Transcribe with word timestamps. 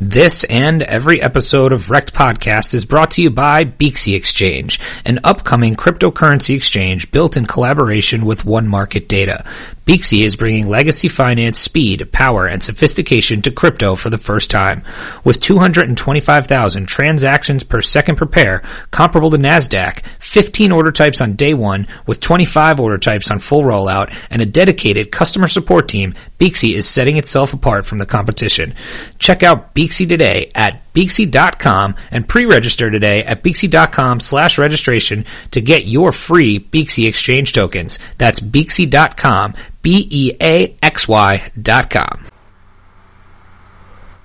This 0.00 0.42
and 0.42 0.82
every 0.82 1.22
episode 1.22 1.72
of 1.72 1.88
Wrecked 1.88 2.14
Podcast 2.14 2.74
is 2.74 2.84
brought 2.84 3.12
to 3.12 3.22
you 3.22 3.30
by 3.30 3.64
Beaxy 3.64 4.16
Exchange, 4.16 4.80
an 5.04 5.20
upcoming 5.22 5.76
cryptocurrency 5.76 6.56
exchange 6.56 7.12
built 7.12 7.36
in 7.36 7.46
collaboration 7.46 8.24
with 8.24 8.44
One 8.44 8.66
Market 8.66 9.08
Data. 9.08 9.44
Beaxy 9.86 10.22
is 10.22 10.34
bringing 10.34 10.66
legacy 10.66 11.08
finance 11.08 11.60
speed, 11.60 12.10
power, 12.10 12.46
and 12.46 12.62
sophistication 12.62 13.42
to 13.42 13.50
crypto 13.50 13.94
for 13.94 14.08
the 14.10 14.18
first 14.18 14.50
time. 14.50 14.82
With 15.22 15.40
225,000 15.40 16.86
transactions 16.86 17.62
per 17.64 17.82
second 17.82 18.16
per 18.16 18.24
pair, 18.24 18.62
comparable 18.90 19.30
to 19.30 19.36
NASDAQ, 19.36 20.00
15 20.20 20.72
order 20.72 20.90
types 20.90 21.20
on 21.20 21.34
day 21.34 21.52
one, 21.52 21.86
with 22.06 22.20
25 22.20 22.80
order 22.80 22.96
types 22.96 23.30
on 23.30 23.38
full 23.38 23.62
rollout, 23.62 24.12
and 24.30 24.40
a 24.40 24.46
dedicated 24.46 25.12
customer 25.12 25.46
support 25.46 25.86
team, 25.86 26.14
Beaxy 26.38 26.74
is 26.74 26.88
setting 26.88 27.18
itself 27.18 27.52
apart 27.52 27.84
from 27.84 27.98
the 27.98 28.06
competition. 28.06 28.74
Check 29.18 29.42
out 29.42 29.74
Beaxy 29.74 29.83
today 29.88 30.50
at 30.54 30.92
Beaxy.com 30.94 31.96
and 32.10 32.28
pre-register 32.28 32.90
today 32.90 33.24
at 33.24 33.42
Beaxy.com 33.42 34.20
slash 34.20 34.58
registration 34.58 35.24
to 35.50 35.60
get 35.60 35.86
your 35.86 36.12
free 36.12 36.58
Beaxy 36.58 37.06
exchange 37.06 37.52
tokens. 37.52 37.98
That's 38.18 38.40
Beaxy.com, 38.40 39.54
B-E-A-X-Y 39.82 41.50
dot 41.60 41.90
com. 41.90 42.24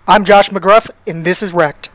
I'm 0.07 0.25
Josh 0.25 0.49
McGruff, 0.49 0.89
and 1.05 1.23
this 1.23 1.43
is 1.43 1.53
Wrecked. 1.53 1.91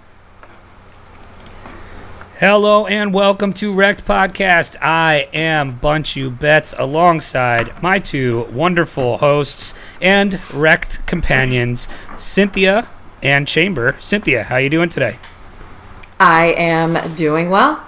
Hello 2.39 2.85
and 2.87 3.15
welcome 3.15 3.53
to 3.55 3.73
Wrecked 3.73 4.05
Podcast. 4.05 4.77
I 4.83 5.29
am 5.33 5.79
Bunchu 5.79 6.37
Bets 6.37 6.75
alongside 6.77 7.81
my 7.83 8.01
two 8.01 8.43
wonderful 8.53 9.19
hosts 9.19 9.73
and 10.03 10.39
Wrecked 10.53 11.07
companions, 11.07 11.89
Cynthia 12.19 12.89
and 13.25 13.49
Chamber. 13.49 13.97
Cynthia, 13.99 14.45
how 14.45 14.57
you 14.59 14.71
doing 14.71 14.89
today? 14.89 15.17
I 16.21 16.55
am 16.57 17.17
doing 17.17 17.51
well. 17.51 17.85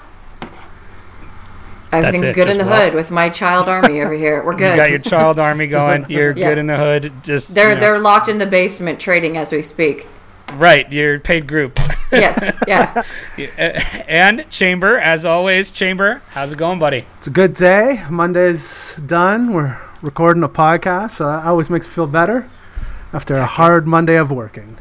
Everything's 1.92 2.28
it, 2.28 2.34
good 2.34 2.48
in 2.48 2.58
the 2.58 2.64
well. 2.64 2.84
hood 2.86 2.94
with 2.94 3.10
my 3.10 3.28
child 3.30 3.68
army 3.68 4.00
over 4.00 4.12
here. 4.16 4.42
We're 4.44 4.52
You 4.52 4.58
good. 4.58 4.76
got 4.76 4.90
your 4.90 4.98
child 4.98 5.38
army 5.38 5.66
going. 5.68 6.06
You're 6.08 6.32
Yeah. 6.36 6.48
good 6.48 6.58
in 6.58 6.66
the 6.66 6.76
hood. 6.76 7.12
Just 7.22 7.54
they're 7.54 7.68
you 7.70 7.74
know, 7.76 7.80
they're 7.80 7.98
locked 7.98 8.28
in 8.28 8.38
the 8.38 8.46
basement 8.46 8.98
trading 8.98 9.36
as 9.36 9.52
we 9.52 9.62
speak. 9.62 10.06
right. 10.54 10.90
You're 10.90 11.20
paid 11.20 11.46
group. 11.46 11.78
Yes, 12.12 12.54
yeah. 12.68 13.02
Eh, 13.36 13.48
eh, 13.58 14.02
and 14.06 14.48
Chamber, 14.48 14.96
as 14.96 15.24
always, 15.24 15.72
Chamber, 15.72 16.22
how's 16.30 16.52
it 16.52 16.56
going, 16.56 16.78
buddy? 16.78 17.04
It's 17.18 17.26
a 17.26 17.30
good 17.30 17.52
day. 17.52 18.04
Monday's 18.08 18.94
done. 18.94 19.52
We're 19.52 19.76
recording 20.02 20.44
a 20.44 20.48
podcast, 20.48 21.10
so 21.10 21.26
that 21.26 21.44
always 21.44 21.68
makes 21.68 21.84
me 21.84 21.92
feel 21.92 22.06
better 22.06 22.48
after 23.12 23.34
a 23.34 23.44
hard 23.44 23.86
Monday 23.88 24.14
of 24.14 24.30
working. 24.30 24.78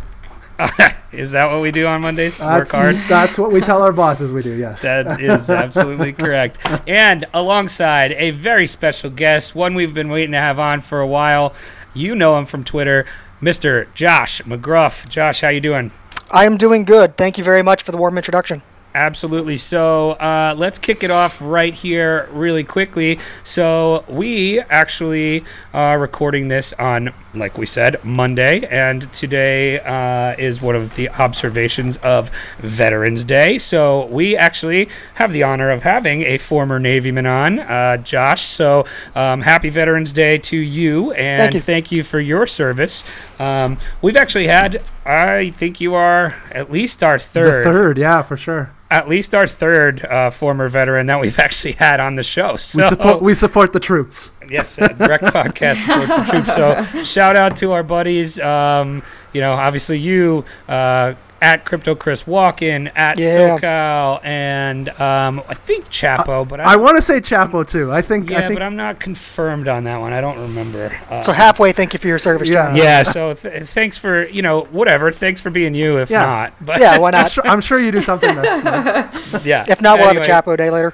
Is 1.11 1.31
that 1.31 1.49
what 1.49 1.61
we 1.61 1.71
do 1.71 1.87
on 1.87 2.01
Mondays? 2.01 2.37
That's, 2.37 2.73
Work 2.73 2.81
hard. 2.81 2.95
that's 3.07 3.37
what 3.37 3.51
we 3.51 3.61
tell 3.61 3.81
our 3.81 3.93
bosses 3.93 4.33
we 4.33 4.43
do, 4.43 4.51
yes. 4.51 4.81
That 4.81 5.21
is 5.21 5.49
absolutely 5.49 6.11
correct. 6.23 6.57
And 6.87 7.25
alongside 7.33 8.11
a 8.13 8.31
very 8.31 8.67
special 8.67 9.09
guest, 9.09 9.55
one 9.55 9.75
we've 9.75 9.93
been 9.93 10.09
waiting 10.09 10.33
to 10.33 10.39
have 10.39 10.59
on 10.59 10.81
for 10.81 10.99
a 10.99 11.07
while. 11.07 11.53
You 11.93 12.15
know 12.15 12.37
him 12.37 12.45
from 12.45 12.63
Twitter, 12.65 13.05
Mr. 13.41 13.93
Josh 13.93 14.41
McGruff. 14.41 15.07
Josh, 15.07 15.41
how 15.41 15.49
you 15.49 15.61
doing? 15.61 15.91
I 16.31 16.45
am 16.45 16.57
doing 16.57 16.83
good. 16.83 17.15
Thank 17.15 17.37
you 17.37 17.43
very 17.43 17.61
much 17.61 17.83
for 17.83 17.91
the 17.91 17.97
warm 17.97 18.17
introduction. 18.17 18.61
Absolutely. 18.95 19.57
So 19.57 20.11
uh, 20.11 20.55
let's 20.57 20.79
kick 20.79 21.03
it 21.03 21.11
off 21.11 21.41
right 21.41 21.73
here, 21.73 22.29
really 22.31 22.63
quickly. 22.63 23.19
So 23.43 24.05
we 24.07 24.61
actually 24.61 25.43
are 25.73 25.99
recording 25.99 26.47
this 26.47 26.71
on, 26.79 27.13
like 27.33 27.57
we 27.57 27.65
said, 27.65 28.01
Monday, 28.05 28.65
and 28.67 29.11
today 29.11 29.81
uh, 29.81 30.37
is 30.39 30.61
one 30.61 30.77
of 30.77 30.95
the 30.95 31.09
observations 31.09 31.97
of 31.97 32.31
Veterans 32.59 33.25
Day. 33.25 33.57
So 33.57 34.05
we 34.05 34.37
actually 34.37 34.87
have 35.15 35.33
the 35.33 35.43
honor 35.43 35.71
of 35.71 35.83
having 35.83 36.21
a 36.21 36.37
former 36.37 36.79
Navyman 36.79 37.29
on, 37.29 37.59
uh, 37.59 37.97
Josh. 37.97 38.43
So 38.43 38.85
um, 39.13 39.41
happy 39.41 39.67
Veterans 39.69 40.13
Day 40.13 40.37
to 40.37 40.57
you, 40.57 41.11
and 41.11 41.41
Thank 41.41 41.53
you. 41.55 41.59
thank 41.59 41.91
you 41.91 42.01
for 42.01 42.21
your 42.21 42.47
service. 42.47 43.03
Um, 43.41 43.77
we've 44.01 44.15
actually 44.15 44.47
had, 44.47 44.81
I 45.05 45.51
think 45.51 45.79
you 45.79 45.93
are 45.95 46.33
at 46.51 46.71
least 46.71 47.03
our 47.03 47.17
the 47.17 47.23
third 47.23 47.63
third, 47.63 47.97
yeah, 47.97 48.21
for 48.23 48.35
sure. 48.37 48.71
at 48.89 49.07
least 49.07 49.35
our 49.35 49.45
third 49.47 50.03
uh, 50.05 50.29
former 50.31 50.67
veteran 50.67 51.05
that 51.07 51.19
we've 51.19 51.37
actually 51.47 51.73
had 51.73 51.99
on 51.99 52.15
the 52.15 52.23
show. 52.23 52.55
So 52.55 52.79
We 52.79 52.83
support 52.87 53.21
we 53.21 53.33
support 53.33 53.73
the 53.73 53.79
troops. 53.79 54.31
yes, 54.49 54.79
uh, 54.81 54.93
Wrecked 54.99 55.25
Podcast 55.25 55.85
supports 55.85 56.15
the 56.15 56.31
troops. 56.31 56.55
So 56.95 57.03
shout 57.03 57.35
out 57.35 57.55
to 57.57 57.71
our 57.73 57.83
buddies. 57.83 58.39
Um, 58.39 59.03
you 59.33 59.41
know, 59.41 59.53
obviously 59.53 59.99
you 59.99 60.43
uh, 60.67 61.13
at 61.41 61.65
Crypto 61.65 61.95
Chris 61.95 62.23
Walken 62.23 62.91
at 62.95 63.19
Yeah. 63.19 63.57
SoCal 63.59 64.19
and 64.25 64.89
um, 64.99 65.41
I 65.47 65.53
think 65.53 65.85
Chapo, 65.89 66.47
but 66.47 66.59
I, 66.59 66.73
I 66.73 66.75
want 66.77 66.95
to 66.95 67.01
say 67.01 67.19
Chapo 67.19 67.67
too. 67.67 67.91
I 67.91 68.01
think 68.01 68.29
yeah, 68.29 68.39
I 68.39 68.41
think 68.43 68.53
but 68.55 68.63
I'm 68.63 68.75
not 68.75 68.99
confirmed 68.99 69.67
on 69.67 69.83
that 69.83 69.99
one. 69.99 70.13
I 70.13 70.21
don't 70.21 70.39
remember. 70.39 70.95
Uh, 71.09 71.21
So 71.21 71.31
halfway, 71.33 71.71
thank 71.71 71.93
you 71.93 71.99
for 71.99 72.07
your 72.07 72.17
service, 72.19 72.49
Yeah. 72.49 72.67
John. 72.67 72.75
yeah, 72.77 73.03
so 73.03 73.33
th- 73.33 73.63
thanks 73.63 73.97
for 73.97 74.25
you 74.27 74.41
know 74.41 74.61
whatever. 74.71 75.11
Thanks 75.11 75.41
for 75.41 75.49
being 75.49 75.75
you. 75.75 75.97
If 75.97 76.09
Yeah. 76.09 76.25
not, 76.25 76.53
but 76.61 76.79
Yeah, 76.79 76.97
why 76.97 77.09
I'm 77.09 77.11
not? 77.23 77.31
sure, 77.31 77.45
I'm 77.47 77.61
sure 77.61 77.79
you 77.79 77.91
do 77.91 78.01
something 78.01 78.33
that's 78.35 78.63
nice. 79.33 79.45
yeah. 79.45 79.65
If 79.67 79.81
not, 79.81 79.99
we'll 79.99 80.07
Anyway. 80.09 80.25
have 80.27 80.47
a 80.47 80.51
Chapo 80.51 80.57
day 80.57 80.69
later. 80.69 80.93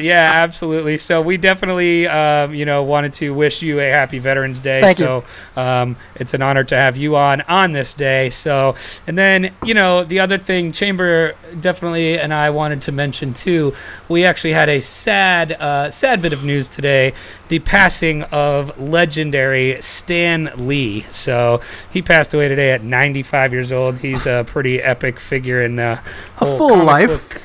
Yeah, 0.00 0.30
absolutely. 0.34 0.98
So 0.98 1.20
we 1.20 1.36
definitely, 1.36 2.06
um, 2.06 2.54
you 2.54 2.64
know, 2.64 2.82
wanted 2.82 3.12
to 3.14 3.34
wish 3.34 3.62
you 3.62 3.80
a 3.80 3.90
happy 3.90 4.18
Veterans 4.18 4.60
Day. 4.60 4.80
Thank 4.80 4.98
you. 4.98 5.04
so 5.04 5.24
um, 5.60 5.96
it's 6.14 6.34
an 6.34 6.42
honor 6.42 6.64
to 6.64 6.74
have 6.76 6.96
you 6.96 7.16
on 7.16 7.42
on 7.42 7.72
this 7.72 7.94
day. 7.94 8.30
So, 8.30 8.74
and 9.06 9.16
then 9.18 9.52
you 9.64 9.74
know, 9.74 10.02
the 10.04 10.20
other 10.20 10.38
thing, 10.38 10.72
Chamber 10.72 11.34
definitely, 11.60 12.18
and 12.18 12.32
I 12.32 12.50
wanted 12.50 12.82
to 12.82 12.92
mention 12.92 13.34
too. 13.34 13.74
We 14.08 14.24
actually 14.24 14.52
had 14.54 14.68
a 14.68 14.80
sad, 14.80 15.52
uh, 15.52 15.90
sad 15.90 16.22
bit 16.22 16.32
of 16.32 16.44
news 16.44 16.68
today: 16.68 17.12
the 17.48 17.58
passing 17.58 18.22
of 18.24 18.78
legendary 18.80 19.80
Stan 19.82 20.50
Lee. 20.56 21.02
So 21.10 21.60
he 21.92 22.02
passed 22.02 22.32
away 22.34 22.48
today 22.48 22.72
at 22.72 22.82
95 22.82 23.52
years 23.52 23.70
old. 23.72 23.98
He's 23.98 24.26
a 24.26 24.44
pretty 24.46 24.80
epic 24.82 25.20
figure 25.20 25.62
in 25.62 25.78
uh, 25.78 26.00
A 26.40 26.56
full 26.56 26.82
life. 26.82 27.08
book- 27.30 27.42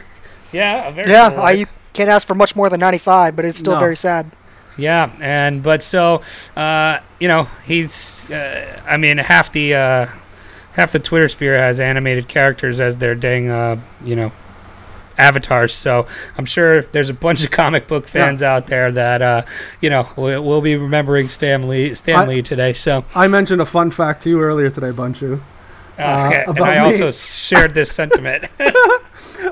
Yeah, 0.52 0.88
a 0.88 0.92
very 0.92 1.12
Yeah, 1.12 1.28
life. 1.28 1.70
I 1.96 1.98
can't 1.98 2.10
ask 2.10 2.28
for 2.28 2.36
much 2.36 2.58
more 2.58 2.70
than 2.70 2.82
95, 2.82 3.38
but 3.38 3.46
it's 3.46 3.58
still 3.58 3.76
No. 3.76 3.80
very 3.80 3.96
sad. 3.96 4.30
Yeah, 4.78 5.10
and 5.22 5.64
but 5.64 5.82
so 5.82 6.22
uh, 6.58 7.00
you 7.22 7.30
know 7.30 7.48
he's 7.66 8.30
uh, 8.30 8.78
I 8.86 8.98
mean 8.98 9.18
half 9.20 9.50
the 9.54 9.74
uh, 9.74 10.08
half 10.74 10.92
the 10.92 11.00
Twitter 11.00 11.30
sphere 11.30 11.58
has 11.58 11.80
animated 11.80 12.28
characters 12.28 12.82
as 12.82 12.98
their 12.98 13.16
dang 13.16 13.48
uh, 13.50 13.80
you 14.04 14.18
know 14.18 14.34
avatars. 15.18 15.72
So 15.74 16.06
I'm 16.38 16.44
sure 16.44 16.82
there's 16.82 17.08
a 17.10 17.14
bunch 17.14 17.46
of 17.46 17.52
comic 17.52 17.88
book 17.88 18.06
fans 18.10 18.44
out 18.44 18.68
there 18.68 18.92
that 18.92 19.22
uh, 19.22 19.44
you 19.80 19.90
know 19.90 20.10
we'll, 20.18 20.44
we'll 20.44 20.60
be 20.60 20.76
remembering 20.76 21.30
Stan 21.30 21.70
Lee 21.70 21.96
Stan 21.96 22.16
I- 22.18 22.28
Lee 22.28 22.42
today. 22.42 22.74
So 22.74 23.06
I 23.16 23.30
mentioned 23.30 23.62
a 23.62 23.66
fun 23.66 23.92
fact 23.92 24.24
to 24.24 24.30
you 24.30 24.42
earlier 24.42 24.70
today, 24.70 24.92
Bunchu. 24.92 25.40
Uh, 25.98 26.02
Uh, 26.02 26.28
okay. 26.28 26.44
and 26.48 26.60
I 26.60 26.72
me. 26.76 26.78
also 26.80 27.12
shared 27.12 27.74
this 27.74 27.92
sentiment. 27.92 28.46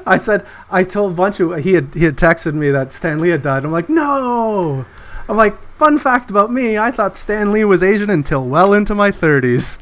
I 0.05 0.17
said 0.17 0.45
I 0.71 0.83
told 0.83 1.15
Bunchu 1.15 1.59
he 1.61 1.73
had 1.73 1.93
he 1.93 2.03
had 2.05 2.15
texted 2.17 2.53
me 2.53 2.71
that 2.71 2.93
Stan 2.93 3.19
Lee 3.19 3.29
had 3.29 3.41
died. 3.41 3.65
I'm 3.65 3.71
like, 3.71 3.89
no. 3.89 4.85
I'm 5.29 5.37
like, 5.37 5.57
fun 5.73 5.97
fact 5.99 6.29
about 6.29 6.51
me, 6.51 6.77
I 6.77 6.91
thought 6.91 7.15
Stan 7.15 7.51
Lee 7.53 7.63
was 7.63 7.81
Asian 7.81 8.09
until 8.09 8.45
well 8.45 8.73
into 8.73 8.93
my 8.93 9.09
30s. 9.09 9.77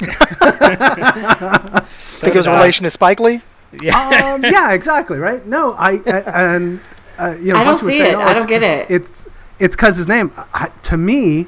think 1.86 2.36
it 2.36 2.38
was 2.38 2.48
a 2.48 2.52
relation 2.52 2.84
to 2.84 2.90
Spike 2.92 3.20
Lee. 3.20 3.42
yeah. 3.82 4.34
um, 4.36 4.44
yeah, 4.44 4.72
exactly, 4.74 5.18
right? 5.18 5.46
No, 5.46 5.74
I 5.74 5.96
uh, 6.06 6.24
and 6.28 6.80
uh, 7.18 7.36
you 7.42 7.54
know, 7.54 7.60
I 7.60 7.64
don't 7.64 7.78
see 7.78 7.98
saying, 7.98 8.14
it. 8.14 8.16
"Oh, 8.16 8.22
I 8.22 8.34
don't 8.34 8.48
get 8.48 8.64
it." 8.64 8.90
It's 8.92 9.26
it's 9.60 9.76
because 9.76 9.98
his 9.98 10.08
name. 10.08 10.32
I, 10.54 10.70
to 10.84 10.98
me, 10.98 11.48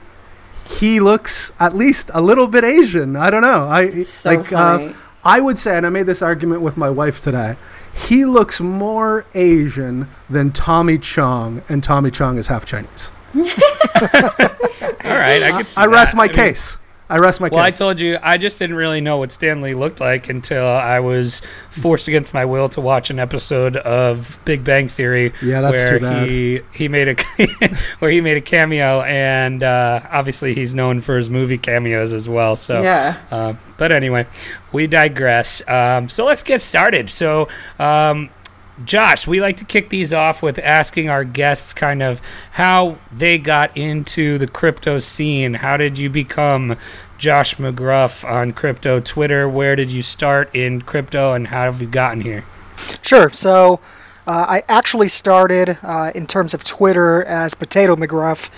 he 0.66 1.00
looks 1.00 1.52
at 1.60 1.76
least 1.76 2.10
a 2.14 2.22
little 2.22 2.48
bit 2.48 2.64
Asian. 2.64 3.16
I 3.16 3.30
don't 3.30 3.42
know. 3.42 3.68
I 3.68 4.02
So 4.02 4.30
like. 4.32 4.46
funny. 4.48 4.88
Uh, 4.90 4.94
I 5.26 5.40
would 5.40 5.58
say, 5.58 5.78
and 5.78 5.86
I 5.86 5.90
made 5.90 6.06
this 6.06 6.22
argument 6.22 6.62
with 6.62 6.76
my 6.76 6.90
wife 6.90 7.22
today. 7.22 7.56
He 7.94 8.26
looks 8.26 8.60
more 8.60 9.26
Asian 9.34 10.08
than 10.30 10.52
Tommy 10.52 10.98
Chong, 10.98 11.62
and 11.70 11.84
Tommy 11.84 12.12
Chong 12.12 12.38
is 12.38 12.48
half 12.48 12.66
Chinese. 12.66 13.12
All 13.36 13.42
right, 15.04 15.42
I 15.44 15.52
can 15.52 15.66
see 15.66 15.82
I 15.82 15.86
rest 15.86 16.12
that. 16.12 16.18
my 16.18 16.28
mean, 16.28 16.36
case. 16.36 16.78
I 17.14 17.20
rest 17.20 17.40
my 17.40 17.48
case. 17.48 17.56
Well, 17.56 17.64
I 17.64 17.70
told 17.70 18.00
you, 18.00 18.18
I 18.24 18.40
just 18.40 18.58
didn't 18.58 18.76
really 18.76 19.00
know 19.00 19.18
what 19.18 19.32
Stan 19.32 19.62
Lee 19.62 19.76
looked 19.76 20.02
like 20.02 20.30
until 20.30 20.66
I 20.66 21.00
was 21.00 21.44
forced 21.70 22.08
against 22.08 22.34
my 22.34 22.44
will 22.44 22.70
to 22.70 22.82
watch 22.82 23.12
an 23.12 23.20
episode 23.20 23.78
of 23.78 24.40
Big 24.46 24.64
Bang 24.64 24.88
Theory, 24.88 25.32
Yeah, 25.40 25.62
that's 25.62 25.76
where 25.76 26.00
too 26.00 26.06
bad. 26.06 26.28
he 26.28 26.62
he 26.74 26.88
made 26.88 27.10
a 27.10 27.76
where 28.00 28.10
he 28.10 28.20
made 28.20 28.38
a 28.38 28.42
cameo, 28.42 29.02
and 29.02 29.62
uh, 29.62 30.02
obviously 30.10 30.56
he's 30.56 30.74
known 30.74 31.02
for 31.02 31.16
his 31.16 31.30
movie 31.30 31.60
cameos 31.60 32.14
as 32.14 32.28
well. 32.28 32.56
So, 32.56 32.82
yeah. 32.82 33.22
uh, 33.30 33.54
but 33.78 33.92
anyway, 33.92 34.26
we 34.72 34.88
digress. 34.88 35.62
Um, 35.70 36.10
so 36.10 36.26
let's 36.26 36.42
get 36.42 36.62
started. 36.62 37.12
So. 37.12 37.48
Um, 37.78 38.32
Josh, 38.84 39.28
we 39.28 39.40
like 39.40 39.58
to 39.58 39.66
kick 39.66 39.90
these 39.90 40.14
off 40.14 40.42
with 40.42 40.58
asking 40.58 41.08
our 41.08 41.24
guests 41.24 41.76
kind 41.76 42.02
of 42.02 42.20
how 42.54 42.98
they 43.12 43.38
got 43.38 43.76
into 43.78 44.40
the 44.40 44.48
crypto 44.48 44.98
scene. 44.98 45.54
How 45.54 45.78
did 45.78 46.00
you 46.00 46.10
become 46.10 46.78
Josh 47.18 47.56
McGruff 47.56 48.28
on 48.30 48.54
crypto 48.54 49.00
Twitter. 49.00 49.48
Where 49.48 49.76
did 49.76 49.92
you 49.92 50.04
start 50.04 50.54
in 50.56 50.82
crypto, 50.82 51.34
and 51.34 51.48
how 51.48 51.66
have 51.66 51.82
you 51.82 51.88
gotten 51.88 52.22
here? 52.22 52.46
Sure. 53.02 53.30
So 53.30 53.80
uh, 54.26 54.46
I 54.48 54.64
actually 54.70 55.10
started 55.10 55.78
uh, 55.84 56.12
in 56.16 56.28
terms 56.28 56.54
of 56.54 56.64
Twitter 56.64 57.24
as 57.26 57.54
Potato 57.54 57.96
McGruff 57.96 58.50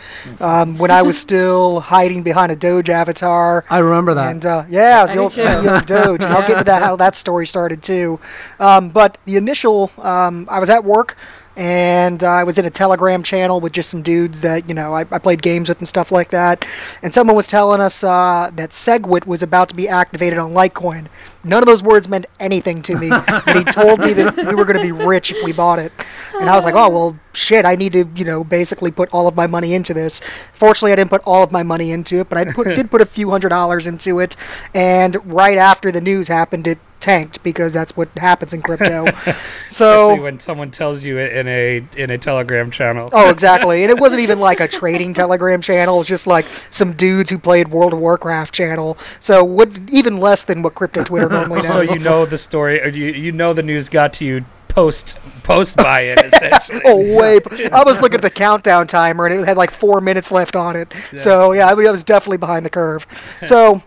um, 0.41 0.77
when 0.77 0.91
I 0.91 1.01
was 1.01 1.17
still 1.25 1.79
hiding 1.79 2.23
behind 2.23 2.51
a 2.51 2.55
Doge 2.55 2.89
avatar. 2.89 3.65
I 3.69 3.79
remember 3.79 4.13
that. 4.13 4.31
And 4.31 4.45
uh, 4.45 4.65
yeah, 4.69 4.99
I 4.99 5.01
was 5.01 5.11
the 5.11 5.15
do 5.15 5.21
old 5.23 5.31
too. 5.31 5.41
CEO 5.41 5.77
of 5.79 5.85
Doge, 5.87 6.23
and 6.23 6.33
I'll 6.33 6.47
get 6.47 6.59
to 6.59 6.63
that 6.65 6.83
how 6.83 6.95
that 6.97 7.15
story 7.15 7.47
started 7.47 7.81
too. 7.81 8.19
Um, 8.59 8.89
but 8.89 9.17
the 9.25 9.37
initial, 9.37 9.91
um, 9.97 10.47
I 10.51 10.59
was 10.59 10.69
at 10.69 10.83
work, 10.83 11.17
and 11.57 12.23
I 12.23 12.43
was 12.43 12.57
in 12.57 12.65
a 12.65 12.69
Telegram 12.69 13.23
channel 13.23 13.61
with 13.61 13.71
just 13.71 13.89
some 13.89 14.01
dudes 14.01 14.41
that 14.41 14.67
you 14.67 14.75
know 14.75 14.93
I, 14.93 15.01
I 15.01 15.19
played 15.19 15.41
games 15.41 15.69
with 15.69 15.79
and 15.79 15.87
stuff 15.87 16.11
like 16.11 16.29
that. 16.29 16.65
And 17.01 17.13
someone 17.13 17.35
was 17.35 17.47
telling 17.47 17.81
us 17.81 18.03
uh, 18.03 18.51
that 18.55 18.71
Segwit 18.71 19.25
was 19.25 19.41
about 19.41 19.69
to 19.69 19.75
be 19.75 19.87
activated 19.87 20.37
on 20.37 20.51
Litecoin. 20.51 21.07
None 21.43 21.61
of 21.61 21.67
those 21.67 21.83
words 21.83 22.09
meant 22.09 22.25
anything 22.39 22.81
to 22.83 22.97
me, 22.97 23.09
but 23.27 23.55
he 23.55 23.63
told 23.63 23.99
me 23.99 24.13
that 24.13 24.35
we 24.35 24.55
were 24.55 24.65
going 24.65 24.77
to 24.77 24.83
be 24.83 24.91
rich 24.91 25.31
if 25.31 25.43
we 25.43 25.53
bought 25.53 25.79
it. 25.79 25.91
And 26.39 26.49
I 26.49 26.55
was 26.55 26.65
like, 26.65 26.75
oh 26.75 26.89
well, 26.89 27.19
shit, 27.33 27.65
I 27.65 27.75
need 27.75 27.93
to 27.93 28.09
you 28.15 28.25
know 28.25 28.43
basically 28.43 28.91
put 28.91 29.09
all 29.13 29.27
of 29.27 29.35
my 29.35 29.47
money 29.47 29.73
into 29.73 29.93
this. 29.93 30.19
Fortunately, 30.53 30.91
I 30.91 30.95
didn't 30.95 31.09
put 31.11 31.21
all 31.25 31.43
of 31.43 31.51
my 31.51 31.63
money 31.63 31.91
into 31.91 32.19
it, 32.19 32.29
but 32.29 32.37
I 32.37 32.51
put, 32.51 32.75
did 32.75 32.91
put 32.91 33.01
a 33.01 33.05
few 33.05 33.29
hundred 33.31 33.49
dollars 33.49 33.87
into 33.87 34.19
it. 34.19 34.35
And 34.73 35.25
right 35.25 35.57
after 35.57 35.91
the 35.91 36.01
news 36.01 36.27
happened, 36.27 36.67
it 36.67 36.79
tanked 37.05 37.43
because 37.43 37.71
that's 37.71 37.95
what 37.95 38.09
happens 38.17 38.51
in 38.53 38.63
crypto. 38.63 39.05
so 39.69 40.09
Especially 40.09 40.23
when 40.23 40.39
someone 40.39 40.71
tells 40.71 41.03
you 41.03 41.19
it 41.19 41.33
in 41.33 41.47
a 41.47 41.85
in 41.95 42.09
a 42.09 42.17
Telegram 42.17 42.71
channel. 42.71 43.09
Oh, 43.13 43.29
exactly. 43.29 43.83
And 43.83 43.91
it 43.91 43.99
wasn't 43.99 44.21
even 44.21 44.39
like 44.39 44.59
a 44.59 44.67
trading 44.79 45.13
Telegram 45.13 45.61
channel. 45.61 45.95
It 45.95 45.99
was 45.99 46.07
just 46.07 46.25
like 46.25 46.45
some 46.71 46.93
dudes 46.93 47.29
who 47.29 47.37
played 47.37 47.67
World 47.67 47.93
of 47.93 47.99
Warcraft 47.99 48.53
channel. 48.53 48.95
So 49.19 49.43
what, 49.43 49.69
even 49.91 50.19
less 50.19 50.43
than 50.43 50.63
what 50.63 50.73
crypto 50.73 51.03
Twitter 51.03 51.29
normally 51.29 51.61
does. 51.61 51.71
so 51.71 51.81
you 51.81 51.99
know 51.99 52.25
the 52.25 52.39
story, 52.39 52.81
or 52.81 52.87
you 52.87 53.07
you 53.07 53.31
know 53.31 53.53
the 53.53 53.63
news 53.63 53.87
got 53.87 54.11
to 54.13 54.25
you 54.25 54.45
post 54.67 55.17
post 55.43 55.77
buy 55.77 56.01
in 56.01 56.19
essentially. 56.19 56.81
Oh, 56.85 56.97
way. 57.17 57.39
I 57.71 57.83
was 57.83 58.01
looking 58.01 58.15
at 58.15 58.23
the 58.23 58.31
countdown 58.31 58.87
timer 58.87 59.27
and 59.27 59.39
it 59.39 59.45
had 59.45 59.57
like 59.57 59.71
four 59.71 60.01
minutes 60.01 60.31
left 60.31 60.55
on 60.55 60.75
it. 60.75 60.91
So, 60.93 61.53
yeah, 61.53 61.67
I 61.67 61.71
I 61.71 61.91
was 61.91 62.03
definitely 62.03 62.37
behind 62.37 62.65
the 62.65 62.69
curve. 62.69 63.05
So, 63.43 63.83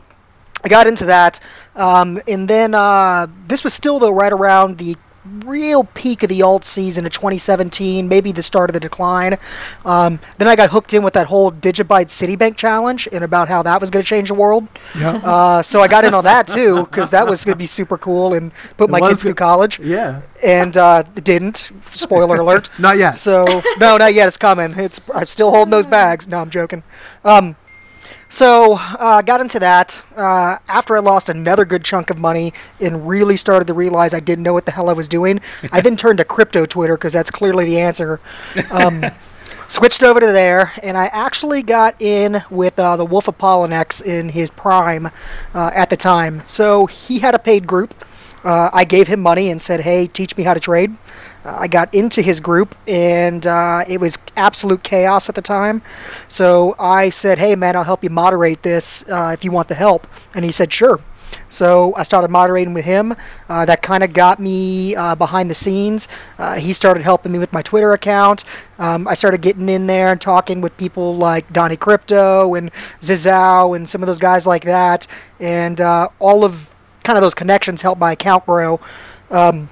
I 0.64 0.68
got 0.68 0.86
into 0.86 1.04
that. 1.06 1.40
Um, 1.76 2.20
and 2.26 2.48
then 2.48 2.74
uh, 2.74 3.26
this 3.46 3.62
was 3.64 3.74
still, 3.74 3.98
though, 3.98 4.12
right 4.12 4.32
around 4.32 4.78
the 4.78 4.96
real 5.44 5.84
peak 5.84 6.22
of 6.22 6.30
the 6.30 6.40
alt 6.40 6.64
season 6.64 7.04
of 7.04 7.12
2017, 7.12 8.08
maybe 8.08 8.32
the 8.32 8.42
start 8.42 8.70
of 8.70 8.74
the 8.74 8.80
decline. 8.80 9.36
Um, 9.84 10.20
then 10.38 10.48
I 10.48 10.56
got 10.56 10.70
hooked 10.70 10.94
in 10.94 11.02
with 11.02 11.12
that 11.14 11.26
whole 11.26 11.52
Digibyte 11.52 12.06
Citibank 12.06 12.56
challenge 12.56 13.06
and 13.12 13.22
about 13.22 13.48
how 13.48 13.62
that 13.62 13.78
was 13.78 13.90
going 13.90 14.02
to 14.02 14.08
change 14.08 14.28
the 14.28 14.34
world. 14.34 14.68
Yeah. 14.98 15.16
Uh, 15.16 15.60
so 15.62 15.82
I 15.82 15.88
got 15.88 16.06
in 16.06 16.14
on 16.14 16.24
that 16.24 16.48
too 16.48 16.84
because 16.86 17.10
that 17.10 17.26
was 17.26 17.44
going 17.44 17.54
to 17.54 17.58
be 17.58 17.66
super 17.66 17.98
cool 17.98 18.32
and 18.32 18.52
put 18.78 18.88
It 18.88 18.92
my 18.92 19.00
kids 19.00 19.22
through 19.22 19.34
college. 19.34 19.78
yeah. 19.78 20.22
And 20.42 20.76
uh, 20.78 21.02
it 21.14 21.24
didn't. 21.24 21.72
Spoiler 21.82 22.36
alert. 22.40 22.70
Not 22.78 22.96
yet. 22.96 23.10
So 23.14 23.44
no, 23.78 23.98
not 23.98 24.14
yet. 24.14 24.28
It's 24.28 24.38
coming. 24.38 24.72
It's 24.78 24.98
I'm 25.14 25.26
still 25.26 25.50
holding 25.50 25.72
those 25.72 25.86
bags. 25.86 26.26
No, 26.26 26.38
I'm 26.38 26.48
joking. 26.50 26.84
Um, 27.22 27.56
so 28.28 28.76
uh, 28.78 29.22
got 29.22 29.40
into 29.40 29.58
that 29.58 30.04
uh, 30.16 30.58
after 30.68 30.96
I 30.96 31.00
lost 31.00 31.28
another 31.28 31.64
good 31.64 31.84
chunk 31.84 32.10
of 32.10 32.18
money 32.18 32.52
and 32.80 33.08
really 33.08 33.36
started 33.36 33.66
to 33.68 33.74
realize 33.74 34.12
I 34.12 34.20
didn't 34.20 34.44
know 34.44 34.52
what 34.52 34.66
the 34.66 34.72
hell 34.72 34.88
I 34.88 34.92
was 34.92 35.08
doing. 35.08 35.40
I 35.72 35.80
then 35.80 35.96
turned 36.04 36.18
to 36.18 36.24
crypto 36.24 36.66
Twitter 36.66 36.96
because 36.96 37.12
that's 37.12 37.30
clearly 37.30 37.64
the 37.64 37.80
answer. 37.80 38.20
Um, 38.70 39.04
switched 39.68 40.02
over 40.02 40.18
to 40.18 40.26
there, 40.26 40.72
and 40.82 40.96
I 40.96 41.06
actually 41.06 41.62
got 41.62 42.00
in 42.00 42.42
with 42.50 42.78
uh, 42.78 42.96
the 42.96 43.04
Wolf 43.04 43.28
of 43.28 43.38
Poloniex 43.38 44.02
in 44.04 44.30
his 44.30 44.50
prime 44.50 45.06
uh, 45.54 45.70
at 45.74 45.90
the 45.90 45.96
time. 45.96 46.42
So 46.46 46.86
he 46.86 47.20
had 47.20 47.34
a 47.34 47.38
paid 47.38 47.66
group. 47.66 47.94
Uh, 48.44 48.70
I 48.72 48.84
gave 48.84 49.08
him 49.08 49.20
money 49.20 49.50
and 49.50 49.60
said, 49.60 49.80
"Hey, 49.80 50.06
teach 50.06 50.36
me 50.36 50.44
how 50.44 50.54
to 50.54 50.60
trade." 50.60 50.96
I 51.58 51.68
got 51.68 51.92
into 51.94 52.22
his 52.22 52.40
group, 52.40 52.74
and 52.86 53.46
uh, 53.46 53.84
it 53.88 54.00
was 54.00 54.18
absolute 54.36 54.82
chaos 54.82 55.28
at 55.28 55.34
the 55.34 55.42
time. 55.42 55.82
So 56.28 56.74
I 56.78 57.08
said, 57.08 57.38
"Hey, 57.38 57.54
man, 57.54 57.76
I'll 57.76 57.84
help 57.84 58.02
you 58.02 58.10
moderate 58.10 58.62
this 58.62 59.08
uh, 59.08 59.30
if 59.32 59.44
you 59.44 59.50
want 59.50 59.68
the 59.68 59.74
help." 59.74 60.06
And 60.34 60.44
he 60.44 60.52
said, 60.52 60.72
"Sure." 60.72 61.00
So 61.48 61.94
I 61.96 62.02
started 62.02 62.30
moderating 62.30 62.74
with 62.74 62.84
him. 62.84 63.14
Uh, 63.48 63.64
that 63.64 63.82
kind 63.82 64.02
of 64.02 64.12
got 64.12 64.38
me 64.38 64.94
uh, 64.94 65.14
behind 65.14 65.50
the 65.50 65.54
scenes. 65.54 66.08
Uh, 66.38 66.54
he 66.54 66.72
started 66.72 67.02
helping 67.02 67.32
me 67.32 67.38
with 67.38 67.52
my 67.52 67.62
Twitter 67.62 67.92
account. 67.92 68.44
Um, 68.78 69.08
I 69.08 69.14
started 69.14 69.40
getting 69.40 69.68
in 69.68 69.86
there 69.86 70.12
and 70.12 70.20
talking 70.20 70.60
with 70.60 70.76
people 70.76 71.16
like 71.16 71.52
Donnie 71.52 71.76
Crypto 71.76 72.54
and 72.54 72.70
Zizao 73.00 73.74
and 73.74 73.88
some 73.88 74.02
of 74.02 74.06
those 74.06 74.18
guys 74.18 74.46
like 74.46 74.64
that. 74.64 75.06
And 75.40 75.80
uh, 75.80 76.08
all 76.18 76.44
of 76.44 76.74
kind 77.02 77.16
of 77.16 77.22
those 77.22 77.34
connections 77.34 77.82
helped 77.82 78.00
my 78.00 78.12
account 78.12 78.44
grow. 78.44 78.80
Um, 79.30 79.68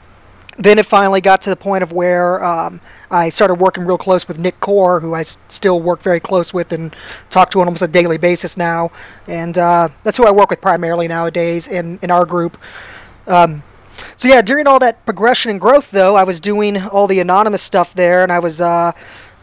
then 0.56 0.78
it 0.78 0.86
finally 0.86 1.20
got 1.20 1.42
to 1.42 1.50
the 1.50 1.56
point 1.56 1.82
of 1.82 1.92
where 1.92 2.42
um, 2.42 2.80
I 3.10 3.28
started 3.28 3.54
working 3.54 3.84
real 3.84 3.98
close 3.98 4.26
with 4.26 4.38
Nick 4.38 4.58
Core, 4.60 5.00
who 5.00 5.14
I 5.14 5.20
s- 5.20 5.38
still 5.48 5.80
work 5.80 6.02
very 6.02 6.20
close 6.20 6.54
with 6.54 6.72
and 6.72 6.94
talk 7.30 7.50
to 7.50 7.60
on 7.60 7.66
almost 7.66 7.82
a 7.82 7.88
daily 7.88 8.16
basis 8.16 8.56
now. 8.56 8.90
And 9.28 9.58
uh, 9.58 9.88
that's 10.02 10.16
who 10.18 10.26
I 10.26 10.30
work 10.30 10.50
with 10.50 10.60
primarily 10.60 11.08
nowadays 11.08 11.68
in, 11.68 11.98
in 12.02 12.10
our 12.10 12.24
group. 12.24 12.58
Um, 13.26 13.62
so 14.16 14.28
yeah, 14.28 14.42
during 14.42 14.66
all 14.66 14.78
that 14.78 15.04
progression 15.04 15.50
and 15.50 15.60
growth, 15.60 15.90
though, 15.90 16.16
I 16.16 16.24
was 16.24 16.40
doing 16.40 16.80
all 16.82 17.06
the 17.06 17.20
anonymous 17.20 17.62
stuff 17.62 17.94
there, 17.94 18.22
and 18.22 18.30
I 18.32 18.38
was 18.38 18.60
uh, 18.60 18.92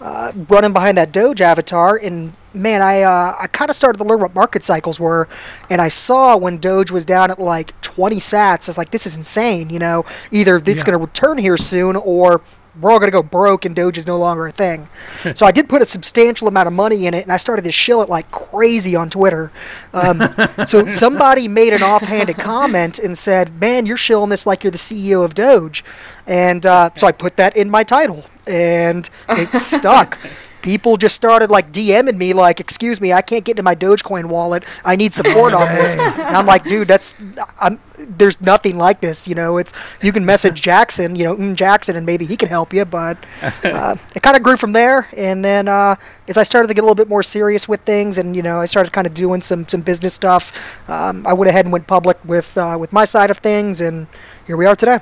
uh, 0.01 0.31
running 0.49 0.73
behind 0.73 0.97
that 0.97 1.11
Doge 1.11 1.41
avatar. 1.41 1.97
And 1.97 2.33
man, 2.53 2.81
I 2.81 3.01
uh, 3.01 3.35
I 3.39 3.47
kind 3.47 3.69
of 3.69 3.75
started 3.75 3.97
to 3.99 4.03
learn 4.03 4.19
what 4.19 4.33
market 4.35 4.63
cycles 4.63 4.99
were, 4.99 5.27
and 5.69 5.81
I 5.81 5.87
saw 5.87 6.37
when 6.37 6.57
Doge 6.57 6.91
was 6.91 7.05
down 7.05 7.31
at 7.31 7.39
like 7.39 7.79
20 7.81 8.17
Sats. 8.17 8.67
I 8.67 8.69
was 8.69 8.77
like, 8.77 8.91
this 8.91 9.05
is 9.05 9.15
insane. 9.15 9.69
You 9.69 9.79
know, 9.79 10.05
either 10.31 10.57
it's 10.57 10.67
Yeah. 10.67 10.75
going 10.83 10.91
to 10.93 10.97
return 10.97 11.37
here 11.37 11.57
soon, 11.57 11.95
or 11.95 12.41
we're 12.81 12.89
all 12.89 12.97
going 12.97 13.07
to 13.07 13.11
go 13.11 13.21
broke 13.21 13.65
and 13.65 13.75
Doge 13.75 13.99
is 13.99 14.07
no 14.07 14.17
longer 14.17 14.47
a 14.47 14.51
thing. 14.51 14.87
so 15.35 15.45
I 15.45 15.51
did 15.51 15.69
put 15.69 15.83
a 15.83 15.85
substantial 15.85 16.47
amount 16.47 16.65
of 16.65 16.73
money 16.73 17.05
in 17.05 17.13
it, 17.13 17.21
and 17.21 17.31
I 17.31 17.37
started 17.37 17.61
to 17.65 17.71
shill 17.71 18.01
it 18.01 18.09
like 18.09 18.31
crazy 18.31 18.95
on 18.95 19.11
Twitter. 19.11 19.51
Um, 19.93 20.23
so 20.65 20.87
somebody 20.87 21.47
made 21.47 21.73
an 21.73 21.83
offhanded 21.83 22.37
comment 22.39 22.97
and 22.97 23.15
said, 23.17 23.59
"Man, 23.61 23.85
you're 23.85 23.95
shilling 23.97 24.29
this 24.31 24.47
like 24.47 24.63
you're 24.63 24.71
the 24.71 24.77
CEO 24.79 25.23
of 25.23 25.35
Doge," 25.35 25.83
and 26.25 26.65
uh, 26.65 26.89
so 26.95 27.05
I 27.05 27.11
put 27.11 27.37
that 27.37 27.55
in 27.55 27.69
my 27.69 27.83
title, 27.83 28.25
and 28.47 29.07
it 29.29 29.53
stuck. 29.53 30.17
People 30.63 30.97
just 30.97 31.13
started 31.13 31.51
like 31.51 31.71
DMing 31.71 32.17
me, 32.17 32.33
like, 32.33 32.59
"Excuse 32.59 32.99
me, 32.99 33.13
I 33.13 33.21
can't 33.21 33.43
get 33.43 33.51
into 33.51 33.63
my 33.63 33.75
Dogecoin 33.75 34.25
wallet. 34.25 34.63
I 34.83 34.95
need 34.95 35.13
support 35.13 35.53
on 35.53 35.67
this." 35.75 35.95
And 35.95 36.35
I'm 36.35 36.45
like, 36.45 36.63
"Dude, 36.63 36.87
that's 36.87 37.21
I'm 37.59 37.79
there's 37.99 38.41
nothing 38.41 38.77
like 38.77 39.01
this. 39.01 39.27
You 39.27 39.35
know, 39.35 39.57
it's 39.57 39.73
you 40.01 40.11
can 40.11 40.25
message 40.25 40.61
Jackson, 40.61 41.15
you 41.15 41.25
know, 41.25 41.35
mm, 41.35 41.53
Jackson, 41.55 41.95
and 41.95 42.05
maybe 42.05 42.25
he 42.25 42.35
can 42.35 42.49
help 42.49 42.73
you." 42.73 42.85
But 42.85 43.17
uh, 43.63 43.95
it 44.15 44.23
kind 44.23 44.35
of 44.35 44.41
grew 44.41 44.57
from 44.57 44.71
there, 44.71 45.07
and 45.15 45.43
then 45.43 45.67
uh, 45.67 45.95
as 46.27 46.37
I 46.37 46.43
started 46.43 46.69
to 46.69 46.73
get 46.73 46.81
a 46.81 46.85
little 46.85 46.95
bit 46.95 47.09
more 47.09 47.23
serious 47.23 47.67
with 47.67 47.81
things, 47.81 48.17
and 48.17 48.35
you 48.35 48.41
know, 48.41 48.59
I 48.59 48.65
started 48.65 48.93
kind 48.93 49.05
of 49.05 49.13
doing 49.13 49.41
some 49.41 49.67
some 49.67 49.81
business 49.81 50.13
stuff. 50.13 50.89
Um, 50.89 51.27
I 51.27 51.33
went 51.33 51.49
ahead 51.49 51.65
and 51.65 51.73
went 51.73 51.87
public 51.87 52.17
with 52.23 52.57
uh, 52.57 52.77
with 52.79 52.93
my 52.93 53.05
side 53.05 53.29
of 53.29 53.39
things, 53.39 53.81
and 53.81 54.07
here 54.47 54.57
we 54.57 54.65
are 54.65 54.75
today. 54.75 54.99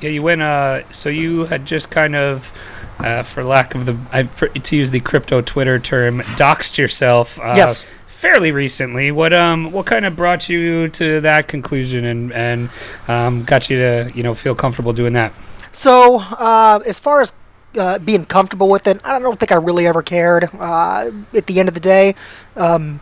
Yeah, 0.00 0.10
you 0.10 0.22
went. 0.22 0.42
Uh, 0.42 0.90
so 0.92 1.08
you 1.08 1.46
had 1.46 1.64
just 1.64 1.90
kind 1.90 2.14
of, 2.14 2.52
uh, 2.98 3.22
for 3.22 3.44
lack 3.44 3.74
of 3.74 3.86
the, 3.86 3.96
I, 4.12 4.24
for, 4.24 4.48
to 4.48 4.76
use 4.76 4.90
the 4.90 5.00
crypto 5.00 5.40
Twitter 5.40 5.78
term, 5.78 6.20
doxed 6.20 6.78
yourself. 6.78 7.38
Uh, 7.40 7.54
Yes. 7.56 7.84
Fairly 8.06 8.52
recently. 8.52 9.10
What 9.12 9.34
um 9.34 9.70
what 9.70 9.84
kind 9.84 10.06
of 10.06 10.16
brought 10.16 10.48
you 10.48 10.88
to 10.88 11.20
that 11.20 11.46
conclusion 11.46 12.06
and 12.06 12.32
and 12.32 12.70
um, 13.06 13.44
got 13.44 13.68
you 13.68 13.76
to 13.76 14.12
you 14.14 14.22
know 14.22 14.32
feel 14.32 14.54
comfortable 14.54 14.94
doing 14.94 15.12
that? 15.12 15.34
So, 15.72 16.20
uh, 16.20 16.80
as 16.86 16.98
far 16.98 17.20
as 17.20 17.34
uh, 17.76 17.98
being 17.98 18.24
comfortable 18.24 18.70
with 18.70 18.86
it, 18.86 18.98
I 19.04 19.18
don't 19.18 19.38
think 19.38 19.52
I 19.52 19.56
really 19.56 19.86
ever 19.86 20.00
cared 20.00 20.48
uh, 20.54 21.10
at 21.34 21.46
the 21.46 21.60
end 21.60 21.68
of 21.68 21.74
the 21.74 21.80
day. 21.80 22.14
Um, 22.56 23.00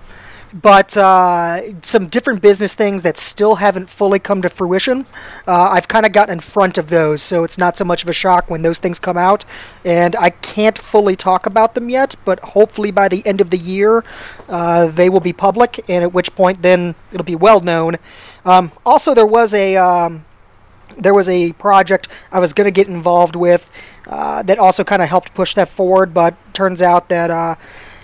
but 0.52 0.97
uh, 0.97 1.80
some 1.82 2.09
different 2.09 2.42
business 2.42 2.75
things 2.75 3.02
that 3.02 3.16
still 3.16 3.56
haven't 3.56 3.88
fully 3.88 4.18
come 4.18 4.42
to 4.42 4.49
fruition, 4.49 5.06
uh, 5.47 5.71
I've 5.71 5.88
kind 5.88 6.04
of 6.04 6.12
gotten 6.12 6.35
in 6.35 6.40
front 6.40 6.76
of 6.76 6.90
those, 6.90 7.23
so 7.23 7.44
it's 7.44 7.56
not 7.56 7.76
so 7.76 7.85
much 7.85 8.02
of 8.02 8.09
a 8.09 8.12
shock 8.12 8.50
when 8.50 8.62
those 8.62 8.78
things 8.78 8.99
come 8.99 9.16
out. 9.16 9.44
And 9.85 10.14
I 10.16 10.30
can't 10.30 10.76
fully 10.76 11.16
talk 11.16 11.47
about 11.47 11.75
them 11.75 11.88
yet, 11.88 12.16
but 12.25 12.40
hopefully 12.40 12.90
by 12.90 13.09
the 13.09 13.26
end 13.26 13.40
of 13.40 13.50
the 13.50 13.56
year, 13.56 14.04
uh, 14.49 14.87
they 14.87 15.09
will 15.09 15.21
be 15.21 15.32
public, 15.32 15.80
and 15.88 16.04
at 16.04 16.12
which 16.12 16.35
point 16.35 16.62
then 16.62 16.94
it'll 17.12 17.25
be 17.25 17.37
well 17.37 17.61
known. 17.61 17.97
Um, 18.44 18.73
also, 18.85 19.14
there 19.14 19.26
was 19.26 19.54
a. 19.54 19.76
Um, 19.76 20.25
there 20.99 21.14
was 21.14 21.26
a 21.26 21.52
project 21.54 22.06
I 22.30 22.38
was 22.38 22.52
going 22.52 22.66
to 22.66 22.71
get 22.71 22.87
involved 22.87 23.35
with 23.35 23.71
uh, 24.06 24.42
that 24.42 24.59
also 24.59 24.85
kind 24.85 25.00
of 25.00 25.09
helped 25.09 25.32
push 25.32 25.54
that 25.54 25.71
forward, 25.71 26.12
but 26.12 26.35
turns 26.52 26.82
out 26.82 27.09
that 27.09 27.30
uh, 27.30 27.54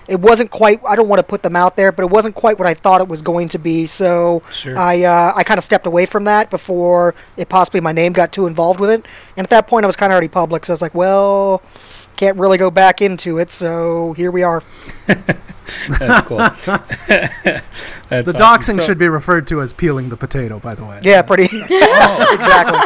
it 0.08 0.20
wasn't 0.20 0.50
quite. 0.50 0.80
I 0.86 0.96
don't 0.96 1.08
want 1.08 1.20
to 1.20 1.22
put 1.22 1.42
them 1.42 1.54
out 1.54 1.76
there, 1.76 1.92
but 1.92 2.02
it 2.04 2.10
wasn't 2.10 2.34
quite 2.34 2.58
what 2.58 2.66
I 2.66 2.74
thought 2.74 3.00
it 3.00 3.08
was 3.08 3.22
going 3.22 3.48
to 3.50 3.58
be. 3.58 3.86
So 3.86 4.42
Sure. 4.50 4.76
I 4.78 5.02
uh, 5.04 5.32
I 5.36 5.44
kind 5.44 5.58
of 5.58 5.64
stepped 5.64 5.86
away 5.86 6.06
from 6.06 6.24
that 6.24 6.50
before 6.50 7.14
it 7.36 7.48
possibly 7.48 7.80
my 7.80 7.92
name 7.92 8.12
got 8.12 8.32
too 8.32 8.46
involved 8.46 8.80
with 8.80 8.90
it. 8.90 9.04
And 9.36 9.44
at 9.44 9.50
that 9.50 9.66
point, 9.66 9.84
I 9.84 9.86
was 9.86 9.96
kind 9.96 10.10
of 10.12 10.14
already 10.14 10.28
public, 10.28 10.64
so 10.66 10.72
I 10.72 10.74
was 10.74 10.82
like, 10.82 10.94
well. 10.94 11.62
can't 12.18 12.36
really 12.36 12.58
go 12.58 12.68
back 12.68 13.00
into 13.00 13.38
it. 13.38 13.52
So 13.52 14.12
here 14.14 14.32
we 14.32 14.42
are. 14.42 14.60
That's 15.06 16.26
cool. 16.26 16.38
That's 17.08 18.08
The 18.08 18.18
awesome. 18.18 18.34
doxing 18.34 18.80
So- 18.80 18.86
should 18.86 18.98
be 18.98 19.08
referred 19.08 19.46
to 19.48 19.60
as 19.62 19.72
peeling 19.72 20.08
the 20.08 20.16
potato, 20.16 20.58
by 20.58 20.74
the 20.74 20.84
way. 20.84 20.98
Yeah, 21.02 21.22
pretty 21.22 21.46
Oh, 21.52 22.28
exactly. 22.34 22.78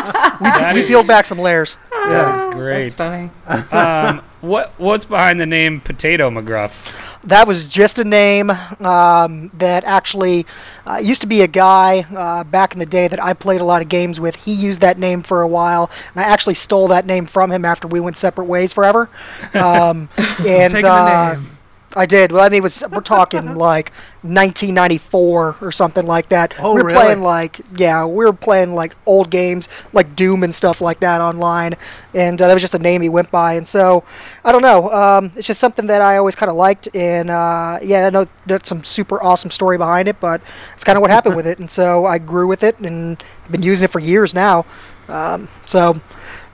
that 0.42 0.72
We 0.74 0.82
is- 0.82 0.86
peeled 0.88 1.06
back 1.06 1.24
some 1.24 1.38
layers. 1.38 1.78
Yeah. 1.92 2.08
That's 2.10 2.54
great. 2.54 2.96
That's 2.96 3.68
funny. 3.70 4.08
um, 4.18 4.22
what 4.42 4.72
what's 4.76 5.04
behind 5.06 5.40
the 5.40 5.46
name 5.46 5.80
Potato 5.80 6.28
McGruff? 6.28 7.01
That 7.24 7.46
was 7.46 7.68
just 7.68 7.98
a 7.98 8.04
name 8.04 8.50
um, 8.50 9.50
that 9.54 9.84
actually 9.84 10.44
uh, 10.86 10.96
used 11.02 11.20
to 11.20 11.26
be 11.26 11.42
a 11.42 11.46
guy 11.48 12.04
uh, 12.14 12.42
back 12.44 12.72
in 12.72 12.80
the 12.80 12.86
day 12.86 13.06
that 13.06 13.22
I 13.22 13.32
played 13.32 13.60
a 13.60 13.64
lot 13.64 13.80
of 13.80 13.88
games 13.88 14.18
with. 14.18 14.44
He 14.44 14.52
used 14.52 14.80
that 14.80 14.98
name 14.98 15.22
for 15.22 15.40
a 15.40 15.46
while, 15.48 15.90
and 16.14 16.24
I 16.24 16.28
actually 16.28 16.54
stole 16.54 16.88
that 16.88 17.06
name 17.06 17.26
from 17.26 17.52
him 17.52 17.64
after 17.64 17.86
we 17.86 18.00
went 18.00 18.16
separate 18.16 18.46
ways 18.46 18.72
forever. 18.72 19.08
Um, 19.54 20.08
and 20.46 20.72
Taking 20.72 20.82
the 20.82 20.88
uh, 20.88 21.34
name. 21.36 21.51
I 21.94 22.06
did. 22.06 22.32
Well, 22.32 22.42
I 22.42 22.48
mean, 22.48 22.58
it 22.58 22.62
was 22.62 22.84
we're 22.90 23.00
talking 23.00 23.54
like 23.70 23.92
1994 24.22 25.56
or 25.60 25.72
something 25.72 26.06
like 26.06 26.28
that. 26.28 26.54
Oh, 26.58 26.74
we 26.74 26.82
were 26.82 26.88
really? 26.88 27.00
playing 27.00 27.22
like 27.22 27.60
yeah, 27.76 28.04
we 28.04 28.24
were 28.24 28.32
playing 28.32 28.74
like 28.74 28.94
old 29.06 29.30
games 29.30 29.68
like 29.92 30.16
Doom 30.16 30.42
and 30.42 30.54
stuff 30.54 30.80
like 30.80 31.00
that 31.00 31.20
online, 31.20 31.74
and 32.14 32.40
uh, 32.40 32.48
that 32.48 32.54
was 32.54 32.62
just 32.62 32.74
a 32.74 32.78
name 32.78 33.02
he 33.02 33.08
went 33.08 33.30
by. 33.30 33.54
And 33.54 33.66
so 33.66 34.04
I 34.44 34.52
don't 34.52 34.62
know. 34.62 34.90
Um, 34.90 35.32
it's 35.36 35.46
just 35.46 35.60
something 35.60 35.86
that 35.88 36.00
I 36.00 36.16
always 36.16 36.34
kind 36.34 36.50
of 36.50 36.56
liked, 36.56 36.88
and 36.94 37.30
uh, 37.30 37.78
yeah, 37.82 38.06
I 38.06 38.10
know 38.10 38.26
there's 38.46 38.66
some 38.66 38.84
super 38.84 39.22
awesome 39.22 39.50
story 39.50 39.78
behind 39.78 40.08
it, 40.08 40.20
but 40.20 40.40
it's 40.74 40.84
kind 40.84 40.96
of 40.96 41.02
what 41.02 41.10
happened 41.10 41.36
with 41.36 41.46
it. 41.46 41.58
And 41.58 41.70
so 41.70 42.06
I 42.06 42.18
grew 42.18 42.46
with 42.46 42.62
it, 42.62 42.78
and 42.78 43.22
I've 43.44 43.52
been 43.52 43.62
using 43.62 43.84
it 43.84 43.90
for 43.90 44.00
years 44.00 44.34
now. 44.34 44.64
Um, 45.08 45.48
so. 45.66 46.00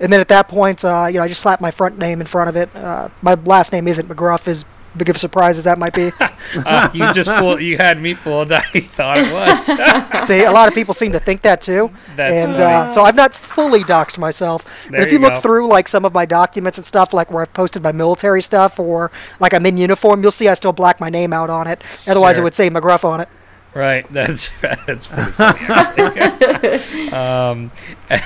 And 0.00 0.12
then 0.12 0.20
at 0.20 0.28
that 0.28 0.46
point, 0.46 0.84
uh, 0.84 1.06
you 1.08 1.14
know, 1.14 1.24
I 1.24 1.28
just 1.28 1.40
slapped 1.40 1.60
my 1.60 1.72
front 1.72 1.98
name 1.98 2.20
in 2.20 2.26
front 2.26 2.48
of 2.48 2.56
it. 2.56 2.74
Uh, 2.74 3.08
my 3.20 3.34
last 3.34 3.72
name 3.72 3.88
isn't 3.88 4.08
McGruff, 4.08 4.46
as 4.46 4.64
big 4.98 5.08
of 5.08 5.16
a 5.16 5.18
surprise 5.18 5.56
as 5.58 5.64
that 5.64 5.78
might 5.78 5.94
be. 5.94 6.12
Uh, 6.64 6.88
you 6.94 7.12
just 7.12 7.30
fooled. 7.30 7.60
You 7.60 7.76
had 7.76 8.00
me 8.00 8.14
fooled. 8.14 8.50
I 8.52 8.62
thought 8.62 9.18
it 9.18 9.30
was. 9.32 10.26
See, 10.28 10.44
a 10.44 10.50
lot 10.50 10.66
of 10.66 10.72
people 10.72 10.94
seem 10.94 11.12
to 11.12 11.18
think 11.18 11.42
that 11.42 11.60
too. 11.60 11.90
That's 12.16 12.34
and 12.34 12.58
uh, 12.58 12.88
so 12.88 13.02
I've 13.02 13.16
not 13.16 13.34
fully 13.34 13.80
doxed 13.80 14.16
myself. 14.16 14.88
There 14.88 14.92
but 14.98 15.06
if 15.06 15.12
you 15.12 15.18
you, 15.18 15.24
look 15.24 15.34
go. 15.34 15.40
through 15.40 15.66
like 15.68 15.88
some 15.88 16.06
of 16.06 16.14
my 16.14 16.24
documents 16.24 16.78
and 16.78 16.86
stuff, 16.86 17.12
like 17.12 17.30
where 17.30 17.42
I've 17.42 17.52
posted 17.52 17.82
my 17.82 17.92
military 17.92 18.40
stuff 18.40 18.80
or 18.80 19.10
like 19.40 19.52
I'm 19.52 19.66
in 19.66 19.76
uniform, 19.76 20.22
you'll 20.22 20.30
see 20.30 20.48
I 20.48 20.54
still 20.54 20.72
black 20.72 21.00
my 21.00 21.10
name 21.10 21.34
out 21.34 21.50
on 21.50 21.66
it. 21.66 21.82
Otherwise, 22.08 22.36
Sure. 22.36 22.42
it 22.42 22.44
would 22.44 22.54
say 22.54 22.70
McGruff 22.70 23.04
on 23.04 23.20
it. 23.20 23.28
Right. 23.74 24.10
That's 24.10 24.48
that's 24.62 25.06
pretty 25.06 25.30
funny. 25.32 27.10
um, 27.12 27.70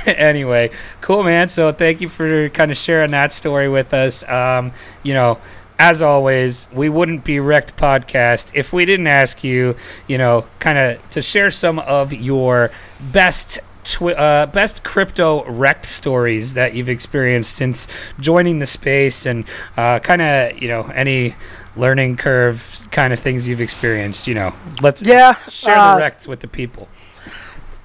anyway, 0.07 0.71
cool, 1.01 1.25
man. 1.25 1.49
So 1.49 1.73
thank 1.73 2.01
you 2.01 2.09
for 2.09 2.49
kind 2.51 2.71
of 2.71 2.77
sharing 2.77 3.11
that 3.11 3.33
story 3.33 3.69
with 3.69 3.93
us. 3.93 4.27
Um, 4.29 4.73
you 5.03 5.15
know, 5.15 5.39
as 5.79 6.03
always, 6.03 6.69
we 6.73 6.89
wouldn't 6.89 7.25
be 7.25 7.41
Wrecked 7.41 7.77
Podcast 7.77 8.53
if 8.55 8.73
we 8.73 8.85
didn't 8.85 9.07
ask 9.09 9.43
you, 9.45 9.77
you 10.07 10.19
know, 10.19 10.47
kind 10.59 10.79
of 10.79 11.11
to 11.11 11.23
share 11.23 11.51
some 11.51 11.79
of 11.79 12.13
your 12.13 12.71
best. 13.01 13.61
Twi- 13.85 14.13
uh, 14.15 14.47
best 14.47 14.85
crypto 14.85 15.45
wrecked 15.45 15.87
stories 15.87 16.55
that 16.55 16.73
you've 16.73 16.89
experienced 16.89 17.57
since 17.57 17.89
joining 18.21 18.61
the 18.61 18.67
space 18.67 19.27
and 19.27 19.45
uh, 19.77 19.99
kind 19.99 20.23
of 20.23 20.57
you 20.63 20.69
know 20.69 20.83
any 20.95 21.35
learning 21.75 22.17
curve 22.17 22.87
kind 22.93 23.13
of 23.13 23.19
things 23.19 23.49
you've 23.49 23.61
experienced 23.61 24.29
you 24.29 24.35
know 24.35 24.55
let's 24.83 25.03
Yeah, 25.03 25.35
share 25.49 25.81
uh, 25.81 25.83
the 25.83 25.93
wrecked 25.93 26.29
with 26.29 26.39
the 26.41 26.47
people 26.47 26.87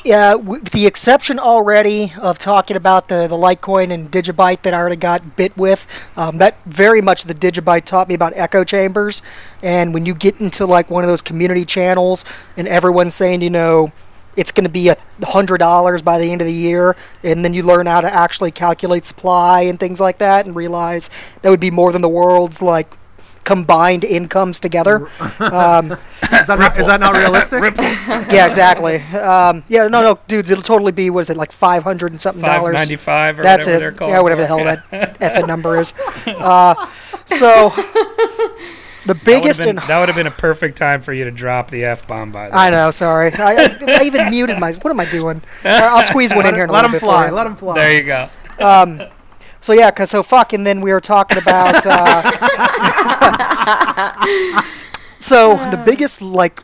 Yeah, 0.08 0.36
with 0.36 0.70
the 0.70 0.88
exception 0.88 1.38
already 1.38 2.14
of 2.18 2.40
talking 2.40 2.78
about 2.78 3.10
the, 3.10 3.28
the 3.28 3.36
Litecoin 3.36 3.92
and 3.92 4.10
Digibyte 4.10 4.62
that 4.62 4.74
I 4.74 4.78
already 4.78 4.96
got 4.96 5.36
bit 5.36 5.58
with, 5.58 5.86
um, 6.16 6.38
that 6.38 6.64
very 6.64 7.02
much 7.02 7.26
the 7.26 7.34
Digibyte 7.34 7.84
taught 7.84 8.08
me 8.08 8.16
about 8.16 8.32
echo 8.38 8.64
chambers. 8.64 9.22
And 9.62 9.94
when 9.94 10.06
you 10.06 10.16
get 10.16 10.40
into 10.40 10.66
like 10.66 10.90
one 10.90 11.04
of 11.04 11.10
those 11.10 11.22
community 11.22 11.66
channels 11.66 12.24
and 12.56 12.70
everyone's 12.70 13.16
saying, 13.16 13.42
you 13.42 13.50
know, 13.50 13.92
it's 14.38 14.54
going 14.54 14.64
to 14.64 14.72
be 14.72 14.88
a 14.88 14.96
hundred 15.24 15.58
dollars 15.58 16.02
by 16.02 16.20
the 16.20 16.32
end 16.32 16.40
of 16.40 16.48
the 16.48 16.54
year, 16.54 16.96
and 17.22 17.44
then 17.44 17.54
you 17.54 17.64
learn 17.64 17.86
how 17.86 18.00
to 18.00 18.10
actually 18.10 18.52
calculate 18.52 19.06
supply 19.06 19.64
and 19.64 19.78
things 19.78 20.00
like 20.00 20.20
that, 20.20 20.46
and 20.46 20.56
realize 20.56 21.10
that 21.42 21.50
would 21.50 21.60
be 21.60 21.72
more 21.72 21.92
than 21.92 22.02
the 22.02 22.08
world's 22.08 22.62
like 22.62 22.94
combined 23.48 24.04
incomes 24.04 24.60
together. 24.60 25.08
Um, 25.40 25.94
Is 26.28 26.46
that, 26.48 26.60
not, 26.60 26.78
is 26.78 26.88
that 26.88 27.00
not 27.00 27.14
realistic? 27.16 27.62
yeah, 27.80 28.48
exactly. 28.48 28.98
Um, 29.18 29.64
yeah, 29.70 29.88
no, 29.88 30.02
no, 30.02 30.20
dudes, 30.28 30.50
it'll 30.52 30.62
totally 30.64 30.92
be 30.92 31.10
what 31.10 31.22
is 31.22 31.30
it 31.30 31.38
like 31.38 31.54
five 31.54 31.84
hundred 31.84 32.12
and 32.12 32.20
something 32.20 32.42
dollars? 32.44 32.74
ninety 32.74 32.98
five 32.98 33.40
or 33.40 33.44
That's 33.44 33.66
whatever 33.66 33.78
it. 33.78 33.80
they're 33.80 33.92
called. 33.98 34.12
Yeah, 34.12 34.20
whatever 34.20 34.42
the 34.42 34.48
hell 34.48 34.64
that 34.66 34.90
effing 35.22 35.48
number 35.54 35.78
is. 35.78 35.94
Uh, 36.28 36.74
so 37.26 37.70
the 37.70 37.76
That 39.06 39.08
would, 39.08 39.24
biggest 39.24 39.60
have 39.60 39.68
been, 39.68 39.80
and 39.80 39.88
that 39.90 40.00
would 40.00 40.10
have 40.10 40.18
been 40.18 40.28
a 40.28 40.32
perfect 40.32 40.78
time 40.78 41.00
for 41.02 41.14
you 41.14 41.24
to 41.24 41.32
drop 41.32 41.70
the 41.72 41.86
f 41.86 42.06
bomb. 42.08 42.32
By 42.34 42.50
the 42.50 42.52
way, 42.56 42.58
I 42.58 42.70
know, 42.72 42.92
sorry. 42.92 43.32
I, 43.34 43.54
I, 43.54 43.78
I 44.00 44.04
even 44.04 44.30
muted 44.30 44.60
my. 44.60 44.74
What 44.74 44.92
am 44.92 45.00
I 45.00 45.06
doing? 45.06 45.42
I'll 45.64 46.02
squeeze 46.04 46.36
one 46.36 46.46
in 46.46 46.56
here. 46.56 46.66
In 46.66 46.70
a 46.70 46.74
Let 46.74 46.84
little 46.84 46.90
him 46.90 47.00
bit 47.00 47.06
fly. 47.06 47.30
Let 47.30 47.48
him 47.48 47.56
fly. 47.56 47.76
There 47.76 47.94
you 47.98 48.04
go. 48.04 48.30
Um, 48.60 49.02
so 49.68 49.74
yeah, 49.74 49.92
cause 49.92 50.10
so 50.12 50.24
fucking 50.24 50.64
then 50.64 50.80
we 50.80 50.94
were 50.94 51.02
talking 51.02 51.38
about. 51.38 51.86
Uh, 51.86 52.22
so 55.18 55.58
the 55.72 55.84
biggest 55.86 56.22
like 56.22 56.64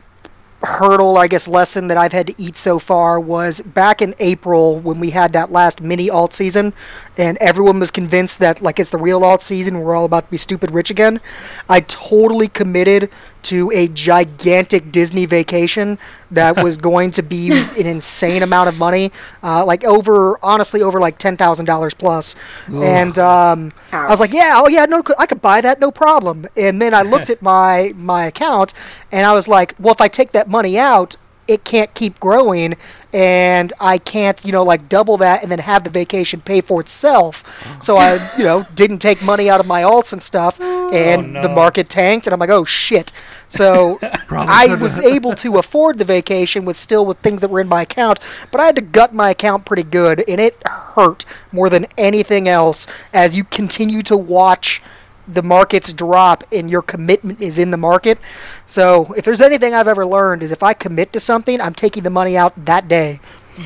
hurdle, 0.62 1.18
I 1.18 1.26
guess, 1.26 1.46
lesson 1.46 1.88
that 1.88 1.98
I've 1.98 2.14
had 2.14 2.28
to 2.28 2.34
eat 2.38 2.56
so 2.56 2.78
far 2.78 3.20
was 3.20 3.60
back 3.60 4.00
in 4.00 4.14
April 4.18 4.80
when 4.80 5.00
we 5.00 5.10
had 5.10 5.34
that 5.34 5.52
last 5.52 5.82
mini 5.82 6.08
alt 6.08 6.32
season, 6.32 6.72
and 7.18 7.36
everyone 7.42 7.78
was 7.78 7.90
convinced 7.90 8.38
that 8.38 8.62
like 8.62 8.80
it's 8.80 8.88
the 8.88 8.96
real 8.96 9.22
alt 9.22 9.42
season. 9.42 9.80
We're 9.80 9.94
all 9.94 10.06
about 10.06 10.24
to 10.24 10.30
be 10.30 10.38
stupid 10.38 10.70
rich 10.70 10.88
again. 10.88 11.20
I 11.68 11.80
totally 11.80 12.48
committed 12.48 13.10
to 13.44 13.70
a 13.72 13.88
gigantic 13.88 14.92
Disney 14.92 15.26
vacation 15.26 15.98
that 16.30 16.56
was 16.62 16.76
going 16.76 17.10
to 17.12 17.22
be 17.22 17.50
an 17.52 17.86
insane 17.86 18.42
amount 18.42 18.68
of 18.68 18.78
money, 18.78 19.12
uh, 19.42 19.64
like 19.64 19.84
over 19.84 20.38
honestly 20.42 20.82
over 20.82 21.00
like 21.00 21.18
ten 21.18 21.36
thousand 21.36 21.66
dollars 21.66 21.94
plus. 21.94 22.34
And 22.68 23.18
um, 23.18 23.72
I 23.92 24.06
was 24.10 24.20
like, 24.20 24.32
yeah, 24.32 24.54
oh 24.56 24.68
yeah, 24.68 24.84
no, 24.86 25.02
I 25.18 25.26
could 25.26 25.40
buy 25.40 25.60
that, 25.60 25.80
no 25.80 25.90
problem. 25.90 26.46
And 26.56 26.80
then 26.80 26.92
I 26.94 27.02
looked 27.02 27.30
at 27.34 27.40
my 27.42 27.92
my 27.96 28.24
account, 28.26 28.74
and 29.12 29.26
I 29.26 29.32
was 29.32 29.48
like, 29.48 29.74
well, 29.78 29.94
if 29.94 30.00
I 30.00 30.08
take 30.08 30.32
that 30.32 30.48
money 30.48 30.78
out, 30.78 31.16
it 31.46 31.64
can't 31.64 31.92
keep 31.94 32.18
growing, 32.20 32.76
and 33.12 33.72
I 33.80 33.98
can't, 33.98 34.44
you 34.44 34.52
know, 34.52 34.62
like 34.62 34.88
double 34.88 35.16
that 35.18 35.42
and 35.42 35.50
then 35.52 35.58
have 35.60 35.84
the 35.84 35.90
vacation 35.90 36.40
pay 36.40 36.60
for 36.60 36.80
itself. 36.80 37.82
So 37.82 37.96
I, 37.96 38.14
you 38.36 38.44
know, 38.44 38.66
didn't 38.74 38.98
take 38.98 39.22
money 39.24 39.48
out 39.50 39.60
of 39.60 39.66
my 39.66 39.82
alts 39.82 40.12
and 40.12 40.22
stuff, 40.22 40.58
oh, 40.60 40.90
and 40.92 41.36
the 41.36 41.48
no. 41.48 41.54
market 41.54 41.88
tanked, 41.88 42.26
and 42.26 42.34
I'm 42.34 42.40
like, 42.40 42.50
oh 42.50 42.64
shit. 42.64 43.12
So 43.48 43.98
I 44.30 44.74
was 44.74 44.98
able 44.98 45.34
to 45.36 45.58
afford 45.58 45.98
the 45.98 46.04
vacation 46.04 46.64
with 46.64 46.76
still 46.76 47.06
with 47.06 47.18
things 47.18 47.40
that 47.40 47.50
were 47.50 47.60
in 47.60 47.68
my 47.68 47.82
account, 47.82 48.18
but 48.50 48.60
I 48.60 48.66
had 48.66 48.76
to 48.76 48.82
gut 48.82 49.14
my 49.14 49.30
account 49.30 49.64
pretty 49.64 49.84
good, 49.84 50.24
and 50.28 50.40
it 50.40 50.56
hurt 50.66 51.24
more 51.52 51.70
than 51.70 51.86
anything 51.96 52.48
else 52.48 52.86
as 53.12 53.36
you 53.36 53.44
continue 53.44 54.02
to 54.02 54.16
watch 54.16 54.82
the 55.26 55.42
markets 55.42 55.92
drop 55.92 56.44
and 56.52 56.70
your 56.70 56.82
commitment 56.82 57.40
is 57.40 57.58
in 57.58 57.70
the 57.70 57.76
market. 57.76 58.18
So 58.66 59.12
if 59.14 59.24
there's 59.24 59.40
anything 59.40 59.74
I've 59.74 59.88
ever 59.88 60.06
learned 60.06 60.42
is 60.42 60.52
if 60.52 60.62
I 60.62 60.74
commit 60.74 61.12
to 61.14 61.20
something, 61.20 61.60
I'm 61.60 61.74
taking 61.74 62.02
the 62.02 62.10
money 62.10 62.36
out 62.36 62.64
that 62.64 62.88
day. 62.88 63.20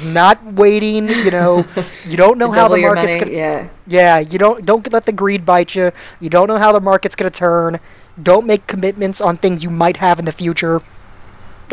Not 0.06 0.44
waiting, 0.44 1.08
you 1.08 1.30
know, 1.30 1.64
you 2.06 2.16
don't 2.16 2.36
know 2.42 2.52
how 2.52 2.68
the 2.68 2.76
market's 2.76 3.16
money, 3.16 3.30
gonna 3.32 3.36
yeah. 3.36 3.68
yeah, 3.86 4.18
you 4.18 4.38
don't 4.38 4.66
don't 4.66 4.92
let 4.92 5.06
the 5.06 5.12
greed 5.12 5.46
bite 5.46 5.74
you. 5.74 5.92
You 6.20 6.28
don't 6.28 6.46
know 6.46 6.58
how 6.58 6.72
the 6.72 6.80
market's 6.80 7.14
going 7.14 7.32
to 7.32 7.36
turn. 7.36 7.80
Don't 8.22 8.46
make 8.46 8.66
commitments 8.66 9.20
on 9.22 9.38
things 9.38 9.64
you 9.64 9.70
might 9.70 9.96
have 9.96 10.18
in 10.18 10.26
the 10.26 10.32
future. 10.32 10.82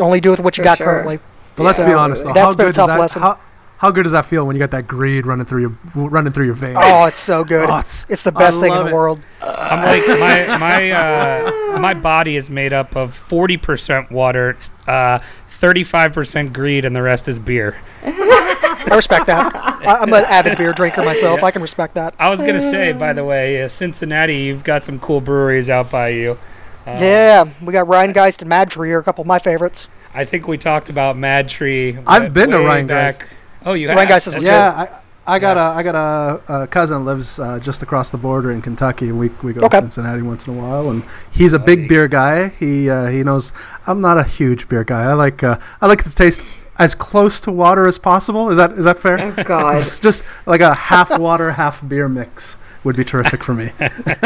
Only 0.00 0.20
do 0.20 0.30
with 0.30 0.40
what 0.40 0.56
you 0.56 0.62
For 0.62 0.64
got 0.64 0.78
sure. 0.78 0.86
currently. 0.86 1.18
But 1.56 1.64
let's 1.64 1.78
be 1.78 1.92
honest, 1.92 2.24
though. 2.24 2.32
That's 2.32 2.54
how 2.54 2.58
been 2.58 2.68
a 2.68 2.72
tough 2.72 2.88
that, 2.88 3.00
lesson. 3.00 3.22
How, 3.22 3.38
how 3.78 3.90
good 3.90 4.04
does 4.04 4.12
that 4.12 4.26
feel 4.26 4.46
when 4.46 4.56
you 4.56 4.60
got 4.60 4.70
that 4.70 4.86
greed 4.86 5.26
running 5.26 5.44
through 5.46 5.60
your 5.60 6.08
running 6.08 6.32
through 6.32 6.46
your 6.46 6.54
veins? 6.54 6.78
Oh, 6.80 7.04
it's 7.06 7.18
so 7.20 7.44
good. 7.44 7.68
Oh, 7.70 7.78
it's, 7.78 8.04
it's- 8.04 8.22
the 8.22 8.32
best 8.32 8.60
thing 8.60 8.72
in 8.72 8.80
the 8.80 8.88
it. 8.88 8.92
world. 8.94 9.20
I'm 9.42 9.82
like 9.84 10.06
my 10.18 10.58
my 10.58 10.90
uh, 10.90 11.78
my 11.78 11.94
body 11.94 12.36
is 12.36 12.48
made 12.50 12.72
up 12.72 12.96
of 12.96 13.14
forty 13.14 13.56
percent 13.56 14.10
water, 14.10 14.56
uh, 14.86 15.18
thirty-five 15.48 16.12
percent 16.12 16.52
greed, 16.52 16.84
and 16.84 16.94
the 16.96 17.02
rest 17.02 17.28
is 17.28 17.38
beer. 17.38 17.76
I 18.02 18.88
respect 18.94 19.26
that. 19.26 19.54
I, 19.54 19.96
I'm 19.98 20.12
an 20.12 20.24
avid 20.26 20.56
beer 20.58 20.72
drinker 20.72 21.02
myself. 21.04 21.42
I 21.42 21.50
can 21.50 21.60
respect 21.62 21.94
that. 21.94 22.14
I 22.18 22.28
was 22.28 22.40
gonna 22.40 22.60
say, 22.60 22.92
by 22.92 23.12
the 23.12 23.24
way, 23.24 23.62
uh, 23.62 23.68
Cincinnati, 23.68 24.36
you've 24.36 24.62
got 24.64 24.84
some 24.84 24.98
cool 25.00 25.20
breweries 25.20 25.68
out 25.68 25.90
by 25.90 26.08
you. 26.10 26.38
Uh, 26.86 26.96
yeah, 27.00 27.44
we 27.64 27.72
got 27.72 27.88
Rhinegeist 27.88 28.40
and 28.42 28.48
Mad 28.48 28.70
Tree 28.70 28.92
are 28.92 28.98
a 29.00 29.02
couple 29.02 29.22
of 29.22 29.26
my 29.26 29.40
favorites. 29.40 29.88
I 30.14 30.24
think 30.24 30.46
we 30.46 30.56
talked 30.56 30.88
about 30.88 31.16
Mad 31.16 31.48
Tree. 31.48 31.98
I've 32.06 32.22
wa- 32.24 32.28
been 32.28 32.50
to 32.50 32.58
way 32.58 32.64
Rhinegeist. 32.64 32.86
back- 32.88 33.28
Oh, 33.66 33.74
you 33.74 33.88
have? 33.88 33.98
Rhinegeist 33.98 34.28
is 34.28 34.32
That's 34.34 34.44
yeah, 34.46 34.88
I, 35.26 35.34
I 35.34 35.38
got 35.40 35.56
a 35.56 35.76
I 35.76 35.82
got 35.82 35.94
a, 35.96 36.62
a 36.62 36.66
cousin 36.68 37.04
lives 37.04 37.40
uh, 37.40 37.58
just 37.58 37.82
across 37.82 38.10
the 38.10 38.16
border 38.16 38.52
in 38.52 38.62
Kentucky, 38.62 39.08
and 39.08 39.18
we 39.18 39.28
we 39.42 39.52
go 39.52 39.66
Okay. 39.66 39.78
to 39.80 39.82
Cincinnati 39.90 40.22
once 40.22 40.46
in 40.46 40.56
a 40.56 40.56
while. 40.56 40.88
And 40.88 41.04
he's 41.32 41.52
a 41.52 41.58
big 41.58 41.88
beer 41.88 42.06
guy. 42.06 42.48
He 42.48 42.88
uh, 42.88 43.06
he 43.08 43.24
knows 43.24 43.52
I'm 43.86 44.00
not 44.00 44.18
a 44.18 44.24
huge 44.24 44.68
beer 44.68 44.84
guy. 44.84 45.02
I 45.02 45.14
like 45.14 45.42
uh, 45.42 45.58
I 45.80 45.88
like 45.88 46.04
the 46.04 46.10
taste 46.10 46.40
as 46.78 46.94
close 46.94 47.40
to 47.40 47.50
water 47.50 47.88
as 47.88 47.98
possible. 47.98 48.50
Is 48.50 48.56
that 48.56 48.72
is 48.72 48.84
that 48.84 49.00
fair? 49.00 49.18
Oh 49.20 49.42
God. 49.42 49.78
It's 49.78 49.98
just 49.98 50.22
like 50.46 50.60
a 50.60 50.72
half 50.74 51.18
water, 51.18 51.50
half 51.52 51.86
beer 51.86 52.08
mix 52.08 52.56
would 52.84 52.94
be 52.96 53.02
terrific 53.04 53.42
for 53.42 53.52
me. 53.52 53.72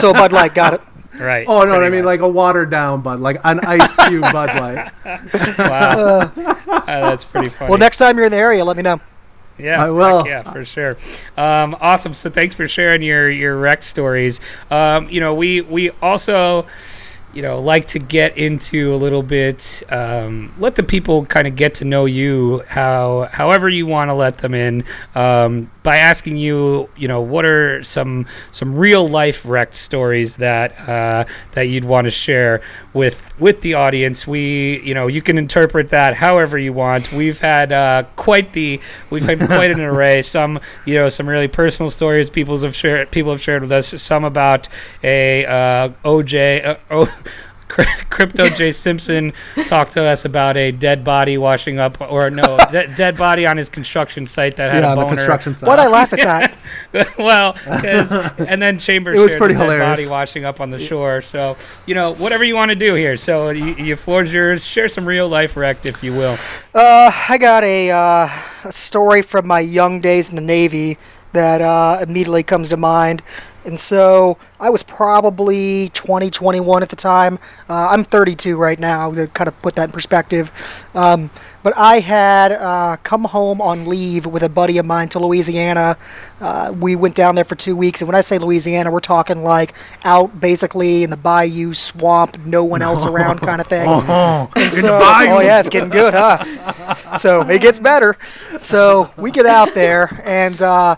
So 0.00 0.12
Bud 0.12 0.32
Light 0.32 0.54
got 0.54 0.74
it. 0.74 0.82
Right. 1.18 1.46
Oh 1.48 1.60
no, 1.64 1.72
pretty 1.76 1.86
I 1.86 1.90
mean 1.90 2.04
like 2.04 2.20
a 2.20 2.28
watered 2.28 2.68
down 2.70 3.00
Bud, 3.00 3.20
like 3.20 3.38
an 3.44 3.60
ice 3.60 3.96
cube 4.06 4.22
Bud 4.32 4.54
Light. 4.60 4.92
wow. 5.58 6.30
Uh, 6.66 6.80
that's 6.86 7.24
pretty 7.24 7.48
funny. 7.48 7.70
Well, 7.70 7.78
next 7.78 7.96
time 7.96 8.16
you're 8.16 8.26
in 8.26 8.32
the 8.32 8.38
area, 8.38 8.64
let 8.64 8.76
me 8.76 8.82
know. 8.82 9.00
Yeah, 9.62 9.84
I 9.84 9.90
will. 9.90 10.26
Yeah, 10.26 10.42
for 10.42 10.64
sure. 10.64 10.96
Um, 11.36 11.76
awesome. 11.80 12.14
So 12.14 12.30
thanks 12.30 12.54
for 12.54 12.66
sharing 12.68 13.02
your 13.02 13.30
your 13.30 13.58
wreck 13.58 13.82
stories. 13.82 14.40
Um, 14.70 15.08
you 15.10 15.20
know, 15.20 15.34
we 15.34 15.60
we 15.60 15.90
also 16.02 16.66
you 17.32 17.42
know 17.42 17.60
like 17.60 17.86
to 17.86 17.98
get 17.98 18.36
into 18.36 18.94
a 18.94 18.96
little 18.96 19.22
bit 19.22 19.82
um, 19.90 20.52
let 20.58 20.74
the 20.74 20.82
people 20.82 21.24
kind 21.26 21.46
of 21.46 21.56
get 21.56 21.74
to 21.74 21.84
know 21.84 22.04
you 22.04 22.62
how 22.68 23.28
however 23.32 23.68
you 23.68 23.86
want 23.86 24.08
to 24.10 24.14
let 24.14 24.38
them 24.38 24.54
in 24.54 24.84
um, 25.14 25.70
by 25.82 25.96
asking 25.96 26.36
you 26.36 26.88
you 26.96 27.08
know 27.08 27.20
what 27.20 27.44
are 27.44 27.82
some 27.82 28.26
some 28.50 28.74
real 28.74 29.06
life 29.06 29.44
wrecked 29.46 29.76
stories 29.76 30.36
that 30.36 30.88
uh, 30.88 31.24
that 31.52 31.62
you'd 31.62 31.84
want 31.84 32.04
to 32.06 32.10
share 32.10 32.60
with 32.92 33.32
with 33.38 33.60
the 33.62 33.74
audience. 33.74 34.26
We 34.26 34.80
you 34.80 34.94
know 34.94 35.06
you 35.06 35.22
can 35.22 35.38
interpret 35.38 35.90
that 35.90 36.14
however 36.14 36.58
you 36.58 36.72
want. 36.72 37.12
We've 37.12 37.38
had 37.38 37.72
uh, 37.72 38.04
quite 38.16 38.52
the 38.52 38.80
we've 39.10 39.24
had 39.24 39.38
quite 39.46 39.70
an 39.70 39.80
array. 39.80 40.22
Some 40.22 40.60
you 40.84 40.94
know 40.94 41.08
some 41.08 41.28
really 41.28 41.48
personal 41.48 41.90
stories 41.90 42.30
people 42.30 42.58
have 42.58 42.74
shared 42.74 43.10
people 43.10 43.32
have 43.32 43.40
shared 43.40 43.62
with 43.62 43.72
us. 43.72 43.88
Some 44.02 44.24
about 44.24 44.68
a 45.02 45.46
uh, 45.46 45.88
OJ 46.04 46.66
uh, 46.66 46.76
oh, 46.90 47.22
Crypto 47.70 48.48
J 48.48 48.72
Simpson 48.72 49.32
talked 49.66 49.92
to 49.92 50.02
us 50.04 50.24
about 50.24 50.56
a 50.56 50.72
dead 50.72 51.04
body 51.04 51.38
washing 51.38 51.78
up, 51.78 52.00
or 52.00 52.30
no, 52.30 52.58
de- 52.72 52.92
dead 52.96 53.16
body 53.16 53.46
on 53.46 53.56
his 53.56 53.68
construction 53.68 54.26
site 54.26 54.56
that 54.56 54.72
had 54.72 54.82
yeah, 54.82 54.92
a 54.92 54.96
on 54.96 54.98
the 54.98 55.06
construction 55.06 55.56
site. 55.56 55.68
Why'd 55.68 55.78
I 55.78 55.86
laugh 55.88 56.12
at 56.12 56.18
that? 56.92 57.18
well, 57.18 57.52
'cause- 57.52 58.12
and 58.12 58.60
then 58.60 58.78
Chambers 58.78 59.18
It 59.18 59.22
was 59.22 59.32
shared 59.32 59.40
pretty 59.40 59.54
the 59.54 59.60
dead 59.60 59.72
hilarious. 59.78 60.00
body 60.00 60.10
washing 60.10 60.44
up 60.44 60.60
on 60.60 60.70
the 60.70 60.78
shore. 60.78 61.22
So 61.22 61.56
you 61.86 61.94
know, 61.94 62.14
whatever 62.14 62.44
you 62.44 62.54
want 62.56 62.70
to 62.70 62.74
do 62.76 62.94
here. 62.94 63.16
So 63.16 63.50
you, 63.50 63.74
your 63.76 63.96
floor's 63.96 64.32
yours. 64.32 64.64
Share 64.64 64.88
some 64.88 65.06
real 65.06 65.28
life 65.28 65.56
wrecked, 65.56 65.86
if 65.86 66.02
you 66.02 66.12
will. 66.12 66.36
Uh, 66.74 67.10
I 67.28 67.38
got 67.38 67.62
a, 67.64 67.90
uh, 67.90 68.28
a 68.64 68.72
story 68.72 69.22
from 69.22 69.46
my 69.46 69.60
young 69.60 70.00
days 70.00 70.28
in 70.28 70.34
the 70.36 70.42
Navy 70.42 70.98
that 71.32 71.60
uh, 71.60 71.98
immediately 72.02 72.42
comes 72.42 72.70
to 72.70 72.76
mind. 72.76 73.22
And 73.64 73.78
so 73.78 74.38
I 74.58 74.70
was 74.70 74.82
probably 74.82 75.90
20, 75.90 76.30
21 76.30 76.82
at 76.82 76.88
the 76.88 76.96
time. 76.96 77.38
Uh, 77.68 77.88
I'm 77.90 78.04
32 78.04 78.56
right 78.56 78.78
now, 78.78 79.12
to 79.12 79.26
kind 79.28 79.48
of 79.48 79.60
put 79.60 79.74
that 79.76 79.84
in 79.88 79.92
perspective. 79.92 80.50
Um, 80.94 81.30
but 81.62 81.76
I 81.76 82.00
had 82.00 82.52
uh, 82.52 82.96
come 83.02 83.24
home 83.24 83.60
on 83.60 83.86
leave 83.86 84.24
with 84.24 84.42
a 84.42 84.48
buddy 84.48 84.78
of 84.78 84.86
mine 84.86 85.08
to 85.10 85.18
Louisiana. 85.18 85.96
Uh, 86.40 86.74
we 86.78 86.96
went 86.96 87.14
down 87.14 87.34
there 87.34 87.44
for 87.44 87.54
two 87.54 87.76
weeks. 87.76 88.00
And 88.00 88.08
when 88.08 88.14
I 88.14 88.22
say 88.22 88.38
Louisiana, 88.38 88.90
we're 88.90 89.00
talking 89.00 89.42
like 89.42 89.74
out 90.04 90.40
basically 90.40 91.02
in 91.02 91.10
the 91.10 91.16
bayou, 91.18 91.74
swamp, 91.74 92.38
no 92.46 92.64
one 92.64 92.80
else 92.80 93.04
around 93.04 93.40
kind 93.40 93.60
of 93.60 93.66
thing. 93.66 93.86
And 94.56 94.72
so, 94.72 94.98
oh 94.98 95.40
yeah, 95.40 95.60
it's 95.60 95.68
getting 95.68 95.90
good, 95.90 96.14
huh? 96.14 97.16
so 97.18 97.46
it 97.48 97.60
gets 97.60 97.78
better. 97.78 98.16
So 98.58 99.10
we 99.16 99.30
get 99.30 99.46
out 99.46 99.74
there, 99.74 100.22
and 100.24 100.60
uh, 100.62 100.96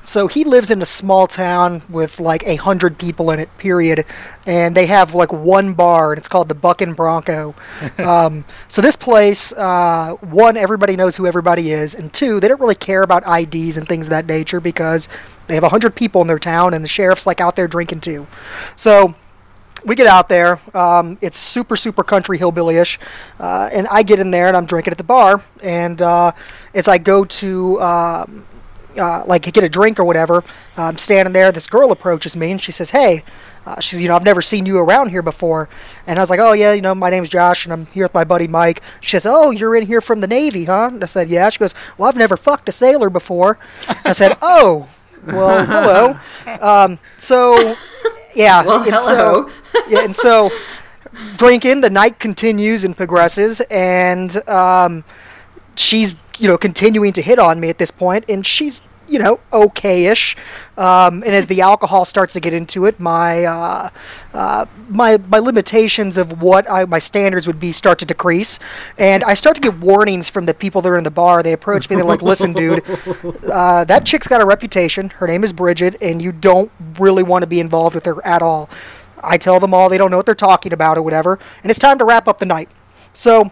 so 0.00 0.26
he 0.26 0.44
lives 0.44 0.70
in 0.70 0.80
a 0.80 0.86
small 0.86 1.26
town 1.26 1.82
with 1.88 2.20
like 2.20 2.46
a 2.46 2.56
hundred 2.56 2.98
people 2.98 3.30
in 3.30 3.38
it. 3.38 3.48
Period, 3.58 4.04
and 4.46 4.74
they 4.74 4.86
have 4.86 5.14
like 5.14 5.32
one 5.32 5.74
bar, 5.74 6.12
and 6.12 6.18
it's 6.18 6.28
called 6.28 6.48
the 6.48 6.54
Buck 6.54 6.80
and 6.80 6.96
Bronco. 6.96 7.54
Um, 8.00 8.44
so 8.66 8.80
this 8.80 8.96
place, 8.96 9.52
uh, 9.52 10.14
one, 10.20 10.56
everybody 10.56 10.96
knows 10.96 11.16
who 11.16 11.26
everybody 11.26 11.70
is, 11.70 11.94
and 11.94 12.12
two, 12.12 12.40
they 12.40 12.48
don't 12.48 12.60
really 12.60 12.74
care 12.74 13.02
about 13.02 13.22
IDs 13.26 13.76
and 13.76 13.86
things 13.86 14.06
of 14.06 14.10
that 14.10 14.26
nature 14.26 14.58
because 14.58 15.08
they 15.46 15.54
have 15.54 15.64
a 15.64 15.68
hundred 15.68 15.94
people 15.94 16.20
in 16.22 16.26
their 16.26 16.38
town, 16.38 16.72
and 16.72 16.82
the 16.82 16.88
sheriff's 16.88 17.26
like 17.26 17.40
out 17.40 17.56
there 17.56 17.68
drinking 17.68 18.00
too. 18.00 18.26
So 18.74 19.14
we 19.84 19.94
get 19.94 20.06
out 20.06 20.28
there. 20.28 20.60
Um, 20.74 21.18
it's 21.20 21.38
super, 21.38 21.76
super 21.76 22.02
country 22.02 22.38
hillbilly-ish, 22.38 22.98
uh, 23.38 23.68
and 23.72 23.86
I 23.88 24.02
get 24.02 24.18
in 24.18 24.30
there 24.30 24.48
and 24.48 24.56
I'm 24.56 24.66
drinking 24.66 24.92
at 24.92 24.98
the 24.98 25.04
bar. 25.04 25.42
And 25.62 26.00
uh, 26.00 26.32
as 26.74 26.88
I 26.88 26.98
go 26.98 27.24
to 27.24 27.80
um, 27.80 28.46
uh, 28.98 29.24
like 29.26 29.42
get 29.52 29.64
a 29.64 29.68
drink 29.68 29.98
or 29.98 30.04
whatever, 30.04 30.44
I'm 30.76 30.98
standing 30.98 31.32
there. 31.32 31.52
This 31.52 31.68
girl 31.68 31.92
approaches 31.92 32.36
me 32.36 32.50
and 32.52 32.60
she 32.60 32.72
says, 32.72 32.90
"Hey." 32.90 33.24
Uh, 33.66 33.78
she 33.78 33.90
says, 33.90 34.00
you 34.00 34.08
know, 34.08 34.16
I've 34.16 34.24
never 34.24 34.40
seen 34.40 34.64
you 34.64 34.78
around 34.78 35.10
here 35.10 35.20
before. 35.20 35.68
And 36.06 36.18
I 36.18 36.22
was 36.22 36.30
like, 36.30 36.40
oh, 36.40 36.52
yeah, 36.52 36.72
you 36.72 36.80
know, 36.80 36.94
my 36.94 37.10
name's 37.10 37.28
Josh 37.28 37.66
and 37.66 37.74
I'm 37.74 37.84
here 37.86 38.04
with 38.06 38.14
my 38.14 38.24
buddy 38.24 38.48
Mike. 38.48 38.80
She 39.02 39.10
says, 39.10 39.26
oh, 39.26 39.50
you're 39.50 39.76
in 39.76 39.86
here 39.86 40.00
from 40.00 40.22
the 40.22 40.26
Navy, 40.26 40.64
huh? 40.64 40.88
And 40.92 41.02
I 41.02 41.06
said, 41.06 41.28
yeah. 41.28 41.46
She 41.50 41.58
goes, 41.58 41.74
well, 41.98 42.08
I've 42.08 42.16
never 42.16 42.38
fucked 42.38 42.70
a 42.70 42.72
sailor 42.72 43.10
before. 43.10 43.58
I 44.02 44.12
said, 44.12 44.38
oh, 44.42 44.88
well, 45.26 45.66
hello. 45.66 46.58
Um, 46.58 46.98
so, 47.18 47.76
yeah. 48.34 48.64
Well, 48.64 48.82
and 48.82 48.94
so- 48.94 49.14
hello. 49.14 49.50
yeah, 49.90 50.04
and 50.04 50.16
so 50.16 50.48
drinking, 51.36 51.80
the 51.82 51.90
night 51.90 52.18
continues 52.18 52.84
and 52.84 52.96
progresses, 52.96 53.60
and 53.70 54.36
um, 54.48 55.04
she's 55.76 56.16
you 56.38 56.48
know 56.48 56.58
continuing 56.58 57.12
to 57.12 57.22
hit 57.22 57.38
on 57.38 57.60
me 57.60 57.68
at 57.68 57.78
this 57.78 57.90
point, 57.90 58.24
and 58.28 58.46
she's 58.46 58.82
you 59.10 59.18
know 59.18 59.40
okay-ish. 59.52 60.36
Um, 60.78 61.22
and 61.22 61.34
as 61.34 61.48
the 61.48 61.60
alcohol 61.60 62.04
starts 62.04 62.32
to 62.34 62.40
get 62.40 62.52
into 62.52 62.86
it, 62.86 62.98
my 62.98 63.44
uh, 63.44 63.90
uh, 64.32 64.66
my 64.88 65.18
my 65.28 65.38
limitations 65.38 66.16
of 66.16 66.40
what 66.40 66.70
I, 66.70 66.84
my 66.84 66.98
standards 66.98 67.46
would 67.46 67.60
be 67.60 67.72
start 67.72 67.98
to 67.98 68.06
decrease, 68.06 68.58
and 68.96 69.22
I 69.24 69.34
start 69.34 69.56
to 69.56 69.60
get 69.60 69.74
warnings 69.78 70.30
from 70.30 70.46
the 70.46 70.54
people 70.54 70.80
that 70.82 70.88
are 70.88 70.96
in 70.96 71.04
the 71.04 71.10
bar. 71.10 71.42
They 71.42 71.52
approach 71.52 71.90
me. 71.90 71.96
They're 71.96 72.04
like, 72.04 72.22
"Listen, 72.22 72.52
dude, 72.52 72.82
uh, 73.52 73.84
that 73.84 74.06
chick's 74.06 74.28
got 74.28 74.40
a 74.40 74.46
reputation. 74.46 75.10
Her 75.10 75.26
name 75.26 75.44
is 75.44 75.52
Bridget, 75.52 75.96
and 76.00 76.22
you 76.22 76.32
don't 76.32 76.70
really 76.98 77.22
want 77.22 77.42
to 77.42 77.46
be 77.46 77.60
involved 77.60 77.94
with 77.94 78.06
her 78.06 78.24
at 78.24 78.42
all." 78.42 78.70
I 79.22 79.36
tell 79.36 79.60
them 79.60 79.74
all 79.74 79.90
they 79.90 79.98
don't 79.98 80.10
know 80.10 80.16
what 80.16 80.24
they're 80.24 80.34
talking 80.34 80.72
about 80.72 80.96
or 80.96 81.02
whatever, 81.02 81.38
and 81.62 81.70
it's 81.70 81.78
time 81.78 81.98
to 81.98 82.04
wrap 82.04 82.26
up 82.26 82.38
the 82.38 82.46
night. 82.46 82.70
So 83.12 83.50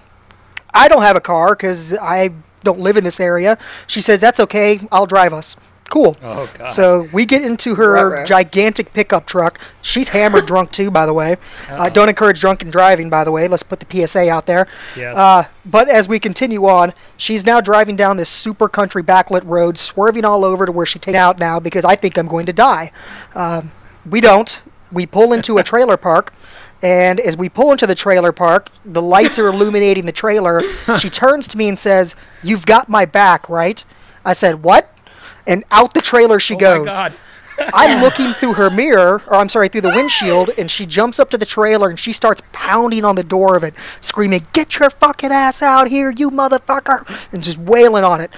I 0.78 0.88
don't 0.88 1.02
have 1.02 1.16
a 1.16 1.20
car 1.20 1.54
because 1.54 1.96
I 1.98 2.30
don't 2.64 2.80
live 2.80 2.96
in 2.96 3.04
this 3.04 3.20
area. 3.20 3.58
She 3.86 4.00
says 4.00 4.20
that's 4.20 4.40
okay. 4.40 4.80
I'll 4.90 5.06
drive 5.06 5.32
us. 5.32 5.56
Cool. 5.90 6.18
Oh, 6.22 6.50
God. 6.58 6.66
So 6.68 7.08
we 7.14 7.24
get 7.24 7.40
into 7.40 7.76
her 7.76 7.92
Ruh-roh. 7.94 8.24
gigantic 8.26 8.92
pickup 8.92 9.24
truck. 9.26 9.58
She's 9.80 10.10
hammered 10.10 10.44
drunk 10.52 10.70
too, 10.70 10.90
by 10.90 11.06
the 11.06 11.14
way. 11.14 11.36
Uh, 11.70 11.88
don't 11.88 12.10
encourage 12.10 12.40
drunken 12.40 12.68
driving, 12.68 13.08
by 13.08 13.24
the 13.24 13.32
way. 13.32 13.48
Let's 13.48 13.62
put 13.62 13.80
the 13.80 14.06
PSA 14.06 14.28
out 14.30 14.44
there. 14.44 14.68
Yes. 14.94 15.16
Uh, 15.16 15.44
but 15.64 15.88
as 15.88 16.06
we 16.06 16.20
continue 16.20 16.66
on, 16.66 16.92
she's 17.16 17.46
now 17.46 17.62
driving 17.62 17.96
down 17.96 18.18
this 18.18 18.28
super 18.28 18.68
country 18.68 19.02
backlit 19.02 19.44
road, 19.46 19.78
swerving 19.78 20.26
all 20.26 20.44
over 20.44 20.66
to 20.66 20.72
where 20.72 20.84
she 20.84 20.98
takes 20.98 21.16
out 21.16 21.38
now 21.38 21.58
because 21.58 21.86
I 21.86 21.96
think 21.96 22.18
I'm 22.18 22.28
going 22.28 22.44
to 22.46 22.52
die. 22.52 22.92
Um, 23.34 23.72
we 24.08 24.20
don't. 24.20 24.60
We 24.92 25.06
pull 25.06 25.32
into 25.32 25.56
a 25.56 25.62
trailer 25.62 25.96
park. 25.96 26.34
And 26.82 27.18
as 27.18 27.36
we 27.36 27.48
pull 27.48 27.72
into 27.72 27.86
the 27.86 27.94
trailer 27.94 28.32
park, 28.32 28.70
the 28.84 29.02
lights 29.02 29.38
are 29.38 29.48
illuminating 29.48 30.06
the 30.06 30.12
trailer. 30.12 30.62
She 30.98 31.10
turns 31.10 31.46
to 31.48 31.58
me 31.58 31.68
and 31.68 31.78
says, 31.78 32.14
You've 32.42 32.66
got 32.66 32.88
my 32.88 33.04
back, 33.04 33.48
right? 33.48 33.84
I 34.24 34.32
said, 34.32 34.62
What? 34.62 34.92
And 35.46 35.64
out 35.70 35.94
the 35.94 36.00
trailer 36.00 36.38
she 36.40 36.54
oh 36.54 36.58
goes. 36.58 36.86
my 36.86 36.92
God. 36.92 37.12
I'm 37.74 38.02
looking 38.02 38.32
through 38.34 38.54
her 38.54 38.70
mirror, 38.70 39.20
or 39.26 39.34
I'm 39.34 39.48
sorry, 39.48 39.68
through 39.68 39.80
the 39.80 39.90
windshield, 39.90 40.50
and 40.56 40.70
she 40.70 40.86
jumps 40.86 41.18
up 41.18 41.30
to 41.30 41.38
the 41.38 41.46
trailer 41.46 41.88
and 41.88 41.98
she 41.98 42.12
starts 42.12 42.42
pounding 42.52 43.04
on 43.04 43.16
the 43.16 43.24
door 43.24 43.56
of 43.56 43.64
it, 43.64 43.74
screaming, 44.00 44.42
Get 44.52 44.78
your 44.78 44.90
fucking 44.90 45.32
ass 45.32 45.62
out 45.62 45.88
here, 45.88 46.10
you 46.10 46.30
motherfucker! 46.30 47.32
And 47.32 47.42
just 47.42 47.58
wailing 47.58 48.04
on 48.04 48.20
it. 48.20 48.30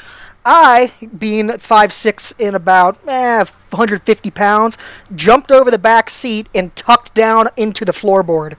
I, 0.53 0.91
being 1.17 1.47
5'6 1.47 2.35
and 2.45 2.57
about 2.57 2.99
eh, 3.07 3.39
150 3.39 4.31
pounds, 4.33 4.77
jumped 5.15 5.53
over 5.53 5.71
the 5.71 5.79
back 5.79 6.11
seat 6.11 6.49
and 6.53 6.75
tucked 6.75 7.15
down 7.15 7.51
into 7.57 7.85
the 7.85 7.93
floorboard. 7.93 8.57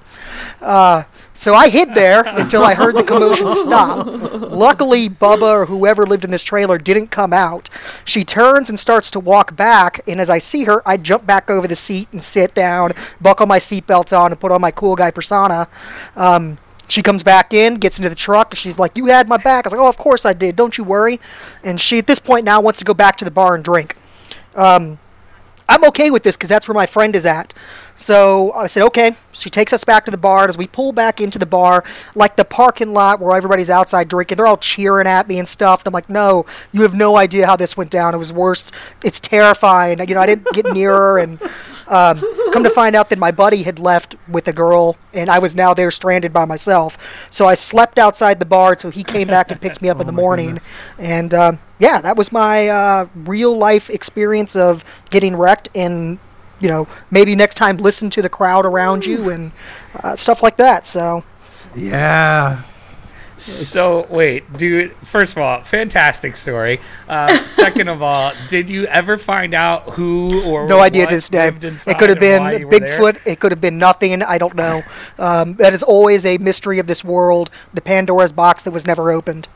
Uh, 0.62 1.04
so 1.34 1.54
I 1.54 1.68
hid 1.68 1.94
there 1.94 2.24
until 2.24 2.64
I 2.64 2.76
heard 2.76 2.96
the 2.96 3.04
commotion 3.04 3.52
stop. 3.52 4.06
Luckily, 4.08 5.10
Bubba 5.10 5.42
or 5.42 5.66
whoever 5.66 6.06
lived 6.06 6.24
in 6.24 6.32
this 6.32 6.44
trailer 6.44 6.78
didn't 6.78 7.08
come 7.08 7.34
out. 7.34 7.70
She 8.06 8.24
turns 8.24 8.70
and 8.70 8.80
starts 8.80 9.12
to 9.12 9.20
walk 9.20 9.58
back, 9.58 10.00
and 10.08 10.22
as 10.22 10.30
I 10.30 10.38
see 10.38 10.64
her, 10.64 10.82
I 10.88 10.96
jump 10.96 11.26
back 11.26 11.50
over 11.50 11.68
the 11.68 11.76
seat 11.76 12.08
and 12.14 12.24
sit 12.24 12.54
down, 12.54 12.94
buckle 13.20 13.48
my 13.48 13.60
seatbelt 13.60 14.18
on, 14.18 14.32
and 14.32 14.40
put 14.40 14.54
on 14.54 14.62
my 14.62 14.72
cool 14.72 14.96
guy 14.96 15.12
persona. 15.12 15.68
Um, 16.16 16.58
she 16.92 17.02
comes 17.02 17.24
back 17.24 17.54
in, 17.54 17.76
gets 17.76 17.98
into 17.98 18.10
the 18.10 18.16
truck, 18.16 18.52
and 18.52 18.58
she's 18.58 18.78
like, 18.78 18.98
"You 18.98 19.06
had 19.08 19.28
my 19.28 19.38
back." 19.38 19.66
I 19.66 19.68
was 19.68 19.74
like, 19.74 19.82
"Oh, 19.82 19.90
of 19.90 19.98
course 19.98 20.26
I 20.26 20.34
did. 20.34 20.56
Don't 20.56 20.78
you 20.78 20.84
worry." 20.84 21.20
And 21.64 21.80
she, 21.80 21.98
at 21.98 22.08
this 22.08 22.20
point, 22.20 22.46
now 22.46 22.62
wants 22.62 22.80
to 22.80 22.86
go 22.86 22.94
back 22.94 23.18
to 23.18 23.26
the 23.26 23.32
bar 23.32 23.56
and 23.56 23.64
drink. 23.64 23.96
Um, 24.56 25.00
I'm 25.72 25.86
okay 25.86 26.12
with 26.12 26.24
this 26.24 26.36
because 26.36 26.50
that's 26.50 26.68
where 26.68 26.76
my 26.76 26.86
friend 26.86 27.16
is 27.16 27.26
at. 27.26 27.54
So 27.96 28.52
I 28.54 28.68
said, 28.68 28.84
okay. 28.88 29.16
She 29.32 29.50
takes 29.50 29.72
us 29.72 29.86
back 29.86 30.04
to 30.04 30.12
the 30.12 30.18
bar. 30.18 30.50
As 30.50 30.58
we 30.58 30.68
pull 30.68 30.92
back 30.92 31.22
into 31.22 31.40
the 31.40 31.46
bar, 31.46 31.86
like 32.14 32.36
the 32.36 32.44
parking 32.44 32.94
lot 32.94 33.22
where 33.22 33.38
everybody's 33.38 33.70
outside 33.70 34.10
drinking, 34.10 34.36
they're 34.36 34.48
all 34.48 34.58
cheering 34.58 35.08
at 35.08 35.30
me 35.30 35.40
and 35.40 35.48
stuff. 35.48 35.82
And 35.82 35.88
I'm 35.88 35.94
like, 35.94 36.10
no, 36.10 36.46
you 36.74 36.82
have 36.82 36.94
no 36.94 37.16
idea 37.16 37.46
how 37.46 37.56
this 37.56 37.78
went 37.78 37.90
down. 37.90 38.14
It 38.14 38.18
was 38.18 38.34
worst. 38.34 38.74
It's 39.02 39.22
terrifying. 39.22 40.00
You 40.06 40.16
know, 40.16 40.22
I 40.22 40.26
didn't 40.26 40.52
get 40.52 40.66
near 40.74 40.94
her. 40.94 41.20
And 41.20 41.40
um, 41.92 42.20
come 42.52 42.64
to 42.64 42.70
find 42.70 42.96
out 42.96 43.10
that 43.10 43.20
my 43.20 43.32
buddy 43.32 43.64
had 43.64 43.78
left 43.78 44.16
with 44.28 44.48
a 44.48 44.54
girl, 44.54 44.98
and 45.14 45.30
I 45.30 45.40
was 45.40 45.56
now 45.56 45.74
there 45.74 45.92
stranded 45.92 46.32
by 46.32 46.46
myself. 46.46 47.28
So 47.30 47.48
I 47.48 47.54
slept 47.54 48.00
outside 48.00 48.40
the 48.40 48.46
bar 48.46 48.72
until 48.72 48.92
he 48.92 49.04
came 49.04 49.28
back 49.28 49.52
and 49.52 49.60
picked 49.60 49.82
me 49.82 49.90
up 49.90 50.00
in 50.00 50.08
the 50.12 50.14
morning. 50.14 50.60
And 50.98 51.34
um, 51.34 51.60
yeah, 51.80 52.00
that 52.02 52.16
was 52.16 52.32
my 52.32 52.70
uh, 52.70 53.08
real 53.14 53.56
life 53.56 53.90
experience 53.90 54.56
of 54.56 54.86
getting 55.10 55.36
wrecked 55.36 55.70
and 55.76 56.18
you 56.62 56.68
know, 56.68 56.88
maybe 57.10 57.36
next 57.36 57.56
time 57.56 57.78
listen 57.78 58.10
to 58.12 58.22
the 58.22 58.30
crowd 58.30 58.68
around 58.68 59.04
you 59.04 59.30
and 59.30 59.52
uh, 60.04 60.16
stuff 60.16 60.44
like 60.44 60.58
that. 60.58 60.86
So 60.86 61.24
Yeah. 61.76 62.62
So 63.42 64.06
wait, 64.10 64.52
dude. 64.54 64.92
First 64.98 65.34
of 65.34 65.40
all, 65.40 65.64
fantastic 65.64 66.36
story. 66.36 66.80
Uh, 67.08 67.38
second 67.46 67.88
of 67.88 68.02
all, 68.02 68.34
did 68.48 68.70
you 68.70 68.86
ever 68.86 69.18
find 69.18 69.54
out 69.54 69.84
who 69.92 70.44
or 70.44 70.68
no 70.68 70.80
idea 70.80 71.08
this 71.08 71.30
day. 71.30 71.48
It 71.48 71.98
could 71.98 72.10
have 72.10 72.20
been 72.20 72.44
why 72.44 72.54
you 72.54 72.68
were 72.68 72.80
there? 72.80 73.00
Bigfoot. 73.00 73.20
It 73.26 73.40
could 73.40 73.52
have 73.52 73.62
been 73.62 73.78
nothing. 73.78 74.22
I 74.22 74.38
don't 74.38 74.56
know. 74.56 74.84
Um, 75.18 75.56
that 75.56 75.74
is 75.74 75.84
always 75.84 76.26
a 76.26 76.38
mystery 76.38 76.80
of 76.80 76.88
this 76.88 77.04
world. 77.04 77.50
The 77.74 77.82
Pandora's 77.82 78.32
box 78.32 78.64
that 78.64 78.72
was 78.72 78.86
never 78.86 79.12
opened. 79.12 79.48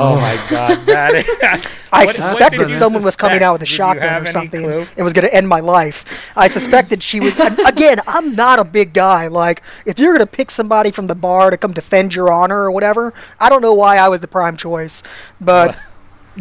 Oh 0.00 0.20
my 0.20 0.50
god, 0.50 0.86
that 0.86 1.14
is, 1.14 1.26
I 1.42 2.04
What- 2.04 2.06
what 2.06 2.10
suspected 2.14 2.58
did 2.58 2.68
you 2.68 2.74
someone 2.74 3.02
was 3.02 3.16
coming 3.16 3.42
out 3.42 3.52
with 3.54 3.62
a? 3.62 3.64
Did 3.64 3.70
shotgun 3.72 4.22
or 4.22 4.26
something. 4.26 4.62
clue? 4.62 4.86
It 4.96 5.02
was 5.02 5.12
going 5.12 5.26
to 5.26 5.34
end 5.34 5.48
my 5.48 5.60
life. 5.60 6.32
I 6.36 6.46
suspected 6.48 7.02
she 7.02 7.20
was. 7.20 7.38
again, 7.38 7.98
I'm 8.06 8.34
not 8.34 8.58
a 8.58 8.64
big 8.64 8.92
guy. 8.92 9.26
Like, 9.28 9.62
if 9.86 9.98
you're 9.98 10.14
going 10.16 10.26
to 10.26 10.30
pick 10.32 10.50
somebody 10.50 10.90
from 10.90 11.06
the 11.06 11.14
bar 11.14 11.50
to 11.50 11.56
come 11.56 11.72
defend 11.72 12.14
your 12.14 12.30
honor 12.32 12.62
or 12.62 12.70
whatever, 12.70 13.12
I 13.40 13.48
don't 13.48 13.62
know 13.62 13.74
why 13.74 13.96
I 13.98 14.08
was 14.08 14.20
the 14.20 14.28
prime 14.28 14.56
choice. 14.56 15.02
But, 15.40 15.78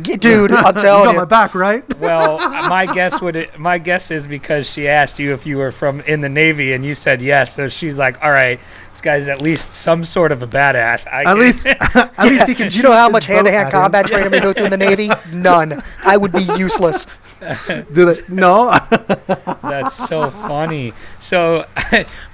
g- 0.02 0.15
dude, 0.17 0.52
I'm 0.52 0.74
telling 0.74 0.76
you 0.76 0.82
telling 0.82 1.04
got 1.06 1.12
you. 1.13 1.17
my 1.17 1.26
back, 1.26 1.56
right? 1.56 1.98
Well, 2.00 2.38
my 2.70 2.86
guess 2.93 3.22
would 3.22 3.36
it, 3.36 3.58
my 3.60 3.78
guess 3.78 4.12
is 4.12 4.28
because 4.28 4.70
she 4.70 4.88
asked 4.88 5.17
you 5.20 5.34
if 5.34 5.46
you 5.46 5.58
were 5.58 5.72
from 5.72 6.02
in 6.02 6.22
the 6.22 6.30
Navy 6.30 6.74
and 6.74 6.86
you 6.86 6.93
said 6.96 7.22
yes, 7.22 7.56
so 7.56 7.67
she's 7.67 7.98
like, 7.98 8.22
"All 8.24 8.32
right, 8.32 8.60
this 8.97 9.01
guy's 9.01 9.27
at 9.27 9.41
least 9.41 9.73
some 9.73 10.03
sort 10.03 10.31
of 10.31 10.41
a 10.41 10.47
badass." 10.47 11.07
I 11.07 11.21
At 11.21 11.25
can- 11.27 11.39
least, 11.39 11.67
at 12.17 12.27
least 12.27 12.47
he 12.47 12.55
can. 12.55 12.69
Do 12.69 12.77
you 12.77 12.83
know 12.83 12.93
how 12.93 13.10
much 13.10 13.25
hand-to-hand 13.25 13.71
combat 13.71 14.07
training 14.07 14.31
we 14.31 14.39
go 14.39 14.53
through 14.53 14.65
in 14.65 14.71
the 14.71 14.77
Navy? 14.77 15.10
None. 15.31 15.81
I 16.03 16.17
would 16.17 16.31
be 16.31 16.43
useless. 16.57 17.05
Do 17.93 18.05
they? 18.12 18.15
No. 18.29 18.73
That's 19.62 19.93
so 19.93 20.31
funny. 20.31 20.93
So, 21.19 21.65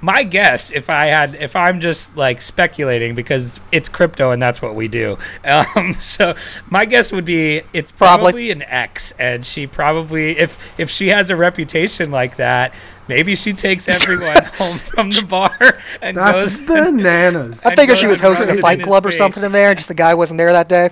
my 0.00 0.22
guess, 0.22 0.72
if 0.72 0.88
I 0.88 1.06
had, 1.06 1.34
if 1.34 1.54
I'm 1.54 1.82
just 1.82 2.16
like 2.16 2.40
speculating 2.40 3.14
because 3.14 3.60
it's 3.70 3.90
crypto 3.90 4.30
and 4.30 4.40
that's 4.40 4.62
what 4.62 4.74
we 4.74 4.88
do. 4.88 5.18
Um, 5.44 5.92
so, 5.92 6.34
my 6.70 6.86
guess 6.86 7.12
would 7.12 7.26
be 7.26 7.60
it's 7.74 7.92
Probably. 7.92 8.24
probably 8.24 8.50
an 8.50 8.62
X, 8.62 9.12
and 9.18 9.44
she 9.44 9.66
probably, 9.66 10.38
if 10.38 10.58
if 10.80 10.88
she 10.88 11.08
has 11.08 11.28
a 11.28 11.36
reputation 11.36 12.10
like 12.10 12.36
that, 12.36 12.72
maybe 13.08 13.34
she 13.36 13.52
takes 13.52 13.88
everyone 13.88 14.42
home 14.54 14.76
from 14.76 15.10
the 15.10 15.22
bar 15.22 15.78
and 16.02 16.16
That's 16.16 16.58
goes. 16.58 16.66
bananas. 16.66 17.64
I 17.64 17.70
And 17.70 17.78
figure 17.78 17.94
go 17.94 18.00
she 18.00 18.06
was 18.06 18.20
hosting 18.20 18.50
a 18.56 18.60
fight 18.60 18.80
in 18.80 18.84
club 18.84 19.04
or 19.06 19.10
something 19.10 19.42
in 19.42 19.52
there, 19.52 19.70
and 19.70 19.78
just 19.78 19.88
the 19.88 19.94
guy 19.94 20.14
wasn't 20.14 20.38
there 20.38 20.52
that 20.52 20.68
day. 20.68 20.90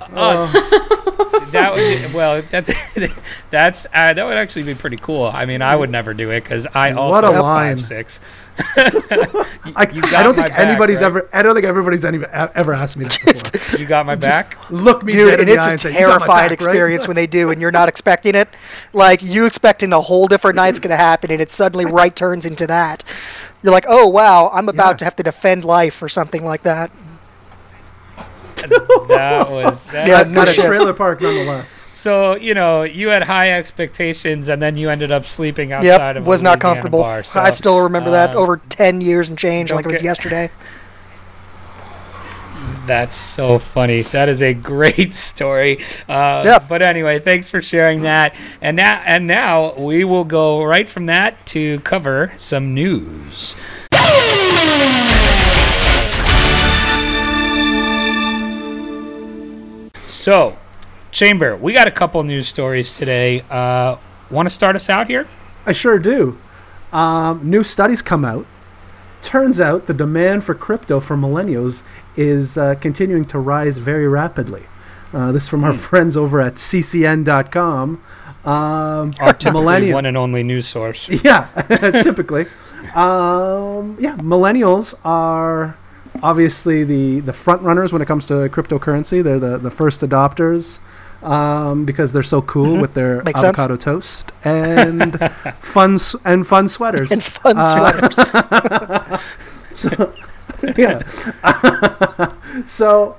Uh, 0.00 0.04
uh, 0.14 0.50
oh. 0.54 1.00
That 1.54 1.74
would 1.74 2.14
well 2.14 2.42
that's 2.50 2.70
that's 3.50 3.86
uh, 3.94 4.12
that 4.12 4.24
would 4.24 4.36
actually 4.36 4.62
be 4.64 4.74
pretty 4.74 4.96
cool 4.98 5.24
i 5.24 5.44
mean 5.46 5.62
i 5.62 5.74
would 5.74 5.90
never 5.90 6.12
do 6.14 6.30
it 6.30 6.42
because 6.42 6.66
i 6.74 6.92
also 6.92 7.16
What 7.22 7.24
a 7.24 7.32
have 7.32 7.42
line. 7.42 7.76
five 7.76 7.82
six 7.82 8.20
I, 8.76 9.88
you 9.92 10.02
I 10.14 10.22
don't 10.22 10.34
think 10.34 10.48
back, 10.48 10.58
anybody's 10.58 10.96
right? 11.00 11.06
ever. 11.06 11.28
I 11.32 11.42
don't 11.42 11.54
think 11.54 11.66
everybody's 11.66 12.04
any, 12.04 12.18
ever 12.24 12.72
asked 12.72 12.96
me 12.96 13.04
that 13.06 13.50
before. 13.52 13.80
you 13.80 13.86
got 13.86 14.06
my 14.06 14.14
back 14.14 14.56
Look 14.70 15.02
me 15.02 15.12
Dude, 15.12 15.30
dead 15.30 15.40
and 15.40 15.48
in 15.48 15.54
the 15.54 15.54
it's 15.54 15.66
eye 15.66 15.70
a 15.70 15.72
and 15.72 15.80
say, 15.80 15.90
"You 15.90 15.98
got 16.06 16.20
my 16.20 16.26
terrifying 16.26 16.26
back, 16.28 16.50
right?" 16.50 16.52
experience 16.52 17.08
when 17.08 17.16
they 17.16 17.26
do, 17.26 17.50
and 17.50 17.60
you're 17.60 17.72
not 17.72 17.88
expecting 17.88 18.36
it. 18.36 18.48
Like 18.92 19.22
you 19.24 19.46
expecting 19.46 19.92
a 19.92 20.00
whole 20.00 20.28
different 20.28 20.54
night's 20.54 20.78
going 20.78 20.90
to 20.90 20.96
happen, 20.96 21.32
and 21.32 21.40
it 21.40 21.50
suddenly 21.50 21.84
right 21.84 22.14
turns 22.14 22.44
into 22.46 22.64
that. 22.68 23.02
You're 23.62 23.72
like, 23.72 23.86
oh 23.88 24.06
wow, 24.06 24.50
I'm 24.52 24.68
about 24.68 24.92
Yeah. 24.92 24.96
to 24.98 25.04
have 25.06 25.16
to 25.16 25.22
defend 25.24 25.64
life 25.64 26.00
or 26.00 26.08
something 26.08 26.44
like 26.44 26.62
that. 26.62 26.92
that 29.08 29.50
was 29.50 29.84
that 29.86 30.06
Yeah, 30.06 30.20
At, 30.20 30.30
no 30.30 30.42
a 30.42 30.46
trailer 30.46 30.92
park, 30.94 31.20
nonetheless. 31.20 31.88
so 31.92 32.36
you 32.36 32.54
know 32.54 32.82
you 32.82 33.08
had 33.08 33.22
high 33.24 33.52
expectations 33.52 34.48
and 34.48 34.60
then 34.62 34.76
you 34.76 34.88
ended 34.90 35.10
up 35.12 35.26
sleeping 35.26 35.72
outside 35.72 36.14
Yep, 36.14 36.16
of 36.16 36.26
was 36.26 36.40
a 36.40 36.44
not 36.44 36.50
Louisiana 36.58 36.74
comfortable. 36.74 37.00
bar, 37.00 37.22
so, 37.22 37.40
I 37.40 37.50
still 37.50 37.80
remember 37.82 38.10
that 38.12 38.30
um, 38.30 38.36
over 38.38 38.56
ten 38.68 39.00
years 39.00 39.28
and 39.28 39.38
change, 39.38 39.72
like 39.72 39.84
it 39.86 39.92
was 39.92 40.02
yesterday. 40.02 40.50
That's 42.86 43.14
so 43.16 43.58
funny. 43.58 44.02
That 44.02 44.28
is 44.28 44.42
a 44.42 44.52
great 44.52 45.14
story. 45.14 45.82
Uh, 46.06 46.42
Yep. 46.44 46.68
But 46.68 46.82
anyway, 46.82 47.18
thanks 47.18 47.48
for 47.48 47.62
sharing 47.62 48.02
that. 48.02 48.34
And 48.60 48.76
now, 48.76 49.02
and 49.06 49.26
now 49.26 49.74
we 49.76 50.04
will 50.04 50.24
go 50.24 50.62
right 50.62 50.86
from 50.88 51.06
that 51.06 51.46
to 51.46 51.80
cover 51.80 52.32
some 52.36 52.74
news. 52.74 53.56
So, 60.24 60.56
Chamber, 61.10 61.54
we 61.54 61.74
got 61.74 61.86
a 61.86 61.90
couple 61.90 62.22
news 62.22 62.48
stories 62.48 62.96
today. 62.96 63.42
Uh, 63.50 63.96
Want 64.30 64.46
to 64.46 64.50
start 64.54 64.74
us 64.74 64.88
out 64.88 65.08
here? 65.08 65.26
I 65.66 65.72
sure 65.72 65.98
do. 65.98 66.38
Um, 66.94 67.42
new 67.50 67.62
studies 67.62 68.00
come 68.00 68.24
out. 68.24 68.46
Turns 69.20 69.60
out 69.60 69.86
the 69.86 69.92
demand 69.92 70.42
for 70.44 70.54
crypto 70.54 70.98
for 70.98 71.14
millennials 71.14 71.82
is 72.16 72.56
uh, 72.56 72.74
continuing 72.76 73.26
to 73.26 73.38
rise 73.38 73.76
very 73.76 74.08
rapidly. 74.08 74.62
Uh, 75.12 75.30
this 75.30 75.46
from 75.46 75.62
our 75.62 75.74
Hmm. 75.74 75.78
friends 75.78 76.16
over 76.16 76.40
at 76.40 76.54
ccn.com. 76.54 78.00
Um, 78.46 79.12
Our 79.20 79.32
typically 79.34 79.92
one 79.92 80.06
and 80.06 80.16
only 80.16 80.42
news 80.42 80.66
source. 80.66 81.06
yeah, 81.22 81.48
typically. 82.02 82.46
Um, 82.94 83.98
yeah, 84.00 84.16
millennials 84.16 84.94
are 85.04 85.76
obviously 86.22 86.84
the, 86.84 87.20
the 87.20 87.32
front 87.32 87.62
runners 87.62 87.92
when 87.92 88.00
it 88.02 88.06
comes 88.06 88.26
to 88.28 88.34
cryptocurrency. 88.48 89.22
They're 89.22 89.38
the, 89.38 89.58
the 89.58 89.70
first 89.70 90.00
adopters 90.02 90.78
um, 91.22 91.84
because 91.84 92.12
they're 92.12 92.22
so 92.22 92.42
cool 92.42 92.80
with 92.80 92.94
their 92.94 93.22
Makes 93.24 93.40
sense. 93.40 93.58
avocado 93.58 93.76
toast 93.76 94.32
and 94.44 95.18
fun 95.60 95.94
s- 95.94 96.16
and 96.24 96.46
fun 96.46 96.68
sweaters. 96.68 97.10
And 97.12 97.22
fun 97.22 97.56
Uh, 97.58 98.10
sweaters. 98.10 98.18
yeah. 100.78 101.02
so 102.66 103.16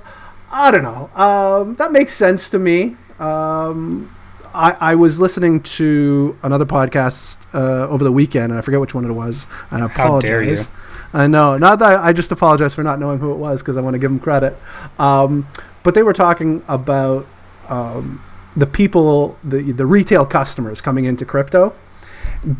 I 0.50 0.70
don't 0.70 0.82
know. 0.84 1.10
Um, 1.14 1.74
that 1.76 1.92
makes 1.92 2.14
sense 2.14 2.48
to 2.50 2.58
me. 2.58 2.96
Um, 3.18 4.10
I, 4.54 4.76
I 4.80 4.94
was 4.94 5.20
listening 5.20 5.60
to 5.62 6.36
another 6.42 6.64
podcast 6.64 7.38
uh, 7.52 7.88
over 7.88 8.02
the 8.04 8.12
weekend, 8.12 8.52
and 8.52 8.58
I 8.58 8.62
forget 8.62 8.80
which 8.80 8.94
one 8.94 9.04
it 9.04 9.12
was. 9.12 9.46
And 9.70 9.84
I 9.84 9.88
How 9.88 10.20
dare 10.20 10.42
you. 10.42 10.52
apologize. 10.52 10.68
I 11.16 11.26
know. 11.26 11.56
Not 11.56 11.78
that 11.78 12.00
I 12.00 12.12
just 12.12 12.30
apologize 12.30 12.74
for 12.74 12.82
not 12.82 13.00
knowing 13.00 13.20
who 13.20 13.32
it 13.32 13.36
was 13.38 13.62
because 13.62 13.78
I 13.78 13.80
want 13.80 13.94
to 13.94 13.98
give 13.98 14.10
them 14.10 14.20
credit. 14.20 14.54
Um, 14.98 15.48
but 15.82 15.94
they 15.94 16.02
were 16.02 16.12
talking 16.12 16.62
about 16.68 17.26
um, 17.68 18.22
the 18.54 18.66
people, 18.66 19.38
the 19.42 19.72
the 19.72 19.86
retail 19.86 20.26
customers 20.26 20.82
coming 20.82 21.06
into 21.06 21.24
crypto, 21.24 21.74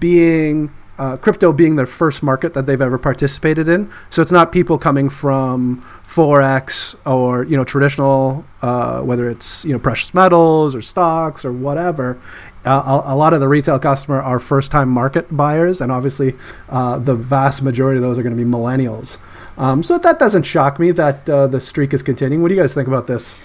being 0.00 0.72
uh, 0.98 1.18
crypto 1.18 1.52
being 1.52 1.76
their 1.76 1.86
first 1.86 2.22
market 2.22 2.54
that 2.54 2.64
they've 2.64 2.80
ever 2.80 2.96
participated 2.96 3.68
in. 3.68 3.92
So 4.08 4.22
it's 4.22 4.32
not 4.32 4.52
people 4.52 4.78
coming 4.78 5.10
from 5.10 5.84
forex 6.02 6.94
or 7.04 7.44
you 7.44 7.58
know 7.58 7.64
traditional, 7.64 8.46
uh, 8.62 9.02
whether 9.02 9.28
it's 9.28 9.66
you 9.66 9.72
know 9.74 9.78
precious 9.78 10.14
metals 10.14 10.74
or 10.74 10.80
stocks 10.80 11.44
or 11.44 11.52
whatever. 11.52 12.18
A, 12.66 13.02
a 13.06 13.16
lot 13.16 13.32
of 13.32 13.40
the 13.40 13.48
retail 13.48 13.78
customer 13.78 14.20
are 14.20 14.38
first-time 14.38 14.88
market 14.88 15.34
buyers, 15.34 15.80
and 15.80 15.92
obviously, 15.92 16.34
uh, 16.68 16.98
the 16.98 17.14
vast 17.14 17.62
majority 17.62 17.98
of 17.98 18.02
those 18.02 18.18
are 18.18 18.22
going 18.22 18.36
to 18.36 18.44
be 18.44 18.48
millennials. 18.48 19.18
Um, 19.56 19.82
so 19.82 19.96
that 19.98 20.18
doesn't 20.18 20.42
shock 20.42 20.78
me 20.78 20.90
that 20.90 21.28
uh, 21.28 21.46
the 21.46 21.60
streak 21.60 21.94
is 21.94 22.02
continuing. 22.02 22.42
What 22.42 22.48
do 22.48 22.54
you 22.54 22.60
guys 22.60 22.74
think 22.74 22.88
about 22.88 23.06
this? 23.06 23.40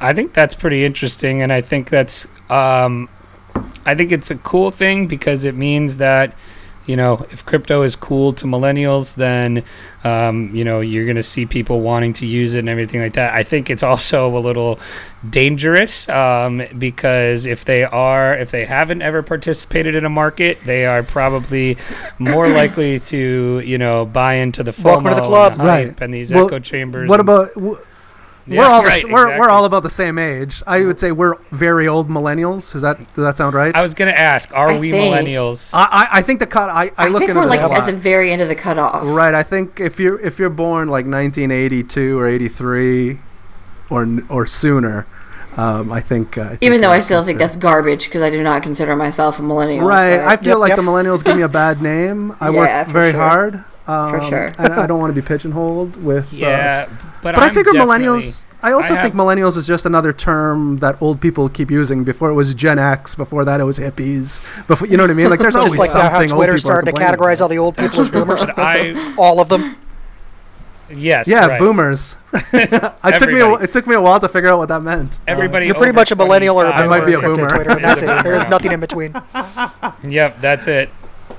I 0.00 0.12
think 0.12 0.34
that's 0.34 0.54
pretty 0.54 0.84
interesting, 0.84 1.42
and 1.42 1.52
I 1.52 1.60
think 1.60 1.88
that's 1.88 2.26
um, 2.50 3.08
I 3.84 3.94
think 3.94 4.12
it's 4.12 4.30
a 4.30 4.36
cool 4.36 4.70
thing 4.70 5.06
because 5.06 5.44
it 5.44 5.54
means 5.54 5.96
that 5.96 6.34
you 6.86 6.96
know 6.96 7.26
if 7.30 7.44
crypto 7.44 7.82
is 7.82 7.96
cool 7.96 8.32
to 8.32 8.46
millennials, 8.46 9.14
then 9.16 9.64
um, 10.04 10.54
you 10.54 10.64
know 10.64 10.80
you're 10.80 11.04
going 11.04 11.16
to 11.16 11.22
see 11.22 11.44
people 11.46 11.80
wanting 11.80 12.12
to 12.14 12.26
use 12.26 12.54
it 12.54 12.60
and 12.60 12.68
everything 12.68 13.00
like 13.00 13.14
that. 13.14 13.34
I 13.34 13.42
think 13.42 13.70
it's 13.70 13.82
also 13.82 14.28
a 14.36 14.38
little 14.38 14.78
dangerous 15.28 16.08
um, 16.08 16.62
because 16.78 17.46
if 17.46 17.64
they 17.64 17.82
are 17.84 18.34
if 18.38 18.50
they 18.50 18.64
haven't 18.64 19.02
ever 19.02 19.22
participated 19.22 19.94
in 19.94 20.04
a 20.04 20.08
market, 20.10 20.58
they 20.64 20.86
are 20.86 21.02
probably 21.02 21.76
more 22.18 22.48
likely 22.60 23.00
to 23.00 23.60
you 23.64 23.78
know 23.78 24.04
buy 24.04 24.34
into 24.34 24.62
the 24.62 24.70
FOMO 24.70 24.84
Welcome 24.84 25.04
to 25.10 25.14
the 25.16 25.22
club. 25.22 25.52
and, 25.52 25.60
the 25.60 25.64
Right. 25.64 25.86
hype 25.88 26.00
and 26.00 26.14
these 26.14 26.32
Well, 26.32 26.46
echo 26.46 26.58
chambers. 26.60 27.08
What 27.08 27.20
and- 27.20 27.28
about? 27.28 27.48
W- 27.54 27.78
Yeah, 28.48 28.60
we're 28.60 28.66
all 28.66 28.82
the 28.82 29.04
we're, 29.10 29.38
we're 29.40 29.48
all 29.48 29.64
about 29.64 29.82
the 29.82 29.90
same 29.90 30.18
age. 30.18 30.62
I 30.66 30.84
would 30.84 31.00
say 31.00 31.10
we're 31.12 31.34
very 31.50 31.88
old 31.88 32.08
millennials. 32.08 32.74
Is 32.76 32.82
that 32.82 32.98
does 33.14 33.24
that 33.24 33.36
sound 33.36 33.54
right? 33.54 33.74
I 33.74 33.82
was 33.82 33.92
going 33.94 34.12
to 34.14 34.18
ask, 34.18 34.54
are 34.54 34.70
I 34.70 34.78
we 34.78 34.90
think- 34.90 35.14
millennials? 35.14 35.70
I, 35.74 35.88
I, 35.90 36.08
I 36.18 36.22
think 36.22 36.38
the 36.40 36.46
cut. 36.46 36.70
I, 36.70 36.84
I, 36.84 36.92
I, 36.96 37.08
look 37.08 37.20
think 37.20 37.30
into 37.30 37.40
we're 37.40 37.48
this 37.50 37.60
like 37.60 37.72
at 37.72 37.86
the 37.86 37.92
very 37.92 38.30
end 38.32 38.40
of 38.42 38.48
the 38.48 38.54
cutoff. 38.54 39.02
Right. 39.04 39.34
I 39.34 39.42
think 39.42 39.80
if 39.80 39.98
you're 39.98 40.20
if 40.20 40.38
you're 40.38 40.48
born 40.50 40.88
like 40.88 41.06
1982 41.06 42.18
or 42.18 42.28
83 42.28 43.18
or 43.90 44.08
or 44.28 44.46
sooner, 44.46 45.06
um, 45.56 45.90
I 45.90 46.00
think. 46.00 46.38
Uh, 46.38 46.42
I 46.42 46.48
think 46.50 46.62
Even 46.62 46.80
though 46.82 46.90
I 46.92 47.00
still 47.00 47.22
think 47.22 47.38
that's 47.38 47.56
garbage 47.56 48.04
because 48.04 48.22
I 48.22 48.30
do 48.30 48.42
not 48.42 48.62
consider 48.62 48.94
myself 48.94 49.38
a 49.38 49.42
millennial. 49.42 49.86
right. 49.86 50.20
I 50.20 50.36
feel 50.36 50.50
Yep, 50.50 50.58
like 50.58 50.68
yep. 50.70 50.76
the 50.76 50.82
millennials 50.82 51.24
give 51.24 51.36
me 51.36 51.42
a 51.42 51.48
bad 51.48 51.82
name. 51.82 52.36
I 52.40 52.50
Yeah, 52.50 52.82
work 52.84 52.88
very 52.92 53.10
sure. 53.10 53.20
hard. 53.20 53.64
Um, 53.88 54.20
sure. 54.28 54.50
and 54.58 54.72
I 54.72 54.86
don't 54.88 54.98
want 54.98 55.14
to 55.14 55.20
be 55.20 55.24
pigeonholed 55.26 55.96
with. 56.02 56.32
uh, 56.32 56.36
Yeah, 56.36 56.88
but 57.22 57.34
but 57.34 57.38
i 57.38 57.46
I'm 57.48 57.54
figure 57.54 57.72
millennials. 57.72 58.44
I 58.62 58.72
also 58.72 58.94
I 58.94 59.02
think 59.02 59.14
millennials 59.14 59.56
is 59.56 59.66
just 59.66 59.86
another 59.86 60.12
term 60.12 60.78
that 60.78 61.00
old 61.00 61.20
people 61.20 61.48
keep 61.48 61.70
using. 61.70 62.04
Before 62.04 62.30
it 62.30 62.34
was 62.34 62.54
Gen 62.54 62.78
X. 62.78 63.14
Before 63.14 63.44
that 63.44 63.60
it 63.60 63.64
was 63.64 63.78
hippies. 63.78 64.40
Before 64.66 64.88
you 64.88 64.96
know 64.96 65.04
what 65.04 65.10
I 65.10 65.14
mean? 65.14 65.30
Like 65.30 65.40
there's 65.40 65.54
always 65.56 65.72
Just 65.74 65.80
like 65.80 65.90
something. 65.90 66.10
how 66.10 66.20
old 66.20 66.28
Twitter 66.30 66.52
people 66.52 66.54
are 66.54 66.58
started 66.58 66.86
to 66.86 66.92
complaining 66.92 67.18
categorize 67.20 67.40
all 67.40 67.48
the 67.48 67.58
old 67.58 67.76
people 67.78 68.00
as 68.00 68.08
boomers. 68.08 68.42
I 68.42 69.14
all 69.18 69.40
of 69.40 69.48
them. 69.48 69.76
yes, 70.92 71.28
Yeah, 71.28 71.46
right. 71.46 71.58
boomers. 71.60 72.16
I 72.32 73.16
took 73.18 73.28
me. 73.30 73.40
A, 73.40 73.52
it 73.54 73.72
took 73.72 73.86
me 73.86 73.94
a 73.94 74.00
while 74.00 74.20
to 74.20 74.28
figure 74.28 74.48
out 74.50 74.58
what 74.58 74.68
that 74.68 74.82
meant. 74.82 75.18
Everybody. 75.26 75.66
You're 75.66 75.74
pretty 75.74 75.92
much 75.92 76.10
a 76.10 76.16
millennial 76.16 76.56
or 76.56 76.66
a 76.66 76.72
25 76.72 76.84
I 76.84 76.98
might 76.98 77.06
be 77.06 77.12
a 77.12 77.20
boomer, 77.20 77.36
boomer. 77.36 77.48
Twitter, 77.64 77.74
that's 77.80 78.02
it. 78.02 78.24
There 78.24 78.34
is 78.34 78.44
nothing 78.48 78.72
in 78.72 78.80
between. 78.80 79.14
Yep, 80.04 80.40
that's 80.40 80.66
it. 80.66 80.90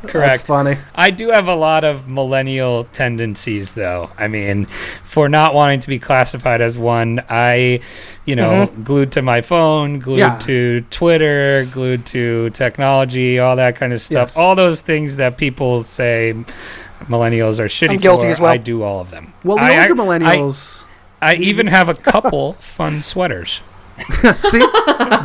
That's 0.02 0.12
Correct. 0.12 0.48
funny. 0.48 0.78
I 0.94 1.10
do 1.10 1.30
have 1.30 1.48
a 1.48 1.56
lot 1.56 1.84
of 1.84 2.08
millennial 2.08 2.84
tendencies, 2.86 3.74
though. 3.74 4.12
I 4.18 4.28
mean, 4.28 4.66
for 5.04 5.28
not 5.28 5.54
wanting 5.54 5.80
to 5.82 5.88
be 5.88 5.98
classified 6.00 6.62
as 6.62 6.78
one, 6.78 7.24
I, 7.30 7.80
you 8.26 8.36
know, 8.36 8.68
mm-hmm. 8.68 8.84
glued 8.84 9.12
to 9.14 9.22
my 9.22 9.42
phone, 9.42 10.00
glued 10.00 10.20
Yeah. 10.20 10.38
to 10.40 10.82
Twitter, 10.92 11.66
glued 11.72 12.06
to 12.08 12.50
technology, 12.52 13.40
all 13.40 13.56
that 13.56 13.76
kind 13.76 13.92
of 13.92 14.00
stuff. 14.02 14.30
Yes. 14.30 14.38
All 14.38 14.56
those 14.56 14.82
things 14.82 15.16
that 15.16 15.38
people 15.38 15.82
say 15.84 16.34
millennials 17.06 17.60
are 17.60 17.66
shitty 17.66 17.92
I'm 17.92 17.98
guilty 17.98 18.26
for, 18.28 18.32
as 18.32 18.40
well. 18.40 18.52
I 18.52 18.58
do 18.58 18.84
all 18.84 19.00
of 19.00 19.10
them. 19.10 19.34
Well, 19.44 19.58
the 19.58 19.64
I- 19.64 19.82
older 19.82 19.96
millennials. 19.96 20.84
I, 20.84 20.88
I 21.32 21.36
even 21.38 21.68
have 21.68 21.90
a 21.90 21.96
couple 21.96 22.54
fun 22.60 23.02
sweaters. 23.02 23.62
see, 24.38 24.60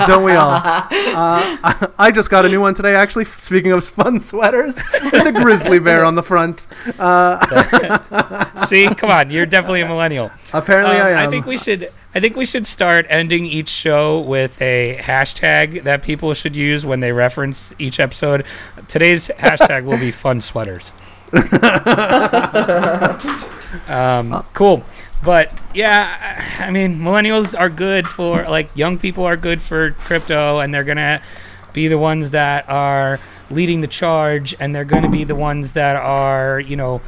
don't 0.06 0.24
we 0.24 0.32
all? 0.32 0.50
Uh, 0.50 0.88
I, 0.90 1.88
I 1.98 2.10
just 2.10 2.30
got 2.30 2.44
a 2.46 2.48
new 2.48 2.60
one 2.60 2.74
today. 2.74 2.94
Actually, 2.94 3.24
speaking 3.26 3.72
of 3.72 3.86
fun 3.88 4.18
sweaters, 4.20 4.76
with 5.12 5.26
a 5.26 5.32
grizzly 5.32 5.78
bear 5.78 6.04
on 6.04 6.14
the 6.14 6.22
front. 6.22 6.66
See, 8.66 8.86
come 8.94 9.10
on, 9.10 9.30
you're 9.30 9.46
definitely 9.46 9.82
a 9.82 9.86
millennial. 9.88 10.30
Apparently, 10.52 10.96
Um, 10.96 11.06
I 11.06 11.10
am. 11.10 11.18
I 11.18 11.30
think 11.30 11.46
we 11.46 11.58
should. 11.58 11.92
I 12.14 12.20
think 12.20 12.36
we 12.36 12.44
should 12.44 12.66
start 12.66 13.06
ending 13.08 13.46
each 13.46 13.70
show 13.70 14.20
with 14.20 14.60
a 14.60 14.98
hashtag 15.00 15.84
that 15.84 16.02
people 16.02 16.34
should 16.34 16.54
use 16.54 16.84
when 16.84 17.00
they 17.00 17.10
reference 17.12 17.74
each 17.78 17.98
episode. 18.00 18.44
Today's 18.88 19.28
hashtag 19.38 19.84
will 19.84 19.98
be 19.98 20.10
fun 20.10 20.40
sweaters. 20.42 20.92
um, 23.88 24.44
cool, 24.52 24.84
but 25.24 25.52
yeah, 25.74 26.56
I 26.58 26.66
I 26.66 26.70
mean, 26.70 26.98
millennials 27.00 27.58
are 27.58 27.68
good 27.68 28.08
for 28.08 28.44
like 28.48 28.70
young 28.76 28.98
people 28.98 29.24
are 29.24 29.36
good 29.36 29.60
for 29.62 29.90
crypto, 29.92 30.58
and 30.60 30.72
they're 30.74 30.84
gonna 30.84 31.20
be 31.72 31.88
the 31.88 31.98
ones 31.98 32.30
that 32.32 32.68
are 32.68 33.18
leading 33.50 33.80
the 33.80 33.86
charge, 33.86 34.54
and 34.60 34.74
they're 34.74 34.84
gonna 34.84 35.08
be 35.08 35.24
the 35.24 35.34
ones 35.34 35.72
that 35.72 35.96
are, 35.96 36.60
you 36.60 36.76
know. 36.76 37.00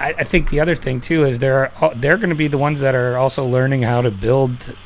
I, 0.00 0.10
I 0.18 0.22
think 0.22 0.50
the 0.50 0.60
other 0.60 0.76
thing 0.76 1.00
too 1.00 1.24
is 1.24 1.40
they're 1.40 1.72
they're 1.96 2.16
going 2.18 2.28
to 2.30 2.36
be 2.36 2.46
the 2.46 2.56
ones 2.56 2.78
that 2.82 2.94
are 2.94 3.16
also 3.16 3.44
learning 3.44 3.82
how 3.82 4.00
to 4.00 4.12
build 4.12 4.76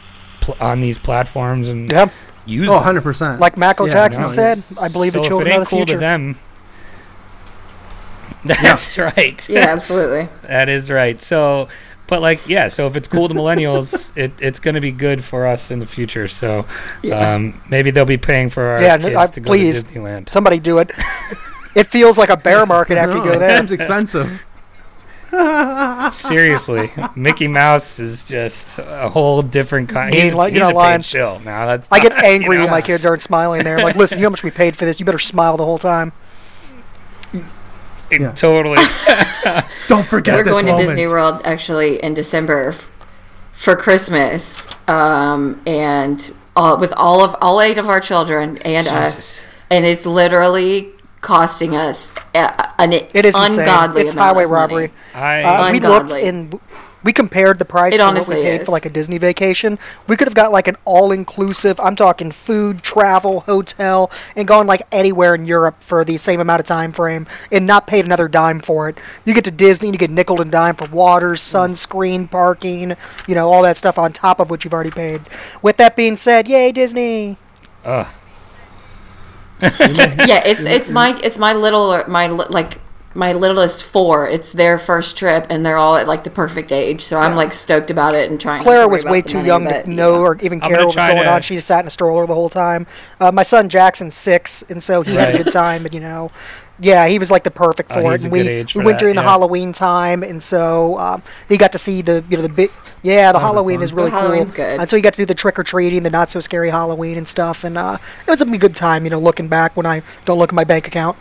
pl- 0.40 0.56
on 0.58 0.80
these 0.80 0.98
platforms 0.98 1.68
and 1.68 1.90
Yeah, 1.90 2.08
use 2.46 2.68
oh, 2.70 2.72
them. 2.72 2.76
100 2.76 3.02
percent. 3.02 3.38
like 3.38 3.58
Michael 3.58 3.88
Yeah, 3.88 3.92
Jackson 3.92 4.22
no, 4.22 4.28
said, 4.28 4.64
I 4.80 4.88
believe 4.88 5.12
so 5.12 5.18
the 5.18 5.24
if 5.24 5.28
children 5.28 5.48
it 5.48 5.50
are 5.52 5.54
ain't 5.58 5.64
the 5.64 5.66
cool 5.66 5.78
future. 5.80 5.94
to 5.96 5.98
them, 5.98 6.36
that's 8.44 8.98
right. 8.98 9.46
Yeah, 9.48 9.66
absolutely. 9.68 10.28
that 10.48 10.68
is 10.70 10.90
right. 10.90 11.20
So, 11.22 11.68
but 12.12 12.20
like, 12.20 12.46
yeah. 12.46 12.68
So 12.68 12.86
if 12.86 12.94
it's 12.94 13.08
cool 13.08 13.26
to 13.26 13.34
millennials, 13.34 14.14
it, 14.14 14.32
it's 14.38 14.58
going 14.60 14.74
to 14.74 14.82
be 14.82 14.92
good 14.92 15.24
for 15.24 15.46
us 15.46 15.70
in 15.70 15.78
the 15.78 15.86
future. 15.86 16.28
So, 16.28 16.66
Yeah. 17.02 17.34
um, 17.36 17.58
maybe 17.70 17.90
they'll 17.90 18.04
be 18.04 18.18
paying 18.18 18.50
for 18.50 18.62
our 18.64 18.82
Yeah, 18.82 18.98
kids 18.98 19.16
I- 19.16 19.26
to 19.28 19.40
go 19.40 19.46
please. 19.46 19.82
to 19.82 19.88
Disneyland. 19.88 20.28
Somebody 20.28 20.58
do 20.58 20.76
it. 20.76 20.90
it 21.74 21.86
feels 21.86 22.18
like 22.18 22.28
a 22.28 22.36
bear 22.36 22.66
market 22.66 22.98
after 22.98 23.16
you 23.16 23.24
go 23.24 23.38
there. 23.38 23.62
It's 23.62 23.72
expensive. 23.72 24.44
Seriously, 26.12 26.90
Mickey 27.16 27.48
Mouse 27.48 27.98
is 27.98 28.26
just 28.26 28.78
a 28.78 29.08
whole 29.08 29.40
different 29.40 29.88
kind. 29.88 30.10
Mean, 30.12 30.24
He's, 30.24 30.34
like, 30.34 30.52
he's 30.52 30.58
you're 30.60 30.68
a 30.68 30.72
not 30.74 30.78
lying. 30.78 30.98
paid 30.98 31.04
chill. 31.04 31.40
Now 31.40 31.64
that's 31.64 31.88
I 31.90 32.00
get 32.00 32.22
angry 32.22 32.56
you 32.56 32.58
know? 32.58 32.64
when 32.66 32.70
my 32.70 32.82
kids 32.82 33.06
aren't 33.06 33.22
smiling 33.22 33.64
there. 33.64 33.78
I'm 33.78 33.82
like, 33.84 33.96
listen, 33.96 34.18
you 34.18 34.22
know 34.24 34.28
how 34.28 34.32
much 34.32 34.42
we 34.44 34.50
paid 34.50 34.76
for 34.76 34.84
this? 34.84 35.00
You 35.00 35.06
better 35.06 35.18
smile 35.18 35.56
the 35.56 35.64
whole 35.64 35.78
time. 35.78 36.12
It- 38.12 38.20
Yeah. 38.20 38.32
Totally. 38.32 38.76
Don't 39.88 40.06
forget 40.06 40.36
We're 40.36 40.44
this 40.44 40.52
going 40.52 40.66
moment. 40.66 40.88
to 40.88 40.94
Disney 40.96 41.06
World 41.12 41.40
actually 41.44 42.02
in 42.02 42.14
December 42.14 42.68
f- 42.70 42.88
for 43.52 43.74
Christmas, 43.76 44.66
um, 44.88 45.60
and 45.66 46.34
all, 46.56 46.78
with 46.78 46.92
all 46.92 47.22
of 47.24 47.34
all 47.40 47.60
eight 47.60 47.78
of 47.78 47.88
our 47.88 48.00
children 48.00 48.58
and 48.58 48.86
us, 48.86 49.40
and 49.70 49.84
it's 49.86 50.04
literally 50.06 50.90
costing 51.20 51.74
us 51.76 52.12
uh, 52.34 52.66
an 52.78 52.92
It 52.92 53.24
is 53.24 53.36
insane. 53.36 53.60
ungodly 53.60 54.02
It's 54.02 54.14
amount 54.14 54.26
highway 54.36 54.44
of 54.44 54.50
money. 54.50 54.60
robbery. 54.74 54.92
I 55.14 55.42
Uh, 55.42 55.72
we 55.72 55.80
looked 55.80 56.12
Ungodly. 56.12 56.22
And 57.02 57.06
we 57.06 57.12
compared 57.12 57.58
the 57.58 57.64
price 57.64 57.94
It 57.94 57.98
for 57.98 58.14
what 58.14 58.28
we 58.28 58.34
paid 58.34 58.60
is. 58.60 58.66
for 58.66 58.72
like 58.72 58.86
a 58.86 58.90
Disney 58.90 59.18
vacation. 59.18 59.78
We 60.06 60.16
could 60.16 60.28
have 60.28 60.34
got 60.34 60.52
like 60.52 60.68
an 60.68 60.76
all-inclusive. 60.84 61.78
I'm 61.80 61.96
talking 61.96 62.30
food, 62.30 62.82
travel, 62.82 63.40
hotel, 63.40 64.10
and 64.36 64.46
gone 64.46 64.66
like 64.66 64.82
anywhere 64.92 65.34
in 65.34 65.46
Europe 65.46 65.82
for 65.82 66.04
the 66.04 66.16
same 66.18 66.40
amount 66.40 66.60
of 66.60 66.66
time 66.66 66.92
frame, 66.92 67.26
and 67.50 67.66
not 67.66 67.86
paid 67.86 68.04
another 68.04 68.28
dime 68.28 68.60
for 68.60 68.88
it. 68.88 68.98
You 69.24 69.34
get 69.34 69.44
to 69.44 69.50
Disney, 69.50 69.90
you 69.90 69.98
get 69.98 70.10
nickel 70.10 70.40
and 70.40 70.50
dime 70.50 70.76
for 70.76 70.88
water, 70.88 71.32
sunscreen, 71.32 72.30
parking, 72.30 72.96
you 73.26 73.34
know, 73.34 73.50
all 73.50 73.62
that 73.62 73.76
stuff 73.76 73.98
on 73.98 74.12
top 74.12 74.40
of 74.40 74.50
what 74.50 74.64
you've 74.64 74.74
already 74.74 74.90
paid. 74.90 75.22
With 75.60 75.76
that 75.78 75.96
being 75.96 76.16
said, 76.16 76.48
yay 76.48 76.72
Disney! 76.72 77.36
Ugh. 77.84 78.06
yeah, 79.62 80.42
it's 80.44 80.64
it's 80.64 80.90
my 80.90 81.18
it's 81.20 81.38
my 81.38 81.52
little 81.52 82.02
my 82.08 82.26
like 82.26 82.78
my 83.14 83.32
littlest 83.32 83.84
four. 83.84 84.26
It's 84.28 84.52
their 84.52 84.78
first 84.78 85.16
trip, 85.16 85.46
and 85.50 85.64
they're 85.64 85.76
all 85.76 85.96
at 85.96 86.06
like 86.08 86.24
the 86.24 86.30
perfect 86.30 86.72
age. 86.72 87.02
So 87.02 87.18
I'm 87.18 87.36
like 87.36 87.52
stoked 87.54 87.90
about 87.90 88.14
it 88.14 88.30
and 88.30 88.40
trying. 88.40 88.58
not 88.58 88.60
to 88.60 88.64
Clara 88.64 88.88
was 88.88 89.04
way 89.04 89.20
too 89.22 89.38
money, 89.38 89.46
young 89.48 89.64
but, 89.64 89.84
to 89.84 89.90
you 89.90 89.96
know 89.96 90.20
or 90.20 90.36
even 90.40 90.60
care 90.60 90.70
gonna 90.72 90.82
what 90.86 90.86
was 90.86 90.96
going 90.96 91.16
to- 91.16 91.32
on. 91.32 91.42
She 91.42 91.56
just 91.56 91.66
sat 91.66 91.80
in 91.80 91.86
a 91.86 91.90
stroller 91.90 92.26
the 92.26 92.34
whole 92.34 92.48
time. 92.50 92.86
Uh, 93.20 93.30
my 93.32 93.42
son 93.42 93.68
Jackson's 93.68 94.14
six, 94.14 94.62
and 94.68 94.82
so 94.82 95.02
he 95.02 95.14
had 95.14 95.34
a 95.34 95.42
good 95.42 95.52
time. 95.52 95.84
And 95.84 95.94
you 95.94 96.00
know, 96.00 96.30
yeah, 96.80 97.06
he 97.06 97.18
was 97.18 97.30
like 97.30 97.44
the 97.44 97.50
perfect 97.50 97.90
Oh, 97.92 97.96
for 98.02 98.10
he's 98.12 98.22
it. 98.24 98.24
And 98.26 98.32
we 98.32 98.42
good 98.42 98.74
we 98.74 98.84
went 98.84 98.98
that, 98.98 99.00
during 99.00 99.16
the. 99.16 99.22
Halloween 99.22 99.72
time, 99.72 100.22
and 100.22 100.42
so 100.42 100.98
um, 100.98 101.22
he 101.48 101.56
got 101.56 101.72
to 101.72 101.78
see 101.78 102.02
the 102.02 102.24
you 102.28 102.36
know 102.36 102.42
the 102.42 102.48
big. 102.48 102.70
Yeah, 103.04 103.32
the 103.32 103.40
Halloween 103.40 103.78
fun. 103.78 103.82
is 103.84 103.92
really 103.94 104.10
The 104.10 104.16
Halloween's 104.16 104.52
cool. 104.52 104.64
good. 104.64 104.78
And 104.80 104.88
so 104.88 104.94
he 104.96 105.02
got 105.02 105.12
to 105.14 105.16
do 105.16 105.26
the 105.26 105.34
trick 105.34 105.58
or 105.58 105.64
treating, 105.64 106.04
the 106.04 106.10
not 106.10 106.30
so 106.30 106.38
scary 106.38 106.70
Halloween 106.70 107.18
and 107.18 107.26
stuff, 107.26 107.64
and 107.64 107.76
uh, 107.76 107.98
it 108.26 108.30
was 108.30 108.40
a 108.40 108.44
good 108.46 108.76
time. 108.76 109.02
You 109.04 109.10
know, 109.10 109.18
looking 109.18 109.48
back 109.48 109.76
when 109.76 109.86
I 109.86 110.02
don't 110.24 110.38
look 110.38 110.50
at 110.50 110.54
my 110.54 110.62
bank 110.64 110.86
account. 110.86 111.16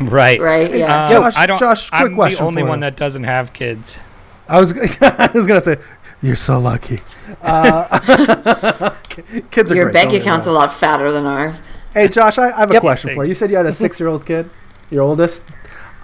Right. 0.00 0.40
Right? 0.40 0.74
Yeah. 0.74 1.04
Um, 1.04 1.10
Josh- 1.10 1.36
I 1.36 1.46
don't. 1.46 1.58
Josh, 1.58 1.90
quick 1.90 2.02
I'm 2.02 2.14
question 2.14 2.44
the 2.44 2.48
only 2.48 2.62
for 2.62 2.68
one 2.68 2.78
you. 2.78 2.82
that 2.82 2.96
doesn't 2.96 3.24
have 3.24 3.52
kids. 3.52 4.00
I 4.48 4.58
was 4.60 4.72
I 5.02 5.30
was 5.32 5.46
gonna 5.46 5.60
say 5.60 5.78
you're 6.22 6.36
so 6.36 6.58
lucky. 6.58 7.00
Uh, 7.42 8.90
kids 9.52 9.70
are 9.70 9.74
Your 9.76 9.84
great, 9.84 9.92
bank 9.94 10.04
don't 10.06 10.10
get 10.12 10.12
me 10.12 10.16
account's 10.20 10.46
a 10.48 10.52
lot 10.52 10.72
fatter 10.74 11.12
than 11.12 11.26
ours. 11.26 11.62
Hey 11.94 12.08
Josh, 12.08 12.38
I, 12.38 12.50
I 12.50 12.58
have 12.58 12.70
a 12.70 12.74
Yep. 12.74 12.80
question 12.82 13.14
for 13.14 13.24
you. 13.24 13.28
You 13.28 13.34
said 13.34 13.50
you 13.50 13.56
had 13.56 13.66
a 13.66 13.72
six-year-old 13.72 14.26
kid, 14.26 14.50
your 14.90 15.02
oldest. 15.02 15.44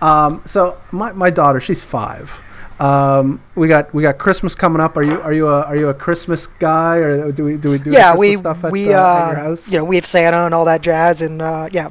Um, 0.01 0.41
so 0.47 0.79
my, 0.93 1.11
my 1.13 1.31
daughter, 1.31 1.61
she's 1.61 1.83
five. 1.83 2.41
Um, 2.79 3.41
we 3.57 3.67
got 3.67 3.93
we 3.93 4.03
got 4.03 4.19
Christmas 4.19 4.55
coming 4.55 4.81
up. 4.81 4.97
Are 4.97 5.03
you 5.03 5.21
are 5.21 5.33
you 5.33 5.49
a 5.49 5.63
are 5.63 5.77
you 5.77 5.89
a 5.89 5.95
Christmas 5.95 6.47
guy 6.47 6.97
or 6.99 7.33
do 7.33 7.45
we 7.45 7.57
do 7.57 7.71
we 7.71 7.79
do 7.79 7.91
yeah, 7.91 8.11
Christmas 8.15 8.21
we 8.21 8.37
stuff 8.37 8.65
at, 8.65 8.71
we 8.73 8.95
uh, 8.95 9.01
uh, 9.01 9.05
at 9.19 9.27
your 9.33 9.45
house? 9.45 9.71
you 9.71 9.79
know 9.79 9.85
we 9.85 9.97
have 9.97 10.07
Santa 10.07 10.45
and 10.45 10.55
all 10.55 10.65
that 10.67 10.81
jazz, 10.83 11.23
and 11.23 11.43
uh, 11.43 11.69
yeah, 11.73 11.91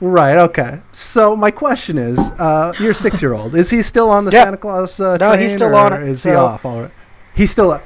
Right. 0.00 0.36
Okay. 0.36 0.80
So 0.92 1.34
my 1.36 1.50
question 1.50 1.96
is, 1.98 2.30
uh, 2.38 2.72
your 2.78 2.92
six-year-old 3.04 3.54
is 3.54 3.70
he 3.70 3.80
still 3.82 4.10
on 4.10 4.24
the 4.26 4.30
Yeah. 4.32 4.44
Santa 4.44 4.56
Claus 4.58 5.00
uh, 5.00 5.16
No, 5.16 5.28
train? 5.30 5.40
he's 5.40 5.52
still 5.54 5.68
or 5.74 5.74
on 5.74 5.92
it, 5.94 6.02
Is 6.02 6.22
he 6.22 6.30
so- 6.30 6.44
off? 6.44 6.64
All 6.64 6.82
right. 6.82 6.90
He's 7.34 7.50
still. 7.50 7.80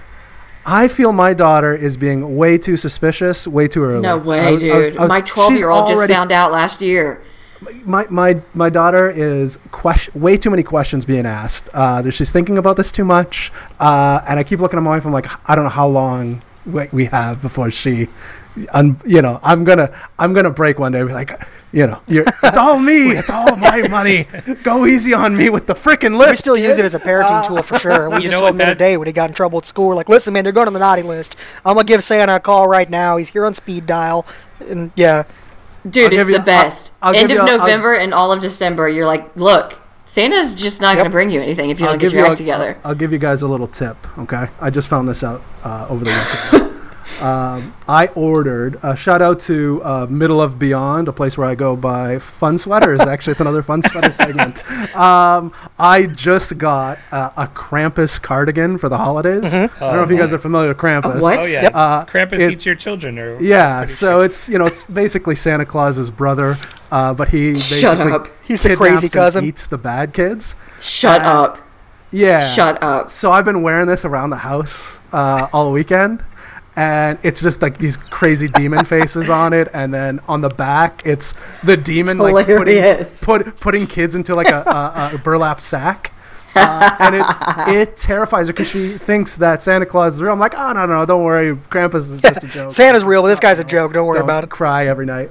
I 0.67 0.89
feel 0.89 1.13
my 1.13 1.33
daughter 1.35 1.75
is 1.75 1.97
being 1.97 2.37
way 2.37 2.59
too 2.59 2.77
suspicious, 2.77 3.47
way 3.49 3.67
too 3.67 3.83
early. 3.83 4.03
No 4.03 4.19
way, 4.19 4.41
I 4.47 4.51
was- 4.51 4.67
I 4.67 4.77
was- 4.77 4.89
I 4.89 5.01
was- 5.03 5.09
my 5.09 5.21
12 5.23 5.53
year 5.55 5.71
old 5.71 5.89
just 5.89 6.07
found 6.09 6.31
out 6.33 6.53
last 6.53 6.81
year. 6.81 7.21
my 7.85 8.07
my 8.11 8.39
my 8.55 8.69
daughter 8.71 9.11
is 9.11 9.59
question 9.71 10.19
way 10.21 10.37
too 10.37 10.51
many 10.51 10.63
questions 10.63 11.05
being 11.05 11.27
asked. 11.27 11.69
Uh, 11.75 12.09
she's 12.11 12.31
thinking 12.33 12.57
about 12.59 12.77
this 12.77 12.91
too 12.93 13.05
much, 13.05 13.53
uh, 13.79 14.21
and 14.29 14.39
I 14.39 14.43
keep 14.45 14.61
looking 14.61 14.79
at 14.79 14.83
my 14.83 14.91
wife. 14.91 15.05
I'm 15.07 15.13
like, 15.13 15.29
I 15.49 15.55
don't 15.55 15.65
know 15.65 15.71
how 15.71 15.87
long 15.87 16.43
we, 16.67 16.89
we 16.93 17.05
have 17.07 17.41
before 17.43 17.71
she, 17.71 18.09
un, 18.73 18.97
you 19.07 19.21
know, 19.23 19.41
I'm 19.43 19.65
gonna 19.65 19.91
I'm 20.19 20.33
gonna 20.33 20.51
break 20.51 20.79
one 20.79 20.93
day. 20.93 21.01
and 21.01 21.09
Be 21.09 21.15
like, 21.15 21.39
you 21.73 21.87
know, 21.87 22.01
you're, 22.09 22.25
it's 22.43 22.57
all 22.57 22.79
me. 22.79 23.11
It's 23.13 23.31
all 23.31 23.55
my 23.57 23.87
money. 23.89 24.27
Go 24.65 24.87
easy 24.87 25.15
on 25.15 25.37
me 25.37 25.51
with 25.51 25.67
the 25.67 25.75
freaking 25.75 26.17
list. 26.17 26.31
we 26.31 26.37
still 26.37 26.57
use 26.57 26.79
it 26.79 26.85
as 26.85 26.95
a 26.95 26.99
parenting 27.01 27.47
tool 27.47 27.63
for 27.63 27.79
sure. 27.79 28.11
We 28.11 28.21
just 28.27 28.39
told 28.39 28.51
him 28.51 28.57
the 28.59 28.65
other 28.65 28.73
that- 28.75 28.79
day 28.79 28.97
when 28.97 29.07
he 29.07 29.13
got 29.13 29.31
in 29.31 29.35
trouble 29.35 29.59
at 29.59 29.67
school. 29.67 29.89
We're 29.89 29.95
like, 29.95 30.09
listen, 30.09 30.33
man, 30.35 30.45
you're 30.45 30.53
going 30.53 30.67
on 30.67 30.73
the 30.73 30.81
naughty 30.81 31.03
list. 31.03 31.37
I'm 31.65 31.75
gonna 31.75 31.85
give 31.85 32.03
Santa 32.03 32.37
a 32.37 32.41
call 32.41 32.67
right 32.69 32.89
now. 32.91 33.17
He's 33.17 33.31
here 33.31 33.47
on 33.47 33.55
speed 33.55 33.87
dial, 33.87 34.27
and 34.69 34.91
yeah, 34.97 35.25
Dude, 35.89 36.05
I'll 36.05 36.13
it's 36.13 36.21
give 36.23 36.29
you- 36.31 36.39
the 36.39 36.45
best. 36.45 36.91
I'll- 37.01 37.11
I'll 37.15 37.19
End 37.21 37.29
give 37.29 37.39
of 37.41 37.47
you- 37.47 37.53
I'll- 37.53 37.59
November 37.59 37.95
and 37.95 38.13
all 38.13 38.33
of 38.33 38.41
December, 38.41 38.89
you're 38.89 39.07
like, 39.07 39.35
look, 39.37 39.79
Santa's 40.07 40.55
just 40.57 40.81
not 40.81 40.89
Yep. 40.89 40.97
going 40.97 41.05
to 41.05 41.11
bring 41.11 41.31
you 41.31 41.41
anything 41.41 41.71
if 41.71 41.79
you 41.79 41.87
I'll 41.87 41.93
don't 41.93 41.99
get 42.01 42.07
give 42.09 42.13
your 42.15 42.25
you 42.27 42.33
act 42.33 42.41
a- 42.41 42.43
together. 42.43 42.77
I'll 42.85 42.97
give 42.97 43.13
you 43.13 43.19
guys 43.19 43.43
a 43.43 43.49
little 43.49 43.69
tip. 43.69 43.97
Okay, 44.19 44.49
I 44.61 44.69
just 44.71 44.89
found 44.89 45.09
this 45.09 45.23
out 45.23 45.41
uh, 45.63 45.87
over 45.89 46.05
the 46.05 46.11
weekend. 46.53 46.70
Um, 47.23 47.75
I 47.89 48.07
ordered. 48.15 48.77
Uh, 48.83 48.95
shout 48.95 49.21
out 49.23 49.41
to 49.41 49.81
uh, 49.85 50.07
Middle 50.09 50.41
of 50.41 50.59
Beyond, 50.59 51.09
a 51.09 51.13
place 51.13 51.37
where 51.37 51.47
I 51.49 51.55
go 51.55 51.77
buy 51.77 52.19
fun 52.19 52.59
sweaters. 52.59 53.01
Actually, 53.01 53.33
it's 53.33 53.41
another 53.41 53.63
fun 53.63 53.83
sweater 53.83 54.13
segment. 54.13 54.63
Um, 54.97 55.53
I 55.79 56.07
just 56.07 56.59
got 56.59 56.99
uh, 57.13 57.31
a 57.37 57.47
Krampus 57.47 58.21
cardigan 58.21 58.79
for 58.79 58.89
the 58.89 58.99
holidays. 58.99 59.55
I 59.55 59.67
don't 59.67 59.81
know 59.81 60.03
if 60.03 60.11
you 60.11 60.17
guys 60.19 60.33
are 60.33 60.39
familiar 60.39 60.69
with 60.69 60.79
Krampus. 60.79 61.17
A 61.19 61.21
what? 61.21 61.39
Oh 61.41 61.45
yeah, 61.45 61.63
Yep. 61.63 61.73
Uh, 61.75 62.05
Krampus 62.07 62.39
it- 62.41 62.53
eats 62.53 62.67
your 62.67 62.75
children, 62.75 63.19
or 63.19 63.41
Yeah, 63.41 63.87
so 63.87 64.17
sure. 64.19 64.25
it's 64.25 64.49
you 64.49 64.59
know 64.59 64.67
it's 64.67 64.85
basically 64.85 65.35
Santa 65.37 65.67
Claus's 65.67 66.11
brother, 66.11 66.55
uh, 66.91 67.15
but 67.15 67.29
he 67.29 67.55
Shut 67.55 67.99
basically 67.99 68.13
up. 68.13 68.29
He's 68.43 68.63
the 68.63 68.77
crazy 68.77 69.07
and 69.07 69.13
cousin. 69.13 69.45
eats 69.45 69.67
the 69.67 69.79
bad 69.79 70.13
kids. 70.15 70.55
Shut 70.81 71.21
Uh, 71.23 71.43
up. 71.43 71.59
Yeah, 72.13 72.45
Shut 72.45 72.83
up. 72.83 73.09
So 73.09 73.31
I've 73.31 73.45
been 73.45 73.63
wearing 73.63 73.87
this 73.87 74.05
around 74.05 74.31
the 74.31 74.39
house 74.39 74.99
uh, 75.13 75.47
all 75.53 75.71
weekend, 75.71 76.25
and 76.81 77.19
it's 77.23 77.43
just 77.43 77.61
like 77.61 77.77
these 77.77 77.99
crazy 77.99 78.49
demon 78.49 78.87
faces 78.87 79.29
on 79.29 79.53
it, 79.53 79.69
and 79.75 79.93
then 79.93 80.19
on 80.27 80.41
the 80.41 80.49
back 80.49 81.03
it's 81.05 81.35
the 81.63 81.77
demon 81.77 82.17
like 82.17 82.47
putting 82.47 83.05
put, 83.21 83.61
putting 83.61 83.87
kids 83.87 84.15
into 84.15 84.35
like 84.35 84.49
a, 84.49 84.63
a, 84.63 85.11
a 85.15 85.19
burlap 85.19 85.61
sack. 85.61 86.13
Uh, 86.57 86.97
and 86.99 87.15
it 87.15 87.25
it 87.91 87.97
terrifies 87.97 88.47
her 88.49 88.53
because 88.55 88.67
she 88.69 88.97
thinks 88.97 89.37
that 89.37 89.63
Santa 89.63 89.85
Claus 89.85 90.15
is 90.15 90.23
real. 90.23 90.33
I'm 90.33 90.41
like, 90.41 90.55
oh 90.57 90.73
no 90.73 90.87
no, 90.87 91.05
don't 91.05 91.23
worry, 91.23 91.55
Krampus 91.55 92.11
is 92.11 92.21
just 92.23 92.43
a 92.43 92.47
joke. 92.55 92.73
Santa's 92.73 93.05
real. 93.05 93.23
but 93.23 93.29
This 93.29 93.41
guy's 93.41 93.59
a 93.59 93.65
joke. 93.65 93.93
Don't 93.93 94.07
worry 94.07 94.19
Don't 94.19 94.25
about 94.25 94.45
it. 94.45 94.51
Cry 94.51 94.87
every 94.87 95.07
night. 95.07 95.31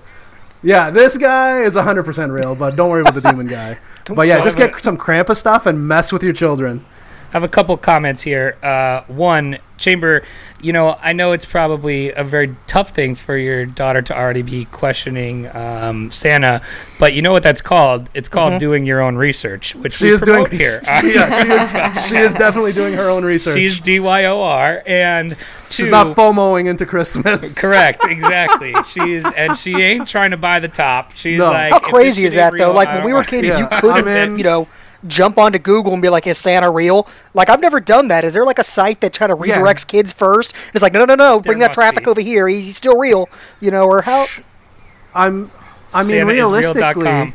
Yeah, 0.62 0.90
this 0.92 1.18
guy 1.18 1.62
is 1.64 1.76
100% 1.76 2.32
real, 2.32 2.54
but 2.54 2.76
don't 2.76 2.90
worry 2.90 3.02
about 3.02 3.14
the 3.16 3.22
demon 3.22 3.48
guy. 3.48 3.80
But 4.16 4.28
yeah, 4.28 4.44
just 4.44 4.58
get 4.58 4.84
some 4.84 4.98
Krampus 4.98 5.38
stuff 5.38 5.68
and 5.68 5.88
mess 5.88 6.12
with 6.12 6.24
your 6.24 6.34
children. 6.34 6.84
I 7.30 7.34
have 7.34 7.44
a 7.44 7.48
couple 7.48 7.78
comments 7.78 8.24
here. 8.24 8.58
Uh, 8.64 9.02
one, 9.08 9.60
Chamber, 9.78 10.24
you 10.62 10.74
know, 10.74 10.98
I 11.02 11.14
know 11.14 11.32
it's 11.32 11.46
probably 11.46 12.12
a 12.12 12.24
very 12.24 12.56
tough 12.66 12.90
thing 12.90 13.14
for 13.14 13.38
your 13.38 13.66
daughter 13.68 14.02
to 14.02 14.18
already 14.18 14.42
be 14.42 14.66
questioning 14.66 15.48
um, 15.56 16.10
Santa, 16.10 16.62
but 17.00 17.14
you 17.14 17.22
know 17.22 17.32
what 17.32 17.44
that's 17.44 17.62
called? 17.62 18.10
It's 18.16 18.28
called 18.30 18.60
doing 18.60 18.84
your 18.84 19.00
own 19.00 19.16
research, 19.16 19.76
which 19.76 19.94
She 19.94 20.06
we 20.06 20.12
is 20.12 20.22
doing 20.22 20.50
here. 20.50 20.82
Uh, 20.88 21.02
yeah, 21.06 21.44
she 21.44 21.50
is, 21.52 22.08
she 22.08 22.16
is 22.18 22.34
definitely 22.34 22.74
doing 22.74 22.94
her 22.96 23.10
own 23.10 23.24
research. 23.24 23.54
She's 23.54 23.80
DYOR, 23.80 24.82
and 24.88 25.38
She's 25.70 25.88
not 25.88 26.18
FOMOing 26.18 26.66
into 26.68 26.86
Christmas. 26.88 27.56
Correct, 27.62 28.04
exactly. 28.06 28.74
She's 28.86 29.24
and 29.24 29.56
she 29.56 29.76
ain't 29.76 30.08
trying 30.08 30.32
to 30.32 30.38
buy 30.38 30.60
the 30.60 30.68
top. 30.68 31.12
She's 31.16 31.38
No. 31.38 31.52
like, 31.52 31.72
How 31.72 31.80
crazy 31.80 32.26
is 32.26 32.34
that 32.34 32.54
though? 32.58 32.74
Like 32.74 32.90
when 32.90 33.06
we 33.06 33.14
were 33.14 33.24
kids, 33.24 33.48
Yeah, 33.48 33.60
you 33.60 33.68
couldn't, 33.80 34.08
in. 34.08 34.38
you 34.40 34.44
know, 34.44 34.68
jump 35.08 35.38
onto 35.38 35.60
Google 35.60 35.94
and 35.94 36.02
be 36.02 36.10
like, 36.10 36.28
"Is 36.28 36.38
Santa 36.38 36.70
real?" 36.70 37.08
Like 37.34 37.50
I've 37.50 37.62
never 37.62 37.80
done 37.80 38.08
that. 38.10 38.24
Is 38.24 38.34
there 38.34 38.46
like 38.46 38.60
a 38.60 38.64
site 38.64 39.02
that 39.02 39.18
kind 39.18 39.32
of 39.32 39.46
Yeah. 39.46 39.58
redirects 39.58 39.88
kids 39.88 40.12
first? 40.14 40.54
It's 40.74 40.82
like, 40.82 40.94
no, 40.94 41.00
no, 41.00 41.06
no, 41.06 41.16
no, 41.16 41.40
bring 41.40 41.60
There 41.60 41.68
that 41.68 41.74
traffic 41.74 42.06
be. 42.06 42.10
over 42.12 42.22
here. 42.22 42.48
He's 42.48 42.76
still 42.76 42.98
real, 42.98 43.30
you 43.60 43.72
know, 43.72 43.86
or 43.86 44.02
how? 44.04 44.28
I'm. 45.16 45.52
I 45.94 46.04
mean, 46.04 46.12
SantaIsReal.com. 46.26 46.28
realistically, 46.28 47.34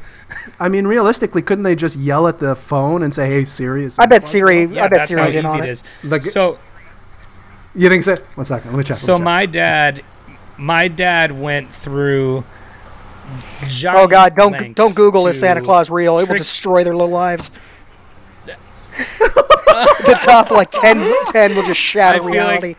I 0.60 0.68
mean, 0.68 0.86
realistically, 0.86 1.42
couldn't 1.42 1.64
they 1.64 1.74
just 1.74 1.96
yell 1.96 2.28
at 2.28 2.38
the 2.38 2.54
phone 2.54 3.02
and 3.02 3.12
say, 3.14 3.28
"Hey, 3.28 3.44
Siri"? 3.44 3.84
is 3.84 3.98
I 3.98 4.06
bet 4.06 4.24
Santa 4.24 4.46
Siri. 4.46 4.64
Yeah, 4.66 4.84
I 4.84 4.88
bet 4.88 4.98
that's 5.00 5.10
how 5.10 5.16
Siri's 5.16 5.34
in 5.36 5.44
easy 5.46 5.48
on 5.48 5.60
it 5.60 5.68
it. 5.68 5.70
is. 5.70 5.84
Like, 6.04 6.22
So 6.22 6.58
you 7.74 7.88
think 7.88 8.04
so? 8.04 8.16
One 8.36 8.46
second, 8.46 8.70
let 8.70 8.78
me 8.78 8.84
check. 8.84 8.96
So 8.96 9.14
let 9.14 9.18
me 9.18 9.20
check. 9.20 9.24
my 9.24 9.46
dad, 9.46 10.02
my 10.56 10.86
dad 10.88 11.32
went 11.40 11.70
through. 11.72 12.44
Oh 13.86 14.06
God! 14.06 14.36
Don't 14.36 14.74
don't 14.74 14.94
Google 14.94 15.26
is 15.26 15.40
Santa 15.40 15.60
Claus 15.60 15.90
real? 15.90 16.18
It 16.18 16.28
will 16.28 16.36
destroy 16.36 16.84
their 16.84 16.94
little 16.94 17.10
lives. 17.14 17.50
the 18.46 20.18
top 20.20 20.50
like 20.52 20.70
10, 20.70 21.12
10 21.26 21.56
will 21.56 21.64
just 21.64 21.80
shatter 21.80 22.18
I 22.18 22.20
feel 22.20 22.26
like- 22.44 22.62
reality. 22.62 22.74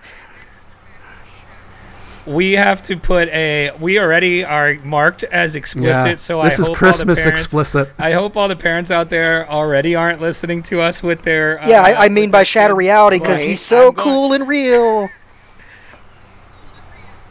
We 2.28 2.54
have 2.54 2.82
to 2.84 2.98
put 2.98 3.28
a. 3.30 3.70
We 3.80 4.00
already 4.00 4.44
are 4.44 4.80
marked 4.84 5.24
as 5.26 5.56
explicit. 5.56 6.08
yeah, 6.08 6.16
So 6.16 6.42
this 6.42 6.58
I 6.58 6.62
is 6.64 6.68
hope 6.70 6.78
Christmas 6.78 7.20
all 7.20 7.26
the 7.26 7.30
parents, 7.30 7.42
explicit. 7.44 7.90
I 8.00 8.14
hope 8.14 8.36
all 8.36 8.48
the 8.48 8.56
parents 8.56 8.90
out 8.90 9.12
there 9.12 9.48
already 9.48 9.94
aren't 9.94 10.20
listening 10.22 10.64
to 10.64 10.82
us 10.82 11.04
with 11.04 11.22
their. 11.22 11.60
yeah, 11.68 11.82
uh, 11.82 11.86
I, 11.86 12.06
I 12.06 12.10
mean 12.10 12.32
by 12.32 12.42
shatter 12.42 12.74
reality 12.76 13.20
because 13.20 13.42
he's 13.42 13.62
so 13.62 13.90
I'm 13.90 13.94
going- 13.94 14.04
cool 14.08 14.34
and 14.34 14.48
real. 14.48 15.10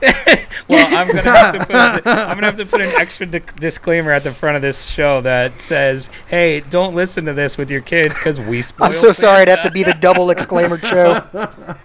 Well, 0.67 0.87
I'm 0.97 1.09
gonna 1.09 1.23
have 1.23 1.53
to 1.53 1.59
put. 1.59 2.07
I'm 2.07 2.37
gonna 2.37 2.47
have 2.47 2.57
to 2.57 2.65
put 2.65 2.81
an 2.81 2.91
extra 2.97 3.27
di- 3.27 3.43
disclaimer 3.57 4.13
at 4.13 4.23
the 4.23 4.31
front 4.31 4.57
of 4.57 4.63
this 4.63 4.89
show 4.89 5.21
that 5.21 5.61
says, 5.61 6.09
"Hey, 6.27 6.61
don't 6.61 6.95
listen 6.95 7.27
to 7.27 7.35
this 7.35 7.59
with 7.59 7.71
your 7.71 7.83
kids 7.83 8.15
because 8.15 8.41
we 8.41 8.63
spoil." 8.63 8.87
I'm 8.87 8.95
so 8.95 9.13
sorry 9.13 9.45
to 9.45 9.57
have 9.57 9.65
to 9.65 9.71
be 9.71 9.83
the 9.83 9.93
double 9.93 10.31
exclaimer 10.31 10.79
show. 10.79 11.21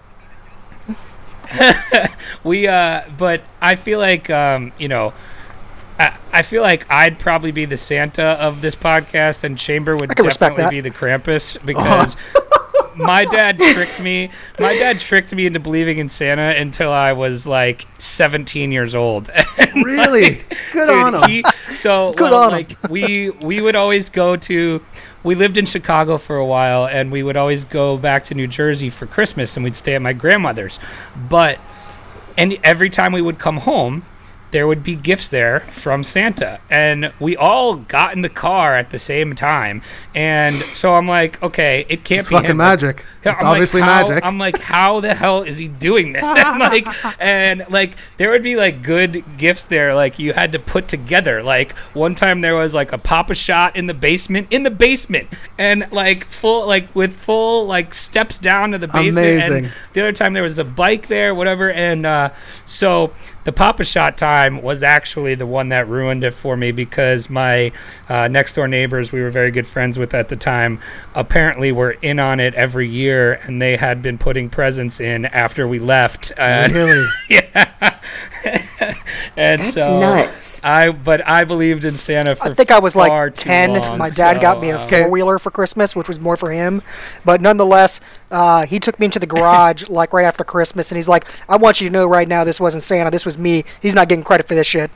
We 2.42 2.68
uh 2.68 3.02
but 3.18 3.42
I 3.60 3.74
feel 3.74 3.98
like 3.98 4.30
um, 4.30 4.72
you 4.78 4.88
know 4.88 5.12
I, 5.98 6.16
I 6.32 6.42
feel 6.42 6.62
like 6.62 6.86
I'd 6.90 7.18
probably 7.18 7.52
be 7.52 7.64
the 7.64 7.76
Santa 7.76 8.22
of 8.22 8.62
this 8.62 8.74
podcast 8.74 9.44
and 9.44 9.58
Chamber 9.58 9.96
would 9.96 10.10
I 10.10 10.14
can 10.14 10.24
respect 10.24 10.56
definitely 10.56 10.80
be 10.80 10.88
the 10.88 10.94
Krampus 10.94 11.64
because 11.64 12.16
my 12.96 13.24
dad 13.24 13.58
tricked 13.58 14.00
me 14.00 14.30
my 14.58 14.72
dad 14.74 15.00
tricked 15.00 15.34
me 15.34 15.46
into 15.46 15.60
believing 15.60 15.98
in 15.98 16.08
Santa 16.08 16.54
until 16.58 16.92
I 16.92 17.12
was 17.12 17.46
like 17.46 17.86
17 17.98 18.72
years 18.72 18.94
old. 18.94 19.30
And, 19.58 19.84
Really? 19.84 20.40
Good 20.72 20.86
Dude, 20.86 20.90
on 20.90 21.14
him. 21.14 21.22
he, 21.28 21.44
so 21.68 22.12
Good 22.14 22.30
well, 22.30 22.42
on 22.44 22.48
him. 22.48 22.52
like 22.54 22.90
we 22.90 23.30
we 23.30 23.60
would 23.60 23.76
always 23.76 24.08
go 24.08 24.36
to 24.36 24.84
we 25.22 25.34
lived 25.34 25.56
in 25.58 25.66
Chicago 25.66 26.16
for 26.18 26.36
a 26.36 26.46
while 26.46 26.86
and 26.86 27.12
we 27.12 27.22
would 27.22 27.36
always 27.36 27.62
go 27.64 27.96
back 27.98 28.24
to 28.24 28.34
New 28.34 28.46
Jersey 28.46 28.88
for 28.90 29.06
Christmas 29.06 29.56
and 29.56 29.62
we'd 29.64 29.76
stay 29.76 29.94
at 29.94 30.02
my 30.02 30.12
grandmother's. 30.12 30.80
But 31.28 31.58
and 32.38 32.58
every 32.64 32.88
time 32.90 33.12
we 33.12 33.20
would 33.22 33.38
come 33.38 33.58
home, 33.58 34.04
there 34.50 34.66
would 34.66 34.82
be 34.82 34.96
gifts 34.96 35.28
there 35.30 35.60
from 35.60 36.02
Santa. 36.02 36.60
And 36.68 37.12
we 37.20 37.36
all 37.36 37.76
got 37.76 38.14
in 38.14 38.22
the 38.22 38.28
car 38.28 38.76
at 38.76 38.90
the 38.90 38.98
same 38.98 39.34
time. 39.34 39.82
And 40.14 40.54
so 40.54 40.94
I'm 40.94 41.06
like, 41.06 41.40
okay, 41.42 41.86
it 41.88 42.02
can't 42.04 42.20
It's 42.20 42.28
be 42.28 42.34
fucking 42.34 42.50
him. 42.50 42.56
magic. 42.56 43.04
It's 43.22 43.26
I'm 43.26 43.34
like, 43.34 43.44
obviously 43.44 43.80
how- 43.82 44.02
magic. 44.08 44.24
I'm 44.24 44.38
like, 44.38 44.58
how 44.58 45.00
the 45.00 45.14
hell 45.14 45.42
is 45.42 45.56
he 45.56 45.68
doing 45.68 46.12
this? 46.12 46.24
and 46.24 46.58
like, 46.58 46.86
and 47.20 47.64
like, 47.68 47.96
there 48.16 48.30
would 48.30 48.42
be 48.42 48.56
like 48.56 48.82
good 48.82 49.24
gifts 49.36 49.66
there, 49.66 49.94
like 49.94 50.18
you 50.18 50.32
had 50.32 50.52
to 50.52 50.58
put 50.58 50.88
together. 50.88 51.42
Like 51.42 51.72
one 51.94 52.14
time 52.14 52.40
there 52.40 52.56
was 52.56 52.74
like 52.74 52.92
a 52.92 52.98
Papa 52.98 53.34
Shot 53.34 53.76
in 53.76 53.86
the 53.86 53.94
basement, 53.94 54.48
in 54.50 54.62
the 54.64 54.70
basement, 54.70 55.28
and 55.58 55.86
like 55.92 56.24
full, 56.24 56.66
like 56.66 56.92
with 56.94 57.14
full 57.14 57.66
like 57.66 57.94
steps 57.94 58.38
down 58.38 58.72
to 58.72 58.78
the 58.78 58.88
basement. 58.88 59.26
Amazing. 59.26 59.64
And 59.66 59.72
the 59.92 60.00
other 60.00 60.12
time 60.12 60.32
there 60.32 60.42
was 60.42 60.58
a 60.58 60.64
bike 60.64 61.06
there, 61.06 61.34
whatever. 61.34 61.70
And 61.70 62.04
uh, 62.04 62.30
so 62.66 63.12
the 63.44 63.52
Papa 63.52 63.84
Shot 63.84 64.18
time 64.18 64.62
was 64.62 64.82
actually 64.82 65.34
the 65.34 65.46
one 65.46 65.70
that 65.70 65.88
ruined 65.88 66.24
it 66.24 66.34
for 66.34 66.56
me 66.56 66.72
because 66.72 67.30
my 67.30 67.72
uh, 68.08 68.28
next 68.28 68.54
door 68.54 68.68
neighbors, 68.68 69.12
we 69.12 69.20
were 69.22 69.30
very 69.30 69.50
good 69.50 69.66
friends 69.66 69.98
with 69.98 70.14
at 70.14 70.28
the 70.28 70.36
time, 70.36 70.78
apparently 71.14 71.72
were 71.72 71.92
in 72.02 72.18
on 72.18 72.40
it 72.40 72.54
every 72.54 72.88
year, 72.88 73.34
and 73.44 73.60
they 73.60 73.76
had 73.76 74.02
been 74.02 74.18
putting 74.18 74.50
presents 74.50 75.00
in 75.00 75.24
after 75.26 75.66
we 75.66 75.78
left. 75.78 76.32
Uh, 76.36 76.68
really? 76.70 77.08
yeah, 77.30 77.98
and 79.36 79.60
That's 79.60 79.72
so 79.72 80.00
nuts. 80.00 80.62
I, 80.62 80.90
but 80.90 81.26
I 81.26 81.44
believed 81.44 81.84
in 81.84 81.92
Santa 81.92 82.34
for 82.34 82.48
I 82.48 82.54
think 82.54 82.70
I 82.70 82.78
was 82.78 82.94
like 82.96 83.34
too 83.34 83.48
10. 83.48 83.72
long, 83.72 83.98
My 83.98 84.10
dad 84.10 84.36
so, 84.36 84.42
got 84.42 84.60
me 84.60 84.70
a 84.70 84.78
um, 84.78 84.88
four 84.88 85.10
wheeler 85.10 85.38
for 85.38 85.50
Christmas, 85.50 85.96
which 85.96 86.08
was 86.08 86.20
more 86.20 86.36
for 86.36 86.50
him. 86.50 86.82
But 87.24 87.40
nonetheless, 87.40 88.00
uh, 88.30 88.66
he 88.66 88.78
took 88.80 88.98
me 88.98 89.06
into 89.06 89.18
the 89.18 89.26
garage 89.26 89.88
like 89.88 90.12
right 90.12 90.24
after 90.24 90.44
Christmas, 90.44 90.90
and 90.90 90.96
he's 90.96 91.08
like, 91.08 91.24
I 91.48 91.56
want 91.56 91.80
you 91.80 91.88
to 91.88 91.92
know 91.92 92.06
right 92.06 92.28
now 92.28 92.44
this 92.44 92.60
wasn't 92.60 92.82
Santa. 92.82 93.10
This 93.10 93.24
was 93.24 93.38
me. 93.38 93.64
He's 93.82 93.94
not 93.94 94.08
getting 94.08 94.24
credit 94.24 94.46
for 94.46 94.54
this 94.54 94.66
shit. 94.66 94.90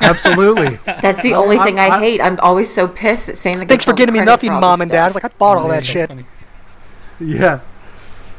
Absolutely. 0.00 0.76
That's 0.84 1.22
the 1.22 1.34
only 1.34 1.58
thing 1.58 1.78
I, 1.78 1.88
I- 1.88 1.98
hate. 1.98 2.20
I'm 2.20 2.38
always 2.40 2.72
so 2.72 2.86
pissed 2.86 3.26
that 3.26 3.36
Santa 3.38 3.60
gets 3.60 3.68
Thanks 3.70 3.84
for 3.84 3.90
all 3.92 3.96
getting 3.96 4.12
me 4.14 4.20
nothing, 4.24 4.52
mom 4.52 4.80
and 4.80 4.90
dad. 4.90 5.04
I 5.04 5.06
was 5.06 5.14
like, 5.14 5.24
I 5.24 5.28
bought 5.28 5.58
all 5.58 5.68
that 5.68 5.84
shit. 5.84 6.10
Yeah. 7.20 7.60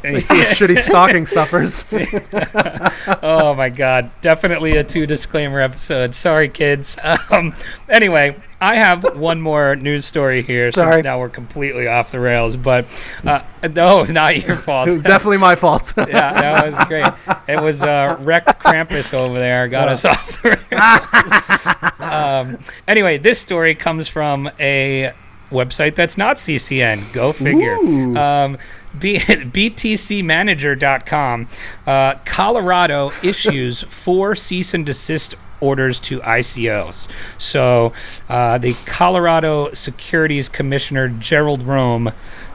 Shitty 0.04 0.78
stocking 0.80 1.26
stuffers. 1.26 1.86
oh 3.24 3.54
my 3.56 3.70
god. 3.70 4.12
Definitely 4.22 4.78
a 4.78 4.84
two 4.84 5.06
disclaimer 5.06 5.60
episode. 5.60 6.16
Sorry 6.16 6.50
kids. 6.50 6.98
Um, 7.32 7.54
anyway 7.88 8.36
i 8.62 8.76
have 8.76 9.16
one 9.16 9.40
more 9.40 9.76
news 9.76 10.06
story 10.06 10.42
here 10.42 10.72
Sorry. 10.72 10.96
since 10.96 11.04
now 11.04 11.20
we're 11.20 11.30
completely 11.30 11.88
off 11.88 12.12
the 12.12 12.20
rails 12.20 12.58
but 12.58 12.86
uh, 13.26 13.42
no 13.74 14.04
not 14.04 14.46
your 14.46 14.56
fault. 14.56 14.90
It 14.90 14.94
was 14.94 15.04
definitely 15.04 15.38
my 15.38 15.56
fault. 15.56 15.94
yeah 15.98 16.34
that 16.34 16.66
was 16.68 16.86
great. 16.88 17.08
It 17.48 17.62
was 17.62 17.84
uh, 17.84 18.18
wrecked 18.20 18.60
krampus 18.60 19.14
over 19.14 19.38
there 19.38 19.68
got 19.68 19.90
us 19.90 20.06
off 20.06 20.42
the 20.42 20.60
rails. 20.72 22.00
Um, 22.00 22.58
anyway 22.88 23.18
this 23.18 23.40
story 23.40 23.76
comes 23.76 24.08
from 24.08 24.50
a 24.60 25.14
website 25.50 25.96
that's 25.96 26.18
not 26.18 26.38
ccn 26.38 27.12
go 27.14 27.32
figure 27.32 27.76
um, 28.18 28.58
B- 28.98 29.18
BTCmanager.com. 29.20 31.48
Uh, 31.86 32.16
Colorado 32.26 33.12
issues 33.24 33.84
four 33.84 34.34
cease 34.36 34.74
and 34.74 34.84
desist 34.86 35.36
orders 35.62 36.00
to 36.00 36.20
ICOs. 36.22 37.08
So 37.38 37.94
uh, 38.30 38.58
the 38.58 38.74
Colorado 38.86 39.74
Securities 39.74 40.48
Commissioner 40.50 41.10
Gerald 41.10 41.64
Rome 41.64 42.12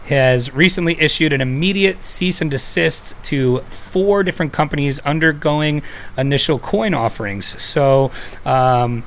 has 0.07 0.55
recently 0.55 1.01
issued 1.01 1.32
an 1.32 1.40
immediate 1.40 2.03
cease 2.03 2.42
and 2.42 2.51
desist 2.51 3.22
to 3.24 3.61
four 3.61 4.22
different 4.22 4.53
companies 4.53 4.99
undergoing 5.01 5.82
initial 6.18 6.59
coin 6.59 6.92
offerings. 6.92 7.47
So, 7.62 8.11
um, 8.45 9.03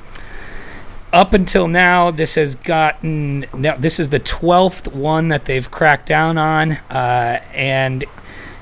up 1.12 1.32
until 1.32 1.68
now, 1.68 2.10
this 2.10 2.34
has 2.34 2.54
gotten 2.54 3.46
now. 3.54 3.76
This 3.76 3.98
is 3.98 4.10
the 4.10 4.18
twelfth 4.18 4.92
one 4.92 5.28
that 5.28 5.46
they've 5.46 5.70
cracked 5.70 6.06
down 6.06 6.38
on, 6.38 6.72
uh, 6.72 7.42
and 7.52 8.04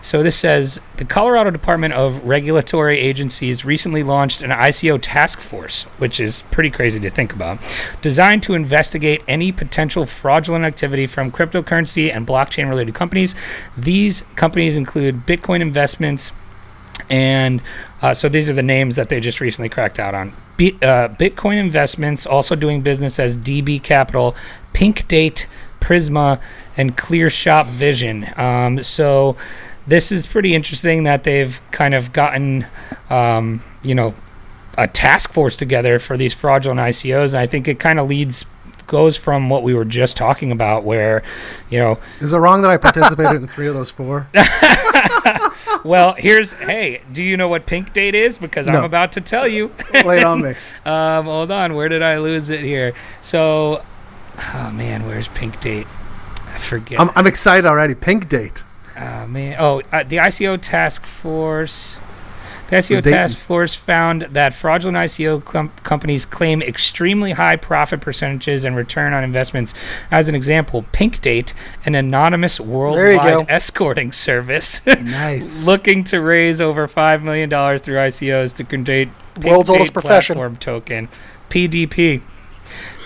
so 0.07 0.23
this 0.23 0.37
says 0.37 0.81
the 0.99 1.05
Colorado 1.05 1.51
Department 1.51 1.93
of 1.95 2.25
Regulatory 2.25 3.01
Agencies 3.01 3.65
recently 3.65 4.05
launched 4.05 4.41
an 4.41 4.51
ICO 4.51 5.01
task 5.03 5.41
force, 5.41 5.83
which 5.99 6.21
is 6.21 6.43
pretty 6.53 6.71
crazy 6.71 7.01
to 7.01 7.11
think 7.11 7.33
about, 7.33 7.59
designed 8.03 8.45
to 8.45 8.55
investigate 8.55 9.25
any 9.27 9.51
potential 9.51 10.07
fraudulent 10.07 10.65
activity 10.65 11.09
from 11.09 11.33
cryptocurrency 11.33 12.15
and 12.15 12.25
blockchain 12.25 12.69
related 12.69 12.95
companies. 12.95 13.35
These 13.77 14.23
companies 14.37 14.77
include 14.77 15.27
Bitcoin 15.27 15.61
Investments, 15.61 16.33
and 17.09 17.61
uh, 18.03 18.15
so 18.15 18.29
these 18.29 18.49
are 18.49 18.53
the 18.53 18.63
names 18.63 18.97
that 18.97 19.09
they 19.09 19.21
just 19.21 19.41
recently 19.41 19.69
cracked 19.69 19.99
out 19.99 20.15
on. 20.15 20.33
B- 20.57 20.79
uh, 20.83 21.09
Bitcoin 21.09 21.59
Investments, 21.59 22.27
also 22.27 22.57
doing 22.57 22.81
business 22.81 23.19
as 23.19 23.37
DB 23.37 23.83
Capital, 23.83 24.35
Pink 24.73 25.07
Date, 25.09 25.47
Prisma, 25.81 26.41
and 26.77 26.97
Clear 26.97 27.31
Shop 27.31 27.67
Vision. 27.67 28.27
Um, 28.37 28.83
so 28.83 29.37
this 29.87 30.11
is 30.11 30.27
pretty 30.27 30.55
interesting 30.55 31.05
that 31.05 31.25
they've 31.25 31.61
kind 31.71 31.95
of 31.95 32.13
gotten, 32.13 32.67
um, 33.09 33.63
you 33.83 33.95
know, 33.95 34.15
a 34.77 34.89
task 34.89 35.33
force 35.33 35.57
together 35.57 35.99
for 35.99 36.17
these 36.17 36.35
fraudulent 36.35 36.81
ICOs. 36.81 37.33
And 37.33 37.41
I 37.41 37.47
think 37.47 37.69
it 37.69 37.79
kind 37.79 37.99
of 37.99 38.09
leads 38.09 38.45
goes 38.87 39.17
from 39.17 39.49
what 39.49 39.63
we 39.63 39.75
were 39.75 39.85
just 39.85 40.17
talking 40.17 40.53
about 40.53 40.85
where 40.85 41.23
you 41.71 41.79
know 41.79 41.99
Is 42.21 42.33
it 42.33 42.39
wrong 42.39 42.63
that 42.63 42.71
I 42.71 42.77
participated 42.77 43.37
in 43.37 43.47
three 43.47 43.67
of 43.67 43.75
those 43.75 43.91
four? 43.91 44.29
well 45.85 46.15
here's 46.15 46.53
hey 46.53 47.01
do 47.13 47.23
you 47.23 47.37
know 47.37 47.49
what 47.49 47.67
pink 47.67 47.93
date 47.93 48.15
is 48.15 48.39
because 48.39 48.69
i'm 48.69 48.85
about 48.85 49.13
to 49.13 49.21
tell 49.21 49.47
you 49.47 49.71
Lay 50.05 50.23
on 50.23 50.43
me. 50.43 50.55
um 50.85 51.25
hold 51.27 51.51
on 51.51 51.75
where 51.75 51.89
did 51.89 52.03
i 52.03 52.19
lose 52.19 52.49
it 52.49 52.61
here 52.61 52.93
so 53.21 53.83
oh 54.55 54.71
man 54.73 55.05
where's 55.07 55.29
pink 55.29 55.61
date 55.61 55.87
i 56.55 56.59
forget 56.59 56.99
I'm, 56.99 57.11
I'm 57.15 57.27
excited 57.27 57.67
already. 57.67 57.95
Pink 57.95 58.29
date. 58.29 58.63
Oh 58.99 59.27
man! 59.27 59.57
Oh, 59.59 59.83
uh, 59.93 60.05
the 60.05 60.17
ICO 60.17 60.59
task 60.61 61.05
force. 61.05 61.99
The 62.69 62.77
ICO 62.77 62.89
Dayton. 62.97 63.13
task 63.13 63.39
force 63.39 63.75
found 63.77 64.23
that 64.23 64.53
fraudulent 64.53 64.97
ICO 64.97 65.45
com- 65.45 65.71
companies 65.85 66.27
claim 66.27 66.63
extremely 66.63 67.33
high 67.33 67.57
profit 67.57 68.01
percentages 68.01 68.65
and 68.65 68.75
return 68.77 69.13
on 69.13 69.23
investments. 69.23 69.73
As 70.11 70.29
an 70.29 70.35
example, 70.35 70.85
Pink 70.91 71.21
Date, 71.21 71.55
an 71.85 71.95
anonymous 71.95 72.59
worldwide 72.59 73.49
escorting 73.49 74.11
service, 74.11 74.85
Nice. 74.87 75.65
looking 75.65 76.03
to 76.05 76.21
raise 76.21 76.61
over 76.61 76.89
five 76.89 77.23
million 77.23 77.49
dollars 77.49 77.83
through 77.83 77.97
ICOs 77.97 78.53
to 78.57 78.65
create 78.65 79.11
Pink 79.35 79.45
World's 79.47 79.71
oldest 79.71 79.91
Date 79.91 79.95
profession. 79.95 80.35
platform 80.35 80.57
token, 80.57 81.09
PDP. 81.51 82.23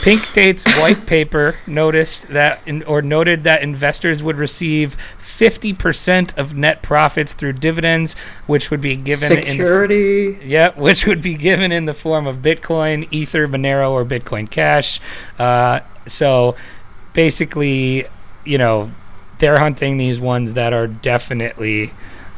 Pink 0.03 0.33
Date's 0.33 0.65
white 0.79 1.05
paper 1.07 1.57
noticed 1.67 2.29
that, 2.29 2.61
in, 2.65 2.83
or 2.85 3.03
noted 3.03 3.45
that 3.45 3.61
investors 3.63 4.23
would 4.23 4.37
receive 4.37 4.97
50% 5.41 6.37
of 6.37 6.55
net 6.55 6.83
profits 6.83 7.33
through 7.33 7.55
dividends, 7.55 8.15
which 8.47 8.71
would 8.71 8.81
be 8.83 8.95
given 8.95 9.33
in 9.33 9.37
the, 9.41 9.47
Security. 9.53 10.39
yeah, 10.45 10.73
which 10.77 11.07
would 11.07 11.23
be 11.23 11.35
given 11.35 11.73
in 11.73 11.87
the 11.87 11.95
form 11.95 12.27
of 12.27 12.37
Bitcoin, 12.39 13.09
Ether, 13.11 13.49
Monero, 13.49 13.91
or 13.91 14.05
Bitcoin 14.05 14.51
Cash. 14.51 15.01
Uh, 15.39 15.81
so 16.07 16.57
basically, 17.15 18.07
you 18.45 18.59
know, 18.59 18.91
they're 19.39 19.59
hunting 19.59 19.97
these 19.97 20.21
ones 20.21 20.55
that 20.55 20.73
are 20.73 20.87
definitely. 20.87 21.93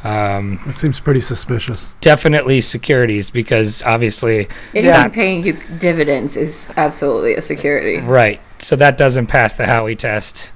Um, 0.05 0.59
That 0.65 0.75
seems 0.75 0.99
pretty 0.99 1.21
suspicious. 1.21 1.93
definitely 2.01 2.59
securities 2.59 3.29
because 3.29 3.81
obviously 3.83 4.49
Anything 4.73 4.83
Yeah. 4.83 5.07
paying 5.07 5.43
you 5.45 5.57
dividends 5.79 6.35
is 6.35 6.69
absolutely 6.75 7.35
a 7.35 7.41
security. 7.41 7.99
Right. 7.99 8.41
So 8.59 8.75
that 8.75 8.97
doesn't 8.97 9.27
pass 9.27 9.55
the 9.55 9.63
Howey 9.63 9.97
test. 9.97 10.51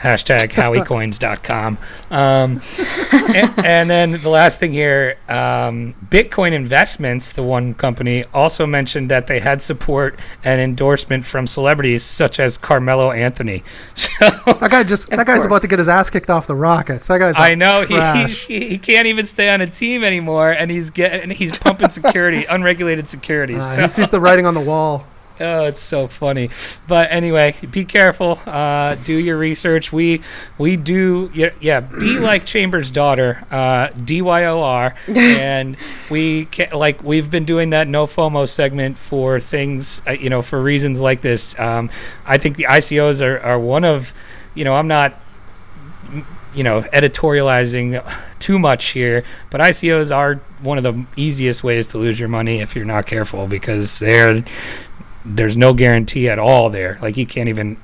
Hashtag 0.00 0.50
HoweyCoins.com. 0.50 1.78
Um, 2.10 2.60
and, 3.34 3.64
and 3.64 3.90
then 3.90 4.12
the 4.20 4.28
last 4.28 4.60
thing 4.60 4.72
here 4.72 5.16
um, 5.28 5.94
Bitcoin 6.08 6.52
Investments, 6.52 7.32
the 7.32 7.42
one 7.42 7.72
company, 7.74 8.24
also 8.34 8.66
mentioned 8.66 9.10
that 9.10 9.26
they 9.28 9.40
had 9.40 9.62
support 9.62 10.18
and 10.42 10.60
endorsement 10.60 11.24
from 11.24 11.46
celebrities 11.46 12.02
such 12.02 12.38
as 12.38 12.58
Carmelo 12.58 13.10
Anthony. 13.12 13.62
So 13.94 14.30
That 14.46 14.70
guy 14.70 14.82
just 14.84 15.08
that 15.10 15.26
guy's 15.26 15.38
course. 15.38 15.46
about 15.46 15.60
to 15.62 15.68
get 15.68 15.78
his 15.78 15.88
ass 15.88 16.08
kicked 16.10 16.30
off 16.30 16.46
the 16.46 16.54
Rockets. 16.54 17.08
That 17.08 17.18
guy's 17.18 17.34
I 17.36 17.54
know 17.54 17.82
he, 17.84 18.24
he, 18.34 18.68
he 18.68 18.78
can't 18.78 19.06
even 19.06 19.26
stay 19.26 19.48
on 19.50 19.60
a 19.60 19.66
team 19.66 20.04
anymore, 20.04 20.50
and 20.52 20.70
he's 20.70 20.90
getting 20.90 21.30
he's 21.30 21.56
pumping 21.58 21.88
security, 21.88 22.44
unregulated 22.50 23.08
securities. 23.08 23.62
Uh, 23.62 23.74
So- 23.74 23.82
he 23.82 23.88
sees 23.88 24.08
the 24.10 24.20
writing 24.20 24.46
on 24.46 24.54
the 24.54 24.60
wall. 24.60 25.06
Oh, 25.40 25.64
it's 25.64 25.80
so 25.80 26.06
funny. 26.06 26.50
But 26.86 27.10
anyway, 27.10 27.56
be 27.68 27.84
careful. 27.84 28.38
Uh, 28.46 28.94
do 28.94 29.14
your 29.14 29.36
research. 29.36 29.92
We 29.92 30.22
we 30.58 30.76
do 30.76 31.30
yeah, 31.34 31.50
yeah 31.60 31.80
be 31.80 32.18
like 32.20 32.46
Chambers' 32.46 32.90
daughter, 32.90 33.44
uh, 33.50 33.88
DYOR, 33.88 34.94
and 35.16 35.76
we 36.08 36.46
ca 36.46 36.68
like 36.72 37.02
we've 37.02 37.32
been 37.32 37.44
doing 37.44 37.70
that 37.70 37.88
no 37.88 38.06
FOMO 38.06 38.48
segment 38.48 38.96
for 38.96 39.40
things 39.40 40.00
uh, 40.06 40.12
you 40.12 40.30
know 40.30 40.40
for 40.40 40.62
reasons 40.62 41.00
like 41.00 41.20
this. 41.20 41.58
Um, 41.58 41.90
I 42.24 42.38
think 42.38 42.56
the 42.56 42.66
ICOs 42.70 43.20
are, 43.20 43.40
are 43.40 43.58
one 43.58 43.82
of 43.82 44.14
you 44.54 44.64
know 44.64 44.74
I'm 44.74 44.88
not 44.88 45.14
you 46.54 46.62
know 46.62 46.82
editorializing 46.82 48.02
too 48.38 48.58
much 48.58 48.90
here, 48.90 49.24
but 49.50 49.60
ICOs 49.60 50.14
are 50.14 50.36
one 50.62 50.78
of 50.78 50.84
the 50.84 51.04
easiest 51.16 51.64
ways 51.64 51.86
to 51.88 51.98
lose 51.98 52.20
your 52.20 52.28
money 52.28 52.60
if 52.60 52.76
you're 52.76 52.84
not 52.84 53.06
careful 53.06 53.46
because 53.46 53.98
they're 53.98 54.44
there's 55.24 55.56
no 55.56 55.74
guarantee 55.74 56.28
at 56.28 56.38
all 56.38 56.70
there. 56.70 56.98
Like 57.00 57.16
you 57.16 57.26
can't 57.26 57.48
even 57.48 57.76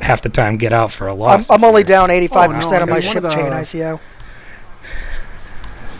half 0.00 0.22
the 0.22 0.28
time 0.28 0.56
get 0.56 0.72
out 0.72 0.90
for 0.90 1.08
a 1.08 1.12
I'm, 1.12 1.18
loss. 1.18 1.50
I'm 1.50 1.56
if 1.56 1.64
only 1.64 1.84
down 1.84 2.08
85% 2.08 2.70
no, 2.70 2.82
of 2.82 2.88
my 2.88 3.00
ship 3.00 3.22
one 3.22 3.26
of 3.26 3.32
chain 3.32 3.46
ICO. 3.46 4.00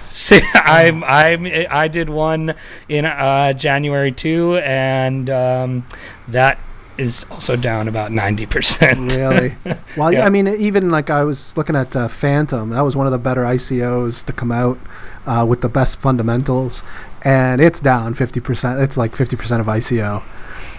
See, 0.07 0.41
I'm 0.55 1.05
I'm 1.05 1.47
I 1.70 1.86
did 1.86 2.11
one 2.11 2.55
in 2.88 3.05
uh, 3.05 3.53
January 3.53 4.11
too, 4.11 4.57
and 4.59 5.30
um, 5.30 5.84
that 6.26 6.59
is 6.99 7.26
also 7.30 7.55
down 7.55 7.86
about 7.86 8.11
ninety 8.11 8.45
percent. 8.45 9.14
Really? 9.14 9.55
Well, 9.97 10.12
Yeah. 10.12 10.26
I 10.26 10.30
mean, 10.30 10.49
even 10.49 10.91
like 10.91 11.11
I 11.11 11.22
was 11.22 11.57
looking 11.57 11.76
at 11.76 11.95
uh, 11.95 12.09
Fantom. 12.09 12.70
That 12.70 12.80
was 12.80 12.97
one 12.97 13.07
of 13.07 13.12
the 13.12 13.18
better 13.18 13.43
ICOs 13.43 14.24
to 14.26 14.32
come 14.32 14.51
out 14.51 14.78
uh, 15.26 15.47
with 15.49 15.61
the 15.61 15.68
best 15.68 15.99
fundamentals, 16.01 16.82
and 17.22 17.61
it's 17.61 17.78
down 17.78 18.14
fifty 18.14 18.41
percent. 18.41 18.80
It's 18.80 18.97
like 18.97 19.14
fifty 19.14 19.36
percent 19.36 19.61
of 19.61 19.68
ICO. 19.68 20.22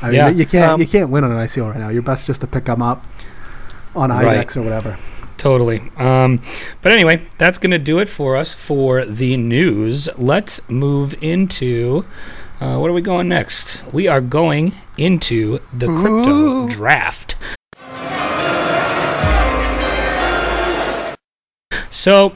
I 0.02 0.06
mean, 0.08 0.16
Yeah. 0.16 0.30
you 0.30 0.45
can't 0.45 0.72
Um, 0.74 0.82
you 0.82 0.88
can't 0.88 1.10
win 1.10 1.24
on 1.24 1.32
an 1.32 1.38
ICO 1.38 1.70
right 1.70 1.78
now. 1.80 1.89
You're 1.89 2.02
best 2.02 2.26
just 2.28 2.41
to 2.41 2.47
pick 2.47 2.66
them 2.66 2.82
up 2.82 3.06
on 3.95 4.10
Right. 4.10 4.56
Or 4.58 4.62
whatever. 4.62 4.97
Totally. 5.38 5.82
Um, 5.97 6.39
but 6.82 6.91
anyway, 6.91 7.22
that's 7.38 7.58
going 7.58 7.72
to 7.72 7.80
do 7.80 7.97
it 7.99 8.08
for 8.10 8.38
us 8.38 8.54
for 8.54 9.06
the 9.06 9.38
news. 9.38 10.08
Let's 10.18 10.62
move 10.70 11.16
into 11.22 12.06
uh, 12.60 12.78
what 12.78 12.91
are 12.91 12.93
we 12.93 13.02
going 13.02 13.28
next? 13.28 13.84
We 13.91 14.08
are 14.08 14.22
going 14.22 14.74
into 14.95 15.60
the 15.74 15.88
crypto 15.88 16.30
Ooh. 16.30 16.70
draft. 16.70 17.36
So, 21.89 22.34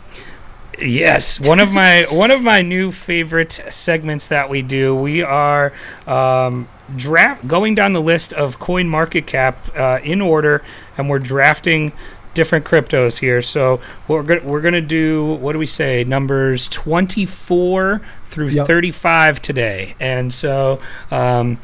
yes, 0.80 1.40
one 1.46 1.60
of 1.60 1.72
my 1.72 2.06
one 2.12 2.32
of 2.32 2.42
my 2.42 2.62
new 2.62 2.92
favorite 2.92 3.52
segments 3.70 4.28
that 4.28 4.50
we 4.50 4.62
do. 4.62 4.96
We 4.96 5.22
are 5.22 5.74
um, 6.08 6.68
draft 6.96 7.48
going 7.48 7.76
down 7.76 7.94
the 7.94 8.02
list 8.02 8.34
of 8.34 8.60
coin 8.60 8.88
market 8.88 9.26
cap 9.28 9.58
uh, 9.78 10.00
in 10.04 10.22
order, 10.22 10.64
and 10.98 11.10
we're 11.10 11.20
drafting 11.20 11.92
different 12.34 12.66
cryptos 12.66 13.20
here. 13.20 13.42
So 13.42 13.80
we're 14.08 14.24
gonna 14.24 14.42
we're 14.44 14.62
gonna 14.62 14.82
do 14.82 15.34
what 15.36 15.54
do 15.54 15.60
we 15.60 15.66
say 15.66 16.04
numbers 16.04 16.68
twenty 16.70 17.26
four 17.26 18.02
through 18.24 18.50
Yep. 18.50 18.68
thirty 18.68 18.92
five 18.92 19.42
today, 19.42 19.96
and 20.00 20.34
so. 20.34 20.80
Um, 21.12 21.60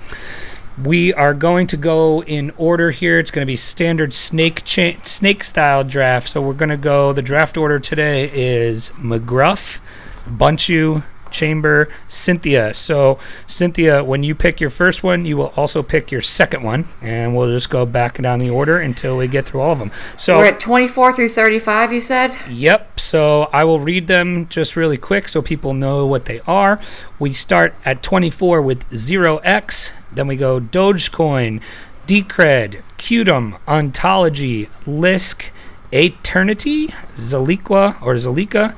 we 0.82 1.14
are 1.14 1.34
going 1.34 1.68
to 1.68 1.78
go 1.78 2.24
in 2.24 2.52
order 2.58 2.92
here. 2.92 3.20
It's 3.20 3.32
going 3.32 3.44
to 3.46 3.48
be 3.48 3.56
standard 3.56 4.14
snake 4.14 4.64
cha- 4.64 5.02
snake 5.04 5.44
style 5.44 5.84
draft. 5.84 6.30
So 6.30 6.42
we're 6.42 6.54
going 6.54 6.70
to 6.70 6.78
go. 6.78 7.14
The 7.14 7.22
draft 7.22 7.58
order 7.58 7.80
today 7.80 8.30
is 8.34 8.92
McGruff, 8.92 9.80
Bunchu, 10.28 11.04
Chamber, 11.32 11.90
Cynthia. 12.08 12.74
So 12.74 13.18
Cynthia, 13.48 14.04
when 14.04 14.22
you 14.24 14.36
pick 14.36 14.62
your 14.62 14.70
first 14.70 15.04
one, 15.04 15.26
you 15.26 15.38
will 15.38 15.54
also 15.56 15.82
pick 15.82 16.12
your 16.12 16.22
second 16.22 16.64
one, 16.64 16.86
and 17.02 17.36
we'll 17.36 17.50
just 17.50 17.70
go 17.70 17.86
back 17.86 18.22
down 18.22 18.40
the 18.40 18.50
order 18.50 18.80
until 18.80 19.18
we 19.18 19.28
get 19.28 19.46
through 19.46 19.62
all 19.62 19.72
of 19.72 19.80
them. 19.80 19.92
So 20.18 20.38
We're 20.38 20.48
at 20.48 20.60
24 20.60 21.14
through 21.14 21.30
35, 21.30 21.94
you 21.94 22.02
said? 22.02 22.38
Yep. 22.50 23.00
So 23.00 23.50
I 23.54 23.64
will 23.64 23.80
read 23.80 24.08
them 24.08 24.48
just 24.48 24.76
really 24.76 24.98
quick 24.98 25.28
so 25.28 25.42
people 25.42 25.74
know 25.74 26.06
what 26.06 26.26
they 26.26 26.42
are. 26.42 26.80
We 27.18 27.32
start 27.32 27.74
at 27.86 28.04
24 28.04 28.62
with 28.62 28.90
0x. 28.90 29.92
Then 30.14 30.28
we 30.28 30.36
go 30.36 30.60
Dogecoin, 30.60 31.62
Decred, 32.08 32.82
Qtum, 32.98 33.58
Ontology, 33.68 34.66
Lisk, 34.86 35.52
Aeternity, 35.94 36.88
Zaliqua 37.16 38.02
or 38.02 38.16
Zalika. 38.16 38.76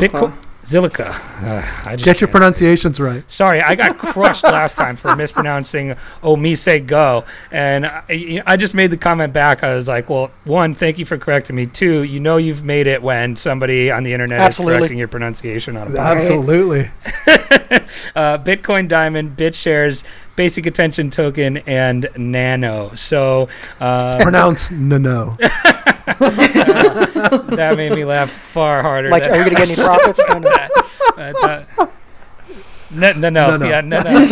Bitcoin, 0.00 0.32
Zilliqa. 0.68 1.08
Uh, 1.42 1.88
I 1.88 1.96
just 1.96 2.04
Get 2.04 2.20
your 2.20 2.28
pronunciations 2.28 3.00
right. 3.00 3.28
Sorry, 3.30 3.62
I 3.62 3.74
got 3.74 3.96
crushed 3.96 4.42
last 4.44 4.76
time 4.76 4.96
for 4.96 5.16
mispronouncing 5.16 5.94
OmiseGO. 6.22 7.26
And 7.50 7.86
I, 7.86 8.42
I 8.44 8.56
just 8.58 8.74
made 8.74 8.90
the 8.90 8.98
comment 8.98 9.32
back. 9.32 9.64
I 9.64 9.74
was 9.74 9.88
like, 9.88 10.10
well, 10.10 10.30
one, 10.44 10.74
thank 10.74 10.98
you 10.98 11.06
for 11.06 11.16
correcting 11.16 11.56
me. 11.56 11.66
Two, 11.66 12.02
you 12.02 12.20
know 12.20 12.36
you've 12.36 12.64
made 12.64 12.86
it 12.86 13.02
when 13.02 13.34
somebody 13.34 13.90
on 13.90 14.02
the 14.02 14.12
internet 14.12 14.40
Absolutely. 14.40 14.74
is 14.74 14.78
correcting 14.80 14.98
your 14.98 15.08
pronunciation 15.08 15.76
on 15.76 15.88
a 15.88 15.90
podcast. 15.90 16.16
Absolutely. 16.16 16.90
Uh, 18.14 18.36
Bitcoin 18.38 18.88
Diamond, 18.88 19.36
BitShares, 19.36 20.04
Basic 20.36 20.66
Attention 20.66 21.10
Token, 21.10 21.58
and 21.58 22.08
Nano. 22.16 22.94
So 22.94 23.48
uh, 23.80 24.18
Pronounce 24.20 24.70
no 24.70 25.36
no. 26.20 27.38
that 27.56 27.74
made 27.76 27.92
me 27.92 28.04
laugh 28.04 28.30
far 28.30 28.82
harder. 28.82 29.08
Like, 29.08 29.24
than 29.24 29.32
are 29.32 29.38
we 29.44 29.50
gonna 29.50 29.66
get 29.66 29.78
any 29.78 29.84
profits? 29.86 30.22
No, 30.28 30.38
no. 30.38 30.50
I 30.50 31.32
thought- 31.32 31.92
No, 32.90 33.12
no, 33.12 33.28
no, 33.28 33.50
No, 33.50 33.56
no. 33.58 33.68
yeah, 33.68 33.80
no, 33.82 34.00
no. 34.00 34.04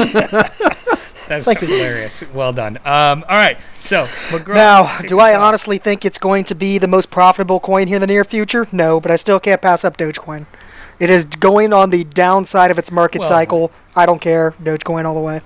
That's 1.29 1.45
Thank 1.45 1.61
you. 1.61 1.67
hilarious. 1.69 2.23
Well 2.33 2.53
done. 2.53 2.77
Um, 2.85 3.25
all 3.29 3.35
right, 3.37 3.59
so 3.75 4.05
McGraw, 4.05 4.55
Now, 4.55 4.99
do 5.01 5.19
I 5.19 5.35
off. 5.35 5.43
honestly 5.43 5.77
think 5.77 6.05
it's 6.05 6.19
going 6.19 6.45
to 6.45 6.55
be 6.55 6.79
the 6.79 6.87
most 6.87 7.11
profitable 7.11 7.59
coin 7.61 7.89
here 7.89 7.97
in 7.97 8.01
the 8.01 8.07
near 8.07 8.25
future? 8.25 8.67
No, 8.73 9.01
but 9.01 9.11
I 9.11 9.17
still 9.17 9.41
can't 9.41 9.61
pass 9.61 9.85
up 9.85 9.97
Dogecoin. 9.97 10.47
It 11.01 11.11
is 11.11 11.25
going 11.25 11.73
on 11.73 11.91
the 11.91 12.05
downside 12.05 12.71
of 12.71 12.79
its 12.79 12.91
market 12.93 13.21
Well- 13.21 13.29
cycle. 13.29 13.73
I 13.97 14.07
don't 14.07 14.21
care. 14.21 14.53
Dogecoin 14.63 15.05
all 15.05 15.15
the 15.15 15.21
way. 15.21 15.41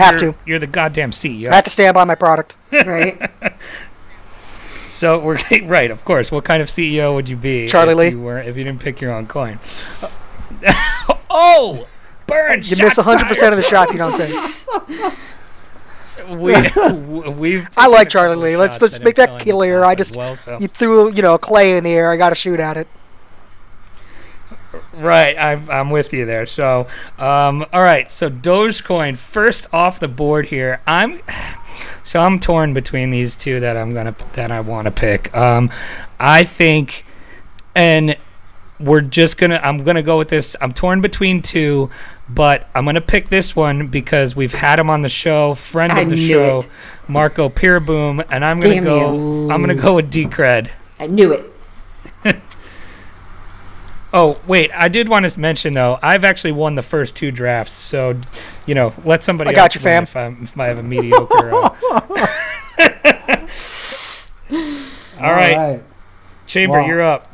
Have 0.00 0.20
you're, 0.20 0.32
to. 0.32 0.38
You're 0.46 0.58
the 0.58 0.66
goddamn 0.66 1.10
CEO. 1.10 1.50
I 1.50 1.56
have 1.56 1.64
to 1.64 1.70
stand 1.70 1.94
by 1.94 2.04
my 2.04 2.14
product. 2.14 2.54
right? 2.72 3.30
so 4.86 5.18
we're 5.18 5.38
right, 5.64 5.90
of 5.90 6.04
course. 6.04 6.32
What 6.32 6.44
kind 6.44 6.62
of 6.62 6.68
CEO 6.68 7.14
would 7.14 7.28
you 7.28 7.36
be, 7.36 7.66
Charlie 7.68 7.92
if 7.92 7.98
Lee. 7.98 8.08
You 8.10 8.20
weren't, 8.20 8.48
if 8.48 8.56
you 8.56 8.64
didn't 8.64 8.80
pick 8.80 9.00
your 9.00 9.12
own 9.12 9.26
coin. 9.26 9.58
oh, 11.30 11.86
burn! 12.26 12.60
You 12.64 12.76
miss 12.76 12.98
100% 12.98 13.50
of 13.50 13.56
the 13.56 13.62
shots 13.62 13.92
you 13.92 13.98
don't 13.98 14.16
take. 14.16 15.14
We, 16.28 16.54
we've. 17.30 17.68
I 17.76 17.88
like 17.88 18.08
Charlie 18.08 18.36
Lee. 18.36 18.56
Let's 18.56 18.74
shots 18.74 18.92
just 18.92 19.00
at 19.00 19.04
make 19.04 19.16
that 19.16 19.40
clear. 19.40 19.82
I 19.82 19.94
just- 19.94 20.16
well, 20.16 20.36
so. 20.36 20.58
You 20.60 20.68
threw, 20.68 21.12
you 21.12 21.22
know, 21.22 21.36
clay 21.38 21.76
in 21.76 21.84
the 21.84 21.92
air. 21.92 22.10
I 22.10 22.16
got 22.16 22.28
to 22.28 22.34
shoot 22.34 22.60
at 22.60 22.76
it. 22.76 22.86
Right, 24.94 25.36
I'm, 25.38 25.70
I'm 25.70 25.90
with 25.90 26.12
you 26.12 26.26
there. 26.26 26.46
So, 26.46 26.86
um, 27.18 27.64
all 27.72 27.82
right. 27.82 28.10
So 28.10 28.28
Dogecoin 28.28 29.16
first 29.16 29.66
off 29.72 30.00
the 30.00 30.08
board 30.08 30.46
here. 30.46 30.80
I'm 30.86 31.20
so 32.02 32.20
I'm 32.20 32.40
torn 32.40 32.74
between 32.74 33.10
these 33.10 33.36
two 33.36 33.60
that 33.60 33.76
I'm 33.76 33.94
gonna 33.94 34.14
that 34.32 34.50
I 34.50 34.60
want 34.60 34.86
to 34.86 34.90
pick. 34.90 35.34
Um, 35.36 35.70
I 36.18 36.44
think, 36.44 37.04
and 37.74 38.16
we're 38.80 39.00
just 39.02 39.38
gonna 39.38 39.60
I'm 39.62 39.84
gonna 39.84 40.02
go 40.02 40.18
with 40.18 40.28
this. 40.28 40.56
I'm 40.60 40.72
torn 40.72 41.00
between 41.00 41.40
two, 41.42 41.90
but 42.28 42.68
I'm 42.74 42.84
gonna 42.84 43.00
pick 43.00 43.28
this 43.28 43.54
one 43.54 43.88
because 43.88 44.34
we've 44.34 44.54
had 44.54 44.78
him 44.78 44.90
on 44.90 45.02
the 45.02 45.08
show, 45.08 45.54
friend 45.54 45.92
I 45.92 46.00
of 46.00 46.10
the 46.10 46.16
show, 46.16 46.58
it. 46.58 46.68
Marco 47.06 47.48
Peerboom, 47.48 48.24
and 48.30 48.44
I'm 48.44 48.58
gonna 48.58 48.74
Damn 48.74 48.84
go. 48.84 49.14
you. 49.14 49.50
I'm 49.50 49.62
gonna 49.62 49.74
go 49.74 49.96
with 49.96 50.10
Decred. 50.10 50.70
I 50.98 51.06
knew 51.06 51.32
it. 51.32 51.59
Oh 54.12 54.40
wait, 54.46 54.72
I 54.74 54.88
did 54.88 55.08
want 55.08 55.28
to 55.30 55.40
mention 55.40 55.72
though. 55.72 55.98
I've 56.02 56.24
actually 56.24 56.52
won 56.52 56.74
the 56.74 56.82
first 56.82 57.16
two 57.16 57.30
drafts, 57.30 57.72
so 57.72 58.18
you 58.66 58.74
know, 58.74 58.92
let 59.04 59.22
somebody. 59.22 59.50
I 59.50 59.52
got 59.52 59.64
else 59.64 59.74
you, 59.76 59.80
fam. 59.80 60.02
If, 60.02 60.16
I'm, 60.16 60.42
if 60.42 60.58
I 60.58 60.66
have 60.66 60.78
a 60.78 60.82
mediocre. 60.82 61.54
Uh... 61.54 62.26
All 65.22 65.32
right, 65.32 65.80
Chamber, 66.46 66.80
Wow. 66.80 66.86
you're 66.86 67.02
up. 67.02 67.26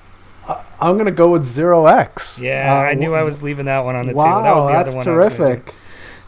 I'm 0.79 0.99
gonna 0.99 1.11
go 1.11 1.31
with 1.31 1.45
zero 1.45 1.87
X. 1.87 2.39
Yeah, 2.39 2.73
I 2.75 2.95
knew 2.95 3.15
I 3.15 3.23
was 3.23 3.43
leaving 3.43 3.67
that 3.67 3.85
one 3.85 3.97
on 3.97 4.07
the 4.07 4.15
Wow, 4.15 4.25
table. 4.25 4.43
That 4.43 4.57
was 4.57 4.67
the 4.67 4.73
that's 4.73 4.89
other 4.89 4.97
one. 4.99 5.09
I 5.09 5.25
was 5.25 5.35
terrific. 5.35 5.75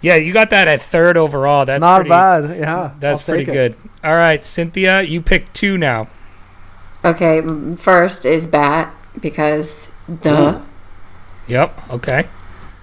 Yeah, 0.01 0.17
you 0.17 0.33
got 0.33 0.51
that 0.51 0.69
at 0.69 0.81
third 0.81 1.17
overall. 1.17 1.67
That's 1.67 1.81
Not 1.81 1.97
pretty, 1.97 2.11
bad. 2.11 2.59
Yeah, 2.59 2.93
That's 3.01 3.21
I'll 3.21 3.25
pretty 3.25 3.45
good. 3.45 3.75
All 4.05 4.15
right, 4.15 4.45
Cynthia, 4.45 5.03
you 5.03 5.21
pick 5.21 5.53
two 5.53 5.77
now. 5.77 6.07
Okay, 7.05 7.43
first 7.77 8.25
is 8.25 8.47
bat 8.47 8.95
because 9.21 9.91
duh. 10.21 10.61
Yep. 11.47 11.91
Okay. 11.91 12.29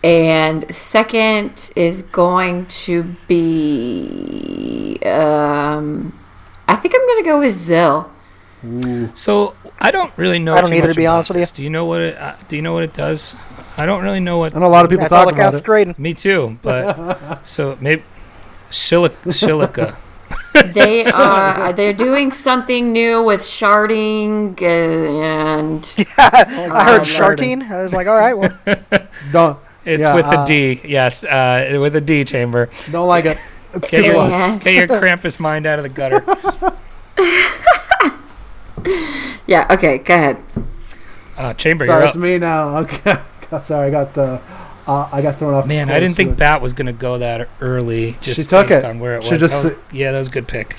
And 0.03 0.73
second 0.73 1.71
is 1.76 2.03
going 2.03 2.65
to 2.67 3.15
be 3.28 4.99
um 5.05 6.13
I 6.67 6.76
think 6.76 6.93
I'm 6.95 7.07
gonna 7.07 7.23
go 7.23 7.39
with 7.39 7.55
Zill. 7.55 8.09
So 9.15 9.55
I 9.80 9.91
don't 9.91 10.11
really 10.17 10.39
know. 10.39 10.55
I 10.55 10.61
don't 10.61 10.69
too 10.69 10.76
either, 10.76 10.88
much 10.88 10.95
to 10.95 10.99
be 11.01 11.07
honest 11.07 11.30
with 11.30 11.38
you. 11.38 11.41
this. 11.41 11.51
Do 11.51 11.63
you 11.63 11.69
know 11.69 11.86
what 11.86 12.01
it? 12.01 12.17
Uh, 12.17 12.36
do 12.47 12.55
you 12.55 12.61
know 12.61 12.73
what 12.73 12.84
it 12.84 12.93
does? 12.93 13.36
I 13.78 13.86
don't 13.86 14.03
really 14.03 14.19
know 14.19 14.38
what 14.38 14.55
I 14.55 14.59
know 14.59 14.67
a 14.67 14.69
lot 14.69 14.86
of 14.86 14.89
people 14.89 15.07
talk 15.07 15.32
about 15.32 15.53
for 15.53 15.59
it. 15.59 15.65
trading. 15.65 15.95
Me 15.97 16.13
too, 16.13 16.57
but 16.61 17.45
so 17.45 17.78
maybe 17.82 18.03
Shilica. 18.71 19.32
Shilica. 19.32 19.95
They 20.74 21.06
are 21.12 21.74
they're 21.74 21.93
doing 21.93 22.32
something 22.32 22.91
new 22.93 23.24
with 23.24 23.41
sharding 23.41 24.62
uh, 24.62 24.66
and 24.66 26.08
I 26.18 26.84
heard 26.86 27.01
Shartine. 27.01 27.70
I 27.70 27.82
was 27.82 27.93
like, 27.93 28.08
all 28.08 28.16
right, 28.18 28.34
well, 28.34 28.58
Don't 29.32 29.60
It's 29.86 30.03
Yeah, 30.03 30.16
with 30.16 30.26
a 30.26 30.39
uh, 30.39 30.45
D. 30.45 30.82
Yes, 30.86 31.24
uh, 31.24 31.78
with 31.80 31.95
a 31.95 32.01
D 32.01 32.24
chamber. 32.24 32.70
don't 32.91 33.08
like 33.08 33.26
it. 33.26 33.38
It's 33.74 33.89
Get 33.89 33.99
too 33.99 34.06
your, 34.06 34.14
close. 34.16 34.64
Get 34.64 34.74
your 34.76 34.88
Krampus 34.99 35.39
mind 35.39 35.66
out 35.66 35.80
of 35.80 35.84
the 35.84 35.89
gutter. 35.89 36.24
yeah. 39.47 39.68
Okay, 39.72 39.97
go 39.99 40.14
ahead. 40.14 40.43
Uh, 41.38 41.53
chamber, 41.53 41.86
Sorry, 41.86 41.99
you're 41.99 42.08
it's 42.08 42.16
up. 42.16 42.22
me 42.22 42.38
now. 42.38 42.78
Okay. 42.80 43.18
Sorry, 43.62 43.88
I 43.88 43.91
got 43.91 44.14
the. 44.14 44.41
Uh, 44.88 45.09
I 45.11 45.21
got 45.21 45.39
thrown 45.39 45.53
off. 45.55 45.65
Man, 45.67 45.89
I 45.89 45.99
didn't 45.99 46.15
think 46.15 46.38
Bat 46.38 46.61
was 46.61 46.73
gonna 46.73 46.93
go 46.93 47.17
that 47.17 47.47
early. 47.59 48.15
Just 48.21 48.39
She 48.39 48.45
took 48.45 48.67
based 48.69 48.83
it. 48.86 48.89
on 48.89 48.99
where 48.99 49.15
it 49.15 49.23
She 49.23 49.31
was. 49.31 49.39
just 49.39 49.63
That 49.63 49.69
was- 49.73 49.93
yeah, 49.93 50.11
that 50.11 50.19
was 50.19 50.27
a 50.27 50.31
good 50.31 50.47
pick. 50.47 50.75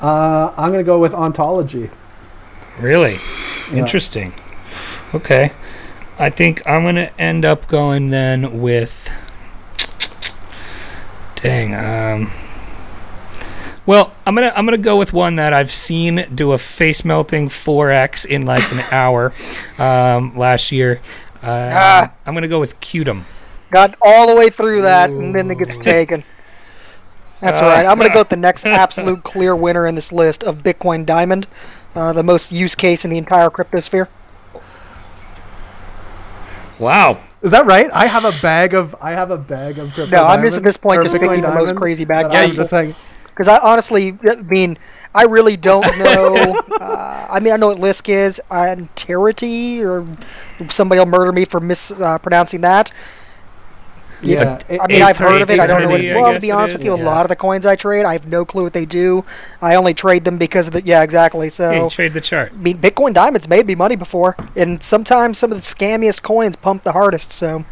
Uh, 0.00 0.50
I'm 0.56 0.70
gonna 0.72 0.82
go 0.84 0.98
with 0.98 1.12
ontology. 1.14 1.90
Really 2.80 3.18
Yeah. 3.72 3.78
interesting. 3.78 4.32
Okay, 5.14 5.52
I 6.18 6.30
think 6.30 6.62
I'm 6.66 6.82
gonna 6.84 7.10
end 7.18 7.44
up 7.44 7.68
going 7.68 8.10
then 8.10 8.60
with. 8.60 9.10
Dang. 11.36 11.74
Um. 11.74 12.30
Well, 13.86 14.12
I'm 14.26 14.34
gonna 14.34 14.50
I'm 14.56 14.64
gonna 14.64 14.78
go 14.78 14.96
with 14.96 15.12
one 15.12 15.34
that 15.36 15.52
I've 15.52 15.70
seen 15.70 16.26
do 16.34 16.52
a 16.52 16.58
face 16.58 17.04
melting 17.04 17.50
4x 17.50 18.24
in 18.24 18.46
like 18.46 18.62
an 18.72 18.80
hour 18.90 19.32
um, 19.78 20.36
last 20.36 20.72
year. 20.72 21.00
Uh, 21.44 21.70
Ah. 21.72 22.12
I'm 22.26 22.34
gonna 22.34 22.48
go 22.48 22.58
with 22.60 22.80
Qtum. 22.80 23.22
got 23.70 23.94
all 24.00 24.26
the 24.26 24.34
way 24.36 24.48
through 24.50 24.82
that, 24.82 25.10
and 25.10 25.34
then 25.34 25.50
it 25.50 25.58
gets 25.58 25.76
taken. 25.76 26.24
That's 27.40 27.60
all 27.60 27.68
right. 27.68 27.84
I'm 27.84 27.98
going 27.98 28.08
to 28.08 28.14
go 28.14 28.20
with 28.20 28.30
the 28.30 28.36
next 28.36 28.64
absolute 28.64 29.22
clear 29.22 29.54
winner 29.54 29.86
in 29.86 29.96
this 29.96 30.12
list 30.12 30.42
of 30.42 30.62
Bitcoin 30.62 31.04
Diamond, 31.04 31.46
uh, 31.94 32.12
the 32.14 32.22
most 32.22 32.52
use 32.52 32.74
case 32.74 33.04
in 33.04 33.10
the 33.10 33.18
entire 33.18 33.50
cryptosphere. 33.50 34.08
Wow. 36.78 37.18
Is 37.42 37.50
that 37.50 37.66
right? 37.66 37.90
I 37.92 38.06
have 38.06 38.24
a 38.24 38.32
bag 38.42 38.72
of. 38.74 38.94
I 39.00 39.12
have 39.12 39.30
a 39.30 39.36
bag 39.36 39.78
of 39.78 39.92
crypto. 39.92 40.16
No, 40.16 40.24
I'm 40.24 40.42
just 40.42 40.56
at 40.58 40.62
this 40.62 40.76
point 40.78 41.02
just 41.02 41.14
Bitcoin 41.14 41.28
picking 41.28 41.42
the 41.42 41.52
most 41.54 41.76
crazy 41.76 42.04
bag 42.06 42.26
that 42.26 42.32
Yeah, 42.32 42.38
I'm 42.38 42.44
possible. 42.44 42.62
just 42.62 42.70
saying. 42.70 42.94
Because 43.34 43.48
I 43.48 43.58
honestly, 43.58 44.18
I 44.28 44.36
mean, 44.36 44.78
I 45.14 45.24
really 45.24 45.56
don't 45.56 45.96
know. 45.96 46.58
uh, 46.80 47.26
I 47.30 47.40
mean, 47.40 47.52
I 47.52 47.56
know 47.56 47.68
what 47.68 47.78
Lisk 47.78 48.08
is, 48.08 48.40
Antirity, 48.50 49.80
or 49.82 50.06
somebody 50.70 50.98
will 51.00 51.06
murder 51.06 51.32
me 51.32 51.44
for 51.44 51.60
mispronouncing 51.60 52.60
that. 52.62 52.92
Yeah. 54.20 54.58
I 54.78 54.88
mean, 54.88 55.02
I've 55.02 55.18
heard 55.18 55.42
of 55.42 55.50
it. 55.50 55.58
I 55.60 55.66
don't 55.66 55.82
know 55.82 55.90
what. 55.90 56.02
Aeternity, 56.02 56.12
I 56.12 56.20
Well, 56.20 56.34
to 56.34 56.40
be 56.40 56.50
honest 56.50 56.72
with 56.72 56.82
is, 56.82 56.84
you, 56.84 56.94
a 56.94 56.96
lot 56.96 57.24
of 57.24 57.28
the 57.28 57.36
coins 57.36 57.66
I 57.66 57.76
trade, 57.76 58.04
I 58.04 58.12
have 58.12 58.26
no 58.26 58.44
clue 58.44 58.64
what 58.64 58.72
they 58.72 58.86
do. 58.86 59.24
I 59.60 59.74
only 59.74 59.94
trade 59.94 60.24
them 60.24 60.38
because 60.38 60.66
of 60.68 60.72
the. 60.72 60.82
Yeah, 60.84 61.02
exactly. 61.02 61.48
Hey, 61.68 61.86
So, 61.86 61.88
trade 61.88 62.12
the 62.14 62.20
chart. 62.20 62.52
I 62.52 62.56
mean, 62.56 62.78
Bitcoin 62.78 63.12
Diamonds 63.14 63.48
made 63.48 63.66
me 63.66 63.74
money 63.74 63.96
before, 63.96 64.36
and 64.56 64.82
sometimes 64.82 65.38
some 65.38 65.52
of 65.52 65.58
the 65.58 65.62
scammiest 65.62 66.22
coins 66.22 66.56
pump 66.56 66.84
the 66.84 66.92
hardest. 66.92 67.32
So, 67.32 67.64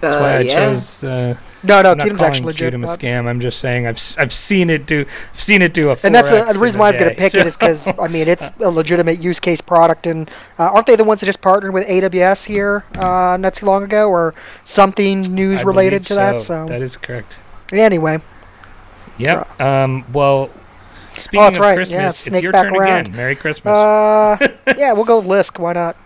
That's 0.00 0.16
why 0.16 0.36
Uh, 0.36 0.38
I 0.38 0.44
yeah. 0.44 0.44
chose. 0.44 1.02
Uh, 1.04 1.36
no, 1.62 1.82
no, 1.82 1.90
I'm 1.92 1.98
calling 1.98 2.20
actually 2.22 2.46
legit. 2.46 2.72
Qtum 2.74 2.84
a 2.84 2.86
scam. 2.96 3.26
I'm 3.26 3.40
just 3.40 3.58
saying 3.58 3.86
I've 3.86 3.98
I've 4.18 4.32
seen 4.32 4.70
it 4.70 4.86
do. 4.86 5.04
I've 5.32 5.40
seen 5.40 5.62
it 5.62 5.74
do 5.74 5.90
a. 5.90 5.96
And 6.04 6.14
that's 6.14 6.30
4X 6.30 6.48
uh, 6.48 6.52
the 6.52 6.58
reason 6.58 6.78
why 6.78 6.86
I 6.86 6.90
was 6.90 6.98
going 6.98 7.10
to 7.14 7.16
pick 7.20 7.34
it 7.34 7.46
is 7.46 7.56
because 7.56 7.88
I 7.98 8.08
mean 8.08 8.28
it's 8.28 8.50
a 8.60 8.70
legitimate 8.70 9.18
use 9.20 9.40
case 9.40 9.60
product, 9.60 10.06
and 10.06 10.30
uh, 10.58 10.70
aren't 10.72 10.86
they 10.86 10.96
the 10.96 11.04
ones 11.04 11.20
that 11.20 11.26
just 11.26 11.40
partnered 11.40 11.74
with 11.74 11.86
AWS 11.88 12.46
here 12.46 12.84
uh, 12.96 13.36
not 13.40 13.54
too 13.54 13.66
long 13.66 13.82
ago, 13.82 14.08
or 14.08 14.34
something 14.64 15.22
news 15.22 15.60
I 15.60 15.64
related 15.64 16.04
to 16.06 16.14
that? 16.14 16.40
So 16.40 16.66
that 16.66 16.82
is 16.82 16.96
correct. 16.96 17.38
anyway, 17.72 18.20
Yep. 19.18 19.60
Um. 19.60 20.04
Well, 20.12 20.50
speaking 21.14 21.40
Oh, 21.44 21.48
of 21.48 21.58
right. 21.58 21.74
Christmas, 21.74 22.26
Yeah, 22.28 22.32
it's 22.34 22.42
your 22.42 22.52
turn 22.52 22.76
around. 22.76 23.08
again. 23.08 23.16
Merry 23.16 23.34
Christmas. 23.34 23.76
uh, 23.76 24.36
yeah, 24.78 24.92
we'll 24.92 25.04
go 25.04 25.20
Lisk. 25.20 25.58
Why 25.58 25.72
not? 25.72 25.96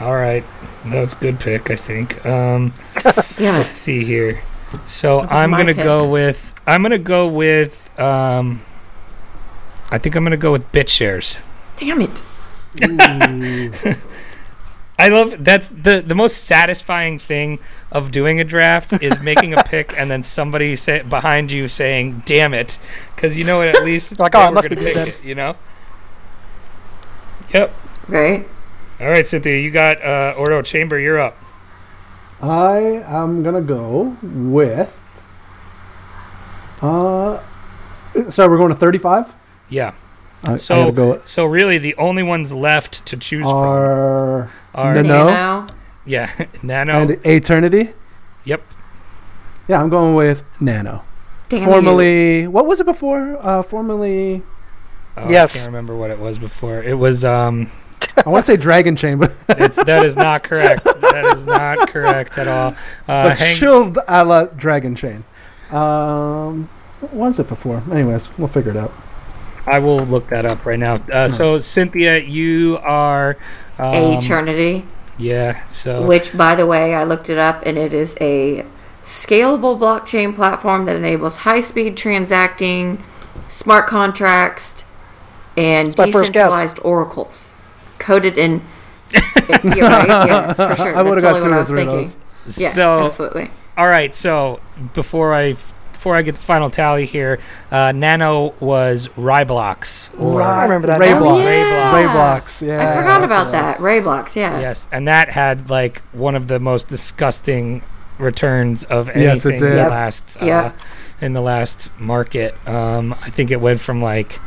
All 0.00 0.14
right, 0.14 0.42
that's 0.86 1.12
a 1.12 1.16
good 1.16 1.40
pick. 1.40 1.70
I 1.70 1.76
think. 1.76 2.24
Um. 2.24 2.72
Yeah. 3.38 3.58
Let's 3.58 3.72
see 3.72 4.04
here. 4.04 4.42
So 4.86 5.20
I'm 5.22 5.50
gonna 5.50 5.74
pick. 5.74 5.84
go 5.84 6.08
with 6.08 6.54
I'm 6.66 6.82
gonna 6.82 6.98
go 6.98 7.28
with. 7.28 7.90
Um, 7.98 8.62
I 9.90 9.98
think 9.98 10.16
I'm 10.16 10.24
gonna 10.24 10.36
go 10.36 10.52
with 10.52 10.70
BitShares. 10.72 11.38
Damn 11.76 12.00
it. 12.00 12.22
I 14.98 15.08
love 15.08 15.44
that's 15.44 15.68
the 15.70 16.02
the 16.06 16.14
most 16.14 16.44
satisfying 16.44 17.18
thing 17.18 17.58
of 17.90 18.10
doing 18.10 18.40
a 18.40 18.44
draft 18.44 18.92
is 19.02 19.20
making 19.22 19.52
a 19.52 19.62
pick 19.62 19.92
and 19.98 20.10
then 20.10 20.22
somebody 20.22 20.76
say, 20.76 21.02
behind 21.02 21.50
you 21.50 21.68
saying 21.68 22.22
"damn 22.24 22.54
it" 22.54 22.78
because 23.14 23.36
you 23.36 23.44
know 23.44 23.58
what 23.58 23.68
at 23.68 23.84
least 23.84 24.18
Like, 24.18 24.34
oh, 24.34 24.48
it 24.48 24.52
must 24.52 24.70
be 24.70 24.76
good 24.76 24.94
pick 24.94 25.08
it, 25.08 25.24
you 25.24 25.34
know. 25.34 25.56
Yep. 27.52 27.74
Right? 28.08 28.46
All 29.00 29.08
right, 29.08 29.26
Cynthia, 29.26 29.58
you 29.58 29.70
got 29.70 30.02
uh, 30.04 30.34
Ordo 30.38 30.62
Chamber. 30.62 30.98
You're 30.98 31.20
up. 31.20 31.36
I 32.40 32.78
am 33.06 33.42
gonna 33.42 33.60
go 33.60 34.16
with. 34.22 35.00
Uh, 36.80 37.40
so 38.30 38.48
we're 38.48 38.56
going 38.58 38.68
to 38.68 38.74
thirty-five. 38.76 39.34
Yeah. 39.68 39.94
I, 40.44 40.56
So 40.58 40.88
I 40.88 40.90
go. 40.90 41.22
so 41.24 41.44
really 41.46 41.78
the 41.78 41.94
only 41.96 42.22
ones 42.22 42.52
left 42.52 43.04
to 43.06 43.16
choose 43.16 43.44
from 43.44 43.54
Are 43.54 44.50
are 44.74 45.02
Nano. 45.02 45.66
yeah 46.04 46.30
Nano. 46.62 47.00
and 47.00 47.10
Aeternity. 47.26 47.90
yep. 48.44 48.62
Yeah, 49.66 49.80
I'm 49.80 49.88
going 49.88 50.14
with 50.14 50.44
Nano. 50.60 51.02
Damn 51.48 51.60
you. 51.60 51.66
formerly, 51.66 52.46
what 52.46 52.66
was 52.66 52.80
it 52.80 52.84
before? 52.84 53.38
Uh, 53.40 53.62
formerly, 53.62 54.42
Oh, 55.16 55.30
Yes. 55.30 55.54
I 55.56 55.58
can't 55.60 55.66
remember 55.68 55.94
what 55.96 56.10
it 56.10 56.18
was 56.18 56.38
before. 56.38 56.82
It 56.82 56.98
was 56.98 57.24
um. 57.24 57.70
I 58.24 58.28
want 58.28 58.44
to 58.44 58.52
say 58.52 58.56
Dragon 58.56 58.96
Chain, 58.96 59.18
but, 59.18 59.32
It's, 59.48 59.82
that 59.82 60.04
is 60.04 60.16
not 60.16 60.42
correct. 60.42 60.84
that 60.84 61.36
is 61.36 61.46
not 61.46 61.88
correct 61.88 62.38
at 62.38 62.48
all. 62.48 62.70
Uh, 63.08 63.28
but 63.28 63.38
hang, 63.38 63.56
chilled 63.56 63.98
a 64.06 64.24
la 64.24 64.44
Dragon 64.46 64.94
Chain. 64.94 65.24
Um, 65.70 66.68
what 67.00 67.12
was 67.12 67.38
it 67.38 67.48
before? 67.48 67.82
Anyways, 67.90 68.36
we'll 68.38 68.48
figure 68.48 68.70
it 68.70 68.76
out. 68.76 68.92
I 69.66 69.78
will 69.78 70.00
look 70.00 70.28
that 70.28 70.46
up 70.46 70.66
right 70.66 70.78
now. 70.78 70.96
Uh, 71.12 71.30
so 71.30 71.58
Cynthia, 71.58 72.18
you 72.18 72.78
are 72.82 73.36
um, 73.78 73.94
Aeternity. 73.94 74.86
Yeah. 75.18 75.66
So 75.68 76.06
Which, 76.06 76.36
by 76.36 76.54
the 76.54 76.66
way, 76.66 76.94
I 76.94 77.04
looked 77.04 77.30
it 77.30 77.38
up 77.38 77.62
and 77.64 77.78
it 77.78 77.92
is 77.92 78.16
a 78.20 78.64
scalable 79.02 79.78
blockchain 79.78 80.34
platform 80.34 80.84
that 80.86 80.96
enables 80.96 81.38
high 81.38 81.60
speed 81.60 81.96
transacting, 81.96 83.02
smart 83.48 83.86
contracts, 83.86 84.84
and 85.56 85.96
my 85.96 86.10
first 86.10 86.32
guess. 86.32 86.50
decentralized 86.50 86.80
oracles. 86.82 87.53
Coded 88.04 88.36
in. 88.38 88.60
You're 89.64 89.88
right, 89.88 90.08
yeah, 90.08 90.52
for 90.54 90.76
sure. 90.76 90.96
I 90.96 91.02
would've 91.02 91.22
That's 91.22 91.22
got 91.22 91.42
two 91.42 91.48
what 91.48 91.52
or 91.52 91.54
I 91.54 91.58
was 91.60 91.68
three 91.68 91.82
of 91.82 91.88
thinking. 91.88 92.20
those. 92.46 92.58
Yeah, 92.60 92.70
so 92.72 93.04
absolutely. 93.06 93.50
all 93.76 93.86
right. 93.88 94.14
So 94.14 94.60
before 94.94 95.32
I 95.34 95.52
before 95.92 96.16
I 96.16 96.22
get 96.22 96.34
the 96.34 96.40
final 96.42 96.68
tally 96.68 97.06
here, 97.06 97.38
uh, 97.70 97.92
Nano 97.92 98.54
was 98.60 99.08
RaiBlocks. 99.16 100.20
Or, 100.20 100.42
I 100.42 100.64
remember 100.64 100.86
that. 100.88 101.00
Ray 101.00 101.10
now. 101.10 101.18
blocks. 101.20 101.42
yeah. 101.70 101.92
RaiBlocks. 101.94 102.66
Yeah. 102.66 102.82
I 102.90 102.94
forgot 102.94 103.20
that's 103.20 103.24
about 103.24 103.52
that. 103.52 103.78
RaiBlocks, 103.78 104.36
yeah. 104.36 104.60
Yes, 104.60 104.86
and 104.92 105.08
that 105.08 105.30
had 105.30 105.70
like 105.70 106.02
one 106.12 106.34
of 106.34 106.48
the 106.48 106.58
most 106.60 106.88
disgusting 106.88 107.82
returns 108.18 108.84
of 108.84 109.08
anything 109.08 109.22
Yes, 109.22 109.46
it 109.46 109.54
in 109.54 109.58
did. 109.60 109.70
the 109.72 109.76
Yep. 109.76 109.90
last 109.90 110.42
uh, 110.42 110.46
Yep. 110.46 110.76
in 111.22 111.32
the 111.32 111.40
last 111.40 111.88
market. 111.98 112.54
Um, 112.68 113.14
I 113.22 113.30
think 113.30 113.50
it 113.50 113.60
went 113.60 113.80
from 113.80 114.02
like 114.02 114.38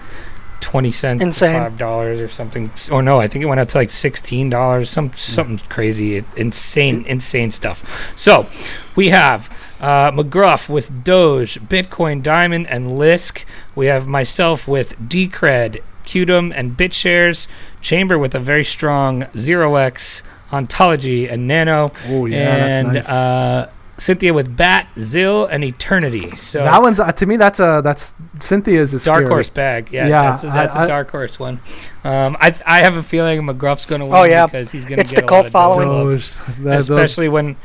twenty 0.68 0.92
cents 0.92 1.24
Insane. 1.24 1.54
to 1.54 1.60
five 1.62 1.78
dollars 1.78 2.20
or 2.20 2.28
something. 2.28 2.70
Or 2.92 3.02
no, 3.02 3.22
I 3.22 3.28
think 3.30 3.42
it 3.42 3.48
went 3.48 3.62
up 3.62 3.70
to 3.70 3.78
like 3.78 3.90
sixteen 3.90 4.50
dollars. 4.50 4.90
Some 4.90 5.14
something 5.14 5.60
crazy, 5.70 6.26
insane, 6.36 7.06
insane 7.08 7.52
stuff. 7.52 8.14
So 8.18 8.48
we 8.94 9.08
have 9.08 9.48
uh, 9.80 10.12
McGruff 10.12 10.68
with 10.68 11.06
Doge, 11.06 11.58
Bitcoin 11.62 12.22
Diamond, 12.22 12.68
and 12.68 12.88
Lisk. 13.00 13.46
We 13.76 13.86
have 13.86 14.08
myself 14.08 14.68
with 14.68 15.00
Decred, 15.00 15.82
Qtum, 16.04 16.52
and 16.54 16.76
BitShares. 16.76 17.48
Chamber 17.80 18.20
with 18.20 18.36
a 18.36 18.40
very 18.40 18.66
strong 18.66 19.28
Zero 19.38 19.76
X, 19.76 20.22
Ontology, 20.52 21.30
and 21.30 21.48
Nano. 21.48 21.94
Oh 22.10 22.26
yeah, 22.26 22.80
and 22.80 22.94
that's 22.94 23.08
nice. 23.08 23.10
uh, 23.10 23.70
Cynthia 23.98 24.32
with 24.34 24.56
Bat, 24.56 24.88
Zill, 24.98 25.48
and 25.52 25.64
Aeternity. 25.64 26.36
So 26.38 26.64
that 26.64 26.82
one's 26.82 27.00
uh, 27.00 27.12
to 27.14 27.26
me. 27.26 27.36
That's 27.36 27.60
a 27.60 27.82
that's 27.84 28.14
Cynthia's 28.40 28.94
is 28.94 29.04
Dark 29.04 29.18
scary. 29.22 29.30
horse 29.30 29.50
bag. 29.50 29.90
Yeah, 29.92 30.08
Yeah, 30.08 30.22
that's, 30.24 30.44
a, 30.44 30.48
that's 30.48 30.76
a 30.76 30.78
I- 30.80 30.84
I- 30.84 30.88
dark 30.88 31.10
horse 31.12 31.40
one. 31.40 31.60
Um, 32.04 32.38
I 32.40 32.56
I 32.66 32.84
have 32.84 32.96
a 32.96 33.04
feeling 33.04 33.42
McGruff's 33.42 33.86
going 33.86 34.02
to 34.02 34.06
win 34.08 34.16
Oh, 34.16 34.24
yeah. 34.24 34.46
because 34.46 34.72
he's 34.72 34.86
going 34.86 34.98
to 34.98 35.02
It's 35.02 35.12
get 35.14 35.22
the 35.22 35.26
a 35.26 35.28
cult 35.28 35.46
lot 35.46 35.52
following. 35.52 35.88
love. 35.90 36.08
Those, 36.08 36.38
that, 36.38 36.58
those, 36.64 36.90
especially 36.90 37.28
when. 37.30 37.56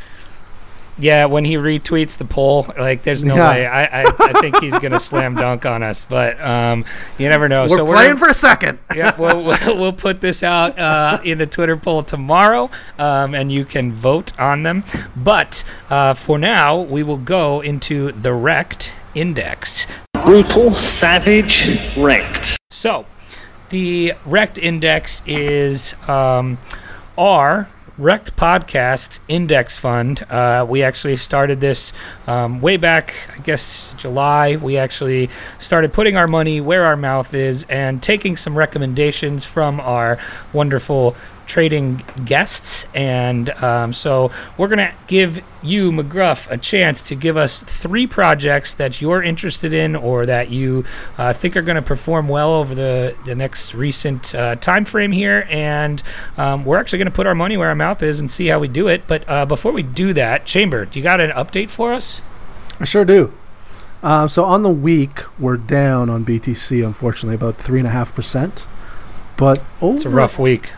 Yeah, 0.99 1.25
when 1.25 1.45
he 1.47 1.55
retweets 1.55 2.19
the 2.19 2.25
poll, 2.27 2.67
like 2.79 3.03
there's 3.03 3.25
no 3.25 3.35
Yeah. 3.35 3.51
way. 3.51 3.67
I, 3.67 4.03
I, 4.03 4.05
I 4.21 4.41
think 4.41 4.61
he's 4.61 4.79
gonna 4.79 5.01
slam 5.11 5.35
dunk 5.35 5.65
on 5.65 5.83
us, 5.83 6.05
but 6.05 6.39
um, 6.41 6.85
you 7.19 7.29
never 7.31 7.49
know. 7.49 7.67
So 7.67 7.77
we're 7.85 7.87
so 7.87 7.93
playing 7.95 8.09
gonna- 8.11 8.19
for 8.21 8.29
a 8.29 8.35
second. 8.35 8.79
yeah, 8.95 9.17
we'll, 9.19 9.43
we'll, 9.45 9.79
we'll 9.79 9.93
put 9.95 10.21
this 10.21 10.43
out 10.43 10.79
uh, 10.79 11.19
in 11.25 11.39
the 11.39 11.47
Twitter 11.47 11.77
poll 11.79 12.03
tomorrow, 12.03 12.71
um, 12.99 13.35
and 13.35 13.51
you 13.51 13.65
can 13.65 13.91
vote 13.93 14.39
on 14.39 14.65
them. 14.65 14.85
But 15.17 15.65
uh, 15.89 16.13
for 16.15 16.39
now, 16.39 16.79
we 16.81 17.03
will 17.03 17.17
go 17.17 17.61
into 17.63 18.13
the 18.13 18.35
Wrecked 18.35 18.93
Index. 19.15 19.87
Brutal, 20.13 20.71
savage, 20.73 21.79
wrecked. 21.97 22.59
So, 22.71 23.07
the 23.71 24.13
Wrecked 24.27 24.59
Index 24.59 25.23
is 25.27 25.95
um, 26.09 26.59
our 27.19 27.69
Wrecked 27.99 28.37
Podcast 28.37 29.19
Index 29.29 29.79
Fund. 29.79 30.23
Uh, 30.31 30.65
we 30.67 30.83
actually 30.83 31.17
started 31.17 31.61
this 31.61 31.93
um, 32.27 32.61
way 32.63 32.79
back, 32.79 33.15
I 33.37 33.41
guess, 33.41 33.95
July. 33.99 34.57
We 34.57 34.79
actually 34.79 35.29
started 35.59 35.93
putting 35.93 36.17
our 36.17 36.27
money 36.27 36.61
where 36.61 36.87
our 36.87 36.97
mouth 36.97 37.35
is 37.35 37.65
and 37.65 38.03
taking 38.03 38.37
some 38.37 38.57
recommendations 38.57 39.45
from 39.45 39.79
our 39.79 40.19
wonderful 40.55 41.15
trading 41.47 42.03
guests. 42.25 42.87
And 42.95 43.51
um, 43.51 43.93
so 43.93 44.31
we're 44.57 44.69
going 44.69 44.79
to 44.79 44.93
give 45.07 45.43
you, 45.63 45.93
McGruff, 45.93 46.51
a 46.51 46.59
chance 46.59 47.03
to 47.03 47.15
give 47.15 47.37
us 47.37 47.63
three 47.63 48.07
projects 48.07 48.73
that 48.75 49.01
you're 49.01 49.23
interested 49.23 49.73
in 49.73 49.95
or 49.95 50.27
that 50.27 50.51
you 50.51 50.85
uh, 51.19 51.33
think 51.33 51.57
are 51.57 51.63
going 51.63 51.77
to 51.77 51.83
perform 51.83 52.29
well 52.29 52.53
over 52.53 52.75
the, 52.75 53.17
the 53.25 53.35
next 53.35 53.75
recent 53.75 54.35
uh, 54.35 54.57
time 54.57 54.85
frame 54.85 55.13
here. 55.13 55.47
And 55.51 56.03
um, 56.37 56.65
we're 56.65 56.79
actually 56.79 56.99
going 56.99 57.07
to 57.11 57.15
put 57.15 57.27
our 57.27 57.35
money 57.35 57.57
where 57.57 57.69
our 57.69 57.75
mouth 57.75 58.03
is 58.03 58.21
and 58.21 58.31
see 58.31 58.47
how 58.47 58.59
we 58.59 58.69
do 58.69 58.89
it. 58.89 59.07
But 59.07 59.29
uh, 59.29 59.47
before 59.47 59.73
we 59.73 59.83
do 59.83 60.13
that, 60.15 60.47
Chamber, 60.47 60.85
do 60.85 60.99
you 60.99 61.03
got 61.03 61.21
an 61.21 61.31
update 61.31 61.71
for 61.71 61.93
us? 61.93 62.23
I 62.81 62.85
sure 62.85 63.05
do. 63.05 63.33
Um, 64.03 64.29
so 64.29 64.45
on 64.45 64.63
the 64.63 64.71
week, 64.71 65.21
we're 65.39 65.57
down 65.57 66.11
on 66.11 66.25
BTC, 66.25 66.85
unfortunately, 66.85 67.37
about 67.37 67.57
three 67.57 67.79
and 67.79 67.87
a 67.87 67.93
half 67.93 68.13
percent. 68.15 68.67
But 69.37 69.63
over, 69.81 69.95
It's 69.95 70.05
a 70.05 70.11
rough 70.11 70.39
week. 70.39 70.73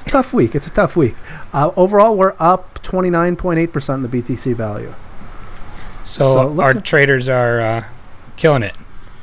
It's 0.00 0.08
a 0.08 0.10
tough 0.10 0.32
week. 0.32 0.54
It's 0.54 0.66
a 0.66 0.70
tough 0.70 0.96
week. 0.96 1.14
Uh, 1.52 1.70
overall, 1.76 2.16
we're 2.16 2.34
up 2.38 2.82
twenty 2.82 3.10
nine 3.10 3.36
point 3.36 3.58
eight 3.58 3.72
percent 3.72 4.04
in 4.04 4.10
the 4.10 4.22
BTC 4.22 4.54
value. 4.54 4.94
So, 6.04 6.32
So 6.32 6.60
our 6.60 6.74
traders 6.74 7.28
are 7.28 7.60
uh, 7.60 7.84
killing 8.36 8.62
it. 8.62 8.74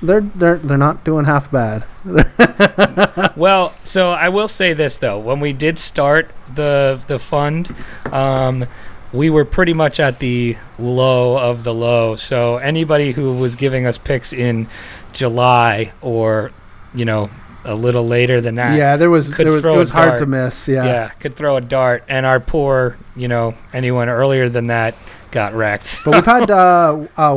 They're 0.01 0.21
they're 0.21 0.57
they're 0.57 0.77
not 0.77 1.03
doing 1.03 1.25
half 1.25 1.51
bad. 1.51 1.85
Well, 3.35 3.73
so 3.83 4.11
I 4.11 4.29
will 4.29 4.47
say 4.47 4.73
this 4.73 4.97
though: 4.97 5.19
when 5.19 5.39
we 5.41 5.51
did 5.51 5.77
start 5.77 6.29
the 6.53 7.01
the 7.07 7.19
fund, 7.19 7.73
um, 8.11 8.65
we 9.11 9.29
were 9.29 9.43
pretty 9.45 9.73
much 9.73 9.99
at 9.99 10.19
the 10.19 10.55
low 10.79 11.37
of 11.37 11.63
the 11.63 11.73
low. 11.73 12.15
So 12.15 12.57
anybody 12.57 13.11
who 13.11 13.33
was 13.37 13.55
giving 13.55 13.85
us 13.85 13.97
picks 13.97 14.31
in 14.31 14.67
July 15.11 15.91
or 16.01 16.51
you 16.93 17.03
know 17.03 17.29
a 17.65 17.75
little 17.75 18.07
later 18.07 18.39
than 18.41 18.55
that, 18.55 18.77
yeah, 18.77 18.95
there 18.95 19.09
was 19.09 19.33
could 19.33 19.45
there 19.47 19.53
was 19.53 19.65
it 19.65 19.69
was 19.69 19.89
hard 19.89 20.17
to 20.19 20.25
miss. 20.25 20.67
yeah. 20.67 20.85
Yeah. 20.85 21.07
could 21.09 21.35
throw 21.35 21.57
a 21.57 21.61
dart. 21.61 22.03
And 22.07 22.25
our 22.25 22.39
poor, 22.39 22.97
you 23.15 23.27
know, 23.27 23.55
anyone 23.73 24.07
earlier 24.09 24.47
than 24.49 24.67
that 24.67 24.95
got 25.31 25.53
wrecked. 25.53 26.01
But 26.05 26.13
we've 26.15 26.25
had 26.25 26.49
uh, 26.51 27.05
uh, 27.17 27.35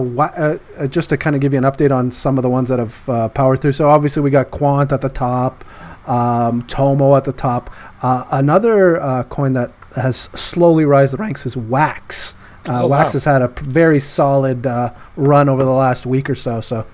uh, 0.78 0.86
just 0.86 1.08
to 1.08 1.16
kind 1.16 1.34
of 1.34 1.40
give 1.42 1.52
you 1.52 1.58
an 1.58 1.64
update 1.64 1.90
on 1.90 2.10
some 2.10 2.38
of 2.38 2.42
the 2.42 2.50
ones 2.50 2.68
that 2.68 2.78
have 2.78 3.08
uh, 3.08 3.28
powered 3.30 3.60
through. 3.60 3.72
So 3.72 3.88
obviously 3.88 4.22
we 4.22 4.30
got 4.30 4.50
Quant 4.50 4.92
at 4.92 5.00
the 5.00 5.08
top, 5.08 5.64
um, 6.08 6.62
Tomo 6.66 7.16
at 7.16 7.24
the 7.24 7.32
top. 7.32 7.70
Uh, 8.02 8.24
another 8.30 9.00
uh, 9.00 9.22
coin 9.24 9.54
that 9.54 9.72
has 9.96 10.16
slowly 10.34 10.84
rise 10.84 11.10
the 11.10 11.16
ranks 11.16 11.44
is 11.46 11.56
Wax. 11.56 12.34
Uh, 12.68 12.82
Oh, 12.82 12.86
Wax 12.86 13.08
wow. 13.08 13.12
has 13.14 13.24
had 13.24 13.42
a 13.42 13.48
very 13.48 13.98
solid 13.98 14.66
uh, 14.66 14.92
run 15.16 15.48
over 15.48 15.64
the 15.64 15.72
last 15.72 16.04
week 16.06 16.28
or 16.28 16.34
so. 16.34 16.60
So 16.60 16.86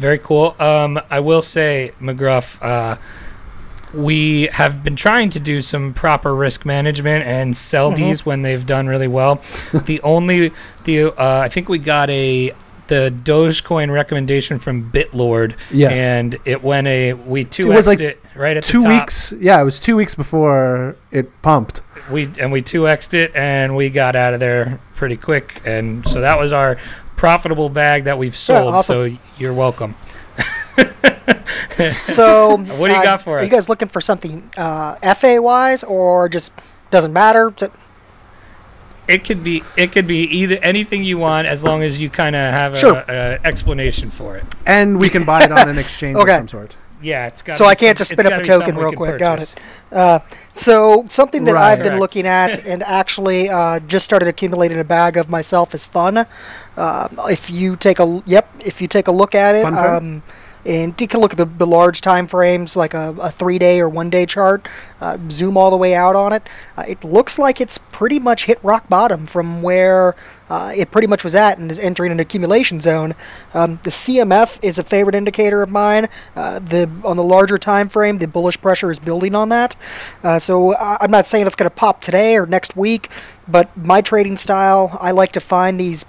Very 0.00 0.18
cool. 0.18 0.56
Um, 0.58 0.98
I 1.10 1.20
will 1.20 1.42
say, 1.42 1.92
McGruff, 2.00 2.60
uh, 2.62 2.96
we 3.92 4.44
have 4.52 4.82
been 4.82 4.96
trying 4.96 5.28
to 5.30 5.38
do 5.38 5.60
some 5.60 5.92
proper 5.92 6.34
risk 6.34 6.64
management 6.64 7.26
and 7.26 7.54
sell 7.54 7.90
these 7.90 8.24
when 8.24 8.40
they've 8.40 8.64
done 8.64 8.86
really 8.86 9.08
well. 9.08 9.34
the 9.84 10.00
only 10.02 10.52
the 10.84 11.12
uh, 11.20 11.40
I 11.40 11.50
think 11.50 11.68
we 11.68 11.78
got 11.78 12.08
a 12.08 12.54
the 12.86 13.12
Dogecoin 13.24 13.92
recommendation 13.92 14.58
from 14.58 14.90
Bitlord, 14.90 15.54
Yes. 15.70 15.98
and 15.98 16.38
it 16.46 16.62
went 16.62 16.86
a 16.86 17.12
we 17.12 17.44
two 17.44 17.68
was 17.68 17.86
like 17.86 18.00
it 18.00 18.22
right 18.34 18.56
at 18.56 18.64
two 18.64 18.82
weeks. 18.82 19.34
Yeah, 19.38 19.60
it 19.60 19.64
was 19.64 19.78
two 19.78 19.96
weeks 19.96 20.14
before 20.14 20.96
it 21.10 21.30
pumped. 21.42 21.82
We 22.10 22.30
and 22.40 22.50
we 22.50 22.62
two 22.62 22.82
xed 22.84 23.12
it, 23.12 23.36
and 23.36 23.76
we 23.76 23.90
got 23.90 24.16
out 24.16 24.32
of 24.32 24.40
there 24.40 24.80
pretty 24.94 25.18
quick, 25.18 25.60
and 25.66 26.08
so 26.08 26.22
that 26.22 26.38
was 26.38 26.52
our 26.54 26.78
profitable 27.20 27.68
bag 27.68 28.04
that 28.04 28.16
we've 28.16 28.34
sold. 28.34 28.72
awesome. 28.74 29.16
So 29.16 29.18
you're 29.38 29.52
welcome. 29.54 29.94
So, 32.08 32.56
What 32.78 32.88
do 32.88 32.92
you 32.94 32.98
uh, 33.00 33.02
got 33.02 33.22
for 33.22 33.36
Are 33.36 33.40
us? 33.40 33.44
you 33.44 33.50
guys 33.50 33.68
looking 33.68 33.88
for 33.88 34.00
something 34.02 34.50
uh, 34.56 34.96
FA 35.14 35.40
wise, 35.40 35.82
or 35.82 36.28
just 36.28 36.52
doesn't 36.90 37.12
matter? 37.12 37.50
To- 37.56 37.70
It 39.08 39.24
could 39.24 39.42
be 39.42 39.62
it 39.76 39.90
could 39.92 40.06
be 40.06 40.18
either 40.24 40.56
anything 40.62 41.04
you 41.04 41.16
want 41.18 41.46
as 41.46 41.64
long 41.64 41.82
as 41.82 42.00
you 42.00 42.10
kind 42.10 42.36
of 42.36 42.52
have 42.52 42.74
a, 42.74 42.76
Sure. 42.76 43.04
a 43.08 43.38
explanation 43.44 44.10
for 44.10 44.36
it. 44.36 44.44
And 44.66 44.98
we 44.98 45.08
can 45.08 45.24
buy 45.24 45.44
it 45.44 45.52
on 45.52 45.68
an 45.70 45.78
exchange 45.78 46.16
Okay. 46.22 46.32
of 46.32 46.38
some 46.38 46.48
sort. 46.48 46.76
Yeah, 47.02 47.26
it's 47.28 47.42
got. 47.42 47.56
so 47.58 47.64
I 47.64 47.74
can't 47.74 47.96
just 47.96 48.10
spin 48.12 48.26
up 48.26 48.40
a 48.40 48.44
token 48.44 48.76
real 48.76 48.92
quick. 48.92 49.18
Got 49.18 49.42
it. 49.42 49.54
Uh, 49.90 50.20
so 50.54 51.06
something 51.08 51.44
that 51.44 51.54
Right. 51.54 51.72
I've 51.72 51.78
been 51.78 51.88
Correct. 51.88 52.00
looking 52.00 52.26
at 52.26 52.64
and 52.66 52.82
actually 52.82 53.48
uh, 53.48 53.80
just 53.80 54.04
started 54.04 54.28
accumulating 54.28 54.78
a 54.78 54.84
bag 54.84 55.16
of 55.16 55.30
myself 55.30 55.74
is 55.74 55.86
fun. 55.86 56.26
Uh, 56.76 57.08
if 57.30 57.50
you 57.50 57.76
take 57.76 57.98
a 57.98 58.02
l- 58.02 58.22
yep, 58.26 58.48
if 58.64 58.80
you 58.82 58.88
take 58.88 59.08
a 59.08 59.12
look 59.12 59.34
at 59.34 59.54
it, 59.54 59.62
Fun 59.62 59.74
Fun? 59.74 59.96
um, 59.96 60.22
and 60.66 61.00
you 61.00 61.08
can 61.08 61.20
look 61.20 61.32
at 61.32 61.38
the, 61.38 61.46
the 61.46 61.66
large 61.66 62.02
time 62.02 62.26
frames 62.26 62.76
like 62.76 62.92
a, 62.92 63.14
a 63.18 63.30
three 63.30 63.58
day 63.58 63.80
or 63.80 63.88
one 63.88 64.10
day 64.10 64.26
chart, 64.26 64.68
uh, 65.00 65.16
zoom 65.30 65.56
all 65.56 65.70
the 65.70 65.76
way 65.78 65.94
out 65.94 66.14
on 66.14 66.34
it. 66.34 66.42
Uh, 66.76 66.84
it 66.86 67.02
looks 67.02 67.38
like 67.38 67.62
it's 67.62 67.78
pretty 67.78 68.18
much 68.18 68.44
hit 68.44 68.58
rock 68.62 68.86
bottom 68.88 69.24
from 69.24 69.62
where 69.62 70.14
uh, 70.50 70.72
it 70.76 70.90
pretty 70.90 71.06
much 71.06 71.22
was 71.22 71.34
at 71.34 71.58
and 71.58 71.70
is 71.70 71.78
entering 71.78 72.10
an 72.10 72.20
accumulation 72.20 72.80
zone. 72.80 73.14
Um, 73.54 73.78
the 73.84 73.90
CMF 73.90 74.58
is 74.62 74.78
a 74.78 74.82
favorite 74.82 75.14
indicator 75.14 75.62
of 75.62 75.70
mine. 75.70 76.08
Uh, 76.34 76.58
the 76.58 76.90
on 77.04 77.16
the 77.16 77.22
larger 77.22 77.56
time 77.56 77.88
frame, 77.88 78.18
the 78.18 78.26
bullish 78.26 78.60
pressure 78.60 78.90
is 78.90 78.98
building 78.98 79.34
on 79.34 79.48
that. 79.50 79.76
Uh, 80.22 80.38
so 80.38 80.76
I'm 80.76 81.10
not 81.10 81.26
saying 81.26 81.46
it's 81.46 81.56
going 81.56 81.70
to 81.70 81.74
pop 81.74 82.00
today 82.00 82.36
or 82.36 82.46
next 82.46 82.76
week, 82.76 83.08
but 83.46 83.74
my 83.76 84.00
trading 84.00 84.36
style, 84.36 84.98
I 85.00 85.12
like 85.12 85.32
to 85.32 85.40
find 85.40 85.78
these, 85.78 86.04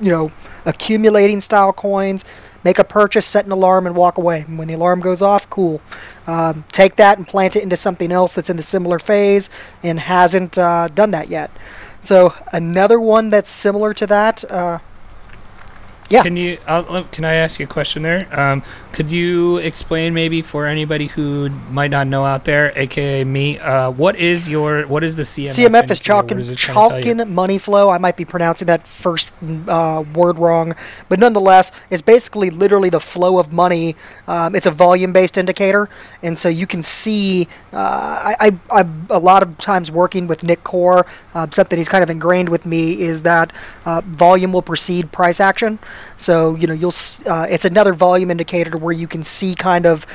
you 0.00 0.10
know, 0.10 0.32
accumulating 0.64 1.40
style 1.40 1.72
coins. 1.72 2.24
Make 2.64 2.78
a 2.78 2.84
purchase, 2.84 3.26
set 3.26 3.44
an 3.44 3.52
alarm, 3.52 3.86
and 3.86 3.94
walk 3.94 4.16
away. 4.16 4.46
And 4.48 4.58
when 4.58 4.68
the 4.68 4.74
alarm 4.74 5.00
goes 5.00 5.20
off, 5.20 5.48
cool. 5.50 5.82
Um, 6.26 6.64
take 6.72 6.96
that 6.96 7.18
and 7.18 7.28
plant 7.28 7.56
it 7.56 7.62
into 7.62 7.76
something 7.76 8.10
else 8.10 8.34
that's 8.34 8.48
in 8.48 8.56
the 8.56 8.62
similar 8.62 8.98
phase 8.98 9.50
and 9.82 10.00
hasn't 10.00 10.56
uh, 10.56 10.88
done 10.88 11.10
that 11.10 11.28
yet. 11.28 11.50
So 12.04 12.34
another 12.52 13.00
one 13.00 13.30
that's 13.30 13.50
similar 13.50 13.94
to 13.94 14.06
that. 14.06 14.44
Uh, 14.50 14.78
Yeah. 16.10 16.22
Can 16.22 16.36
you? 16.36 16.58
I'll, 16.66 17.04
can 17.04 17.24
I 17.24 17.34
ask 17.34 17.58
you 17.58 17.64
a 17.64 17.68
question 17.68 18.02
there? 18.02 18.28
Um, 18.38 18.62
could 18.94 19.10
you 19.10 19.56
explain 19.56 20.14
maybe 20.14 20.40
for 20.40 20.66
anybody 20.66 21.08
who 21.08 21.48
might 21.70 21.90
not 21.90 22.06
know 22.06 22.24
out 22.24 22.44
there, 22.44 22.72
aka 22.76 23.24
me, 23.24 23.58
uh, 23.58 23.90
what 23.90 24.14
is 24.14 24.48
your 24.48 24.86
what 24.86 25.02
is 25.02 25.16
the 25.16 25.24
CMF? 25.24 25.46
CMF 25.46 25.56
is 25.56 25.58
indicator? 25.58 25.88
What 25.88 26.02
chalking 26.02 26.38
is 26.38 26.50
it 26.50 26.56
trying 26.56 26.76
to 26.76 26.88
tell 26.88 26.98
you? 27.00 27.14
chalking 27.16 27.34
money 27.34 27.58
flow. 27.58 27.90
I 27.90 27.98
might 27.98 28.16
be 28.16 28.24
pronouncing 28.24 28.66
that 28.66 28.86
first 28.86 29.32
uh, 29.66 30.04
word 30.14 30.38
wrong, 30.38 30.76
but 31.08 31.18
nonetheless, 31.18 31.72
it's 31.90 32.02
basically 32.02 32.50
literally 32.50 32.88
the 32.88 33.00
flow 33.00 33.38
of 33.38 33.52
money. 33.52 33.96
Um, 34.28 34.54
it's 34.54 34.66
a 34.66 34.70
volume-based 34.70 35.36
indicator, 35.36 35.88
and 36.22 36.38
so 36.38 36.48
you 36.48 36.66
can 36.66 36.82
see. 36.84 37.48
Uh, 37.72 38.34
I, 38.38 38.58
I 38.70 38.80
I'm 38.80 39.06
a 39.10 39.18
lot 39.18 39.42
of 39.42 39.58
times 39.58 39.90
working 39.90 40.28
with 40.28 40.44
Nick 40.44 40.62
Core. 40.62 41.04
Uh, 41.34 41.48
something 41.50 41.78
he's 41.78 41.88
kind 41.88 42.04
of 42.04 42.10
ingrained 42.10 42.48
with 42.48 42.64
me 42.64 43.00
is 43.00 43.22
that 43.22 43.52
uh, 43.84 44.02
volume 44.02 44.52
will 44.52 44.62
precede 44.62 45.10
price 45.10 45.40
action. 45.40 45.80
So 46.16 46.54
you 46.54 46.66
know 46.66 46.74
you'll 46.74 46.92
uh, 47.26 47.46
it's 47.48 47.64
another 47.64 47.92
volume 47.92 48.30
indicator 48.30 48.76
where 48.76 48.92
you 48.92 49.06
can 49.06 49.22
see 49.22 49.54
kind 49.54 49.86
of 49.86 50.06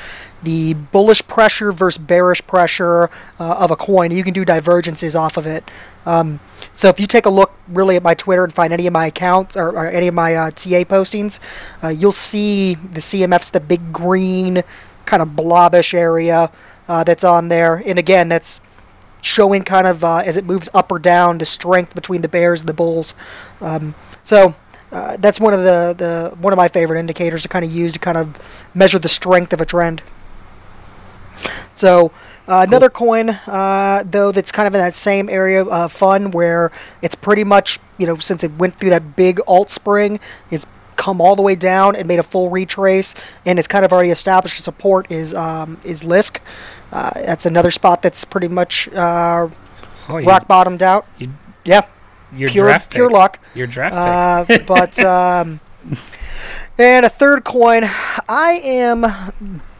the 0.41 0.73
bullish 0.73 1.25
pressure 1.27 1.71
versus 1.71 1.97
bearish 1.97 2.45
pressure 2.47 3.09
uh, 3.39 3.55
of 3.59 3.71
a 3.71 3.75
coin. 3.75 4.11
You 4.11 4.23
can 4.23 4.33
do 4.33 4.45
divergences 4.45 5.15
off 5.15 5.37
of 5.37 5.45
it. 5.45 5.69
Um, 6.05 6.39
so 6.73 6.87
if 6.87 6.99
you 6.99 7.07
take 7.07 7.25
a 7.25 7.29
look 7.29 7.51
really 7.67 7.95
at 7.95 8.03
my 8.03 8.13
Twitter 8.13 8.43
and 8.43 8.53
find 8.53 8.71
any 8.71 8.87
of 8.87 8.93
my 8.93 9.07
accounts 9.07 9.57
or, 9.57 9.69
or 9.69 9.87
any 9.87 10.07
of 10.07 10.13
my 10.13 10.35
uh, 10.35 10.51
TA 10.51 10.85
postings, 10.85 11.39
uh, 11.83 11.89
you'll 11.89 12.11
see 12.11 12.75
the 12.75 13.01
CMF's 13.01 13.51
the 13.51 13.59
big 13.59 13.91
green 13.91 14.63
kind 15.05 15.21
of 15.21 15.35
blobbish 15.35 15.93
area 15.93 16.51
uh, 16.87 17.03
that's 17.03 17.23
on 17.23 17.49
there. 17.49 17.83
And 17.85 17.99
again, 17.99 18.29
that's 18.29 18.61
showing 19.21 19.63
kind 19.63 19.87
of 19.87 20.03
uh, 20.03 20.17
as 20.17 20.37
it 20.37 20.45
moves 20.45 20.69
up 20.73 20.91
or 20.91 20.99
down 20.99 21.39
the 21.39 21.45
strength 21.45 21.93
between 21.93 22.21
the 22.21 22.29
bears 22.29 22.61
and 22.61 22.69
the 22.69 22.73
bulls. 22.73 23.13
Um, 23.59 23.95
so 24.23 24.55
uh, 24.91 25.17
that's 25.17 25.39
one 25.39 25.53
of 25.53 25.61
the, 25.63 25.93
the 25.97 26.35
one 26.41 26.53
of 26.53 26.57
my 26.57 26.67
favorite 26.67 26.99
indicators 26.99 27.43
to 27.43 27.47
kind 27.47 27.63
of 27.65 27.71
use 27.71 27.93
to 27.93 27.99
kind 27.99 28.17
of 28.17 28.67
measure 28.73 28.99
the 28.99 29.09
strength 29.09 29.53
of 29.53 29.61
a 29.61 29.65
trend. 29.65 30.01
So 31.73 32.11
uh, 32.47 32.65
another 32.67 32.89
coin, 32.89 33.29
uh, 33.47 34.03
though, 34.05 34.31
that's 34.31 34.51
kind 34.51 34.67
of 34.67 34.73
in 34.73 34.79
that 34.81 34.95
same 34.95 35.29
area 35.29 35.63
of 35.63 35.91
fun, 35.91 36.31
where 36.31 36.71
it's 37.01 37.15
pretty 37.15 37.43
much 37.43 37.79
you 37.97 38.05
know 38.07 38.17
since 38.17 38.43
it 38.43 38.51
went 38.57 38.75
through 38.75 38.89
that 38.89 39.15
big 39.15 39.39
alt 39.47 39.69
spring, 39.69 40.19
it's 40.51 40.67
come 40.95 41.21
all 41.21 41.35
the 41.35 41.41
way 41.41 41.55
down 41.55 41.95
and 41.95 42.07
made 42.07 42.19
a 42.19 42.23
full 42.23 42.49
retrace, 42.49 43.15
and 43.45 43.57
it's 43.59 43.67
kind 43.67 43.85
of 43.85 43.93
already 43.93 44.09
established 44.09 44.59
a 44.59 44.63
support 44.63 45.09
is 45.11 45.33
um, 45.33 45.77
is 45.83 46.03
Lisk. 46.03 46.39
Uh, 46.91 47.11
that's 47.13 47.45
another 47.45 47.71
spot 47.71 48.01
that's 48.01 48.25
pretty 48.25 48.47
much 48.47 48.89
uh, 48.89 49.47
Oh, 50.09 50.17
you, 50.17 50.27
rock 50.27 50.47
bottomed 50.47 50.81
out. 50.81 51.05
you- 51.19 51.31
Yeah, 51.63 51.85
your 52.36 52.49
pure 52.49 52.65
draft 52.65 52.91
pure 52.91 53.09
pick. 53.09 53.17
luck. 53.17 53.39
Your 53.55 53.67
draft 53.67 53.95
Uh, 53.95 54.45
pick. 54.45 54.65
but 54.67 54.99
um, 54.99 55.59
and 56.77 57.05
a 57.05 57.09
third 57.09 57.43
coin, 57.43 57.84
I 58.27 58.61
am 58.63 59.05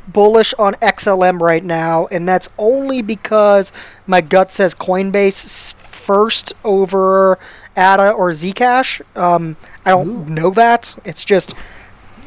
bullish 0.08 0.54
on 0.56 0.74
XLM 0.76 1.40
right 1.40 1.64
now, 1.64 2.08
and 2.08 2.28
that's 2.28 2.50
only 2.58 3.02
because 3.02 3.72
my 4.08 4.22
gut 4.22 4.52
says 4.52 4.74
Coinbase 4.74 5.74
first 5.76 6.54
over 6.64 7.38
ADA 7.78 8.12
or 8.12 8.32
Zcash. 8.32 9.02
Um, 9.16 9.56
I 9.86 9.92
don't 9.92 10.30
know 10.30 10.50
that. 10.52 10.98
It's 11.06 11.24
just. 11.24 11.54